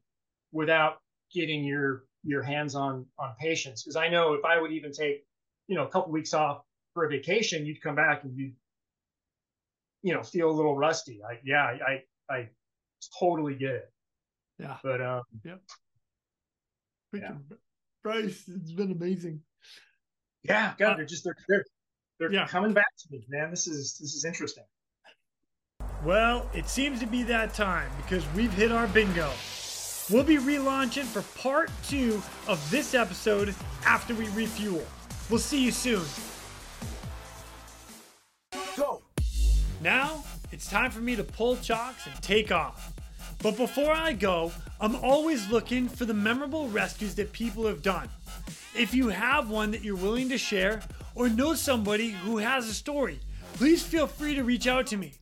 [0.51, 0.99] without
[1.34, 5.25] getting your your hands on on patients because I know if I would even take
[5.67, 6.61] you know a couple weeks off
[6.93, 8.51] for a vacation, you'd come back and you
[10.03, 11.21] you know feel a little rusty.
[11.23, 12.03] I yeah I
[12.34, 12.49] I
[13.19, 13.91] totally get it.
[14.59, 14.77] Yeah.
[14.84, 15.23] But um
[17.13, 17.23] yep.
[17.23, 17.57] Yeah.
[18.03, 19.41] Brice, it's been amazing.
[20.43, 21.65] Yeah, God, uh, they're just they're they're
[22.19, 22.47] they're yeah.
[22.47, 23.49] coming back to me, man.
[23.49, 24.63] This is this is interesting.
[26.03, 29.31] Well, it seems to be that time because we've hit our bingo.
[30.09, 33.53] We'll be relaunching for part two of this episode
[33.85, 34.85] after we refuel.
[35.29, 36.05] We'll see you soon.
[38.77, 39.01] Go.
[39.81, 42.93] Now, it's time for me to pull chocks and take off.
[43.39, 44.51] But before I go,
[44.81, 48.09] I'm always looking for the memorable rescues that people have done.
[48.76, 50.81] If you have one that you're willing to share
[51.15, 53.19] or know somebody who has a story,
[53.53, 55.14] please feel free to reach out to me.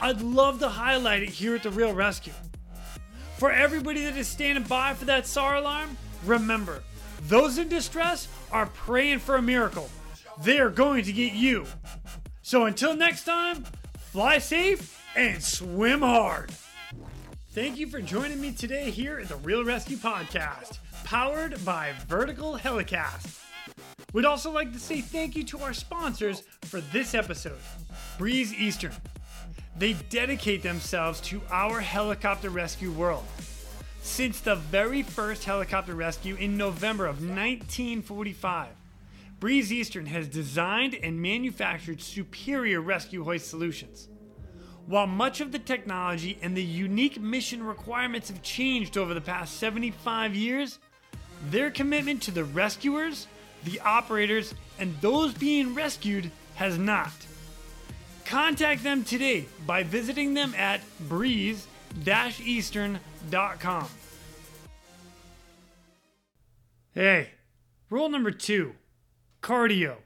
[0.00, 2.30] I'd love to highlight it here at The Real ResQ.
[3.36, 6.82] For everybody that is standing by for that SAR alarm, remember,
[7.28, 9.88] those in distress are praying for a miracle.
[10.42, 11.66] They are going to get you.
[12.42, 13.64] So until next time,
[13.96, 16.52] fly safe and swim hard.
[17.54, 22.56] Thank you for joining me today here at the Real ResQ Podcast, powered by Vertical
[22.56, 23.40] Helicast.
[24.14, 27.58] We'd also like to say thank you to our sponsors for this episode
[28.16, 28.94] Breeze Eastern.
[29.76, 33.26] They dedicate themselves to our helicopter rescue world.
[34.00, 38.68] Since the very first helicopter rescue in November of 1945,
[39.40, 44.08] Breeze Eastern has designed and manufactured superior rescue hoist solutions.
[44.86, 49.58] While much of the technology and the unique mission requirements have changed over the past
[49.58, 50.78] 75 years,
[51.50, 53.26] their commitment to the rescuers,
[53.64, 57.12] the operators, and those being rescued has not.
[58.24, 63.88] Contact them today by visiting them at breeze-eastern.com.
[66.94, 67.30] Hey,
[67.88, 68.74] rule number two
[69.42, 69.96] cardio.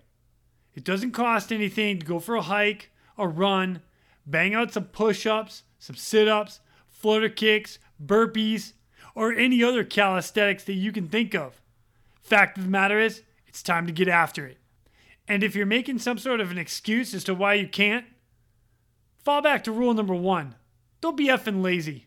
[0.74, 3.80] It doesn't cost anything to go for a hike, a run,
[4.26, 8.72] bang out some push ups, some sit ups, flutter kicks, burpees,
[9.14, 11.60] or any other calisthenics that you can think of.
[12.22, 14.58] Fact of the matter is, it's time to get after it.
[15.28, 18.04] And if you're making some sort of an excuse as to why you can't,
[19.16, 20.54] fall back to rule number one
[21.00, 22.06] don't be effing lazy.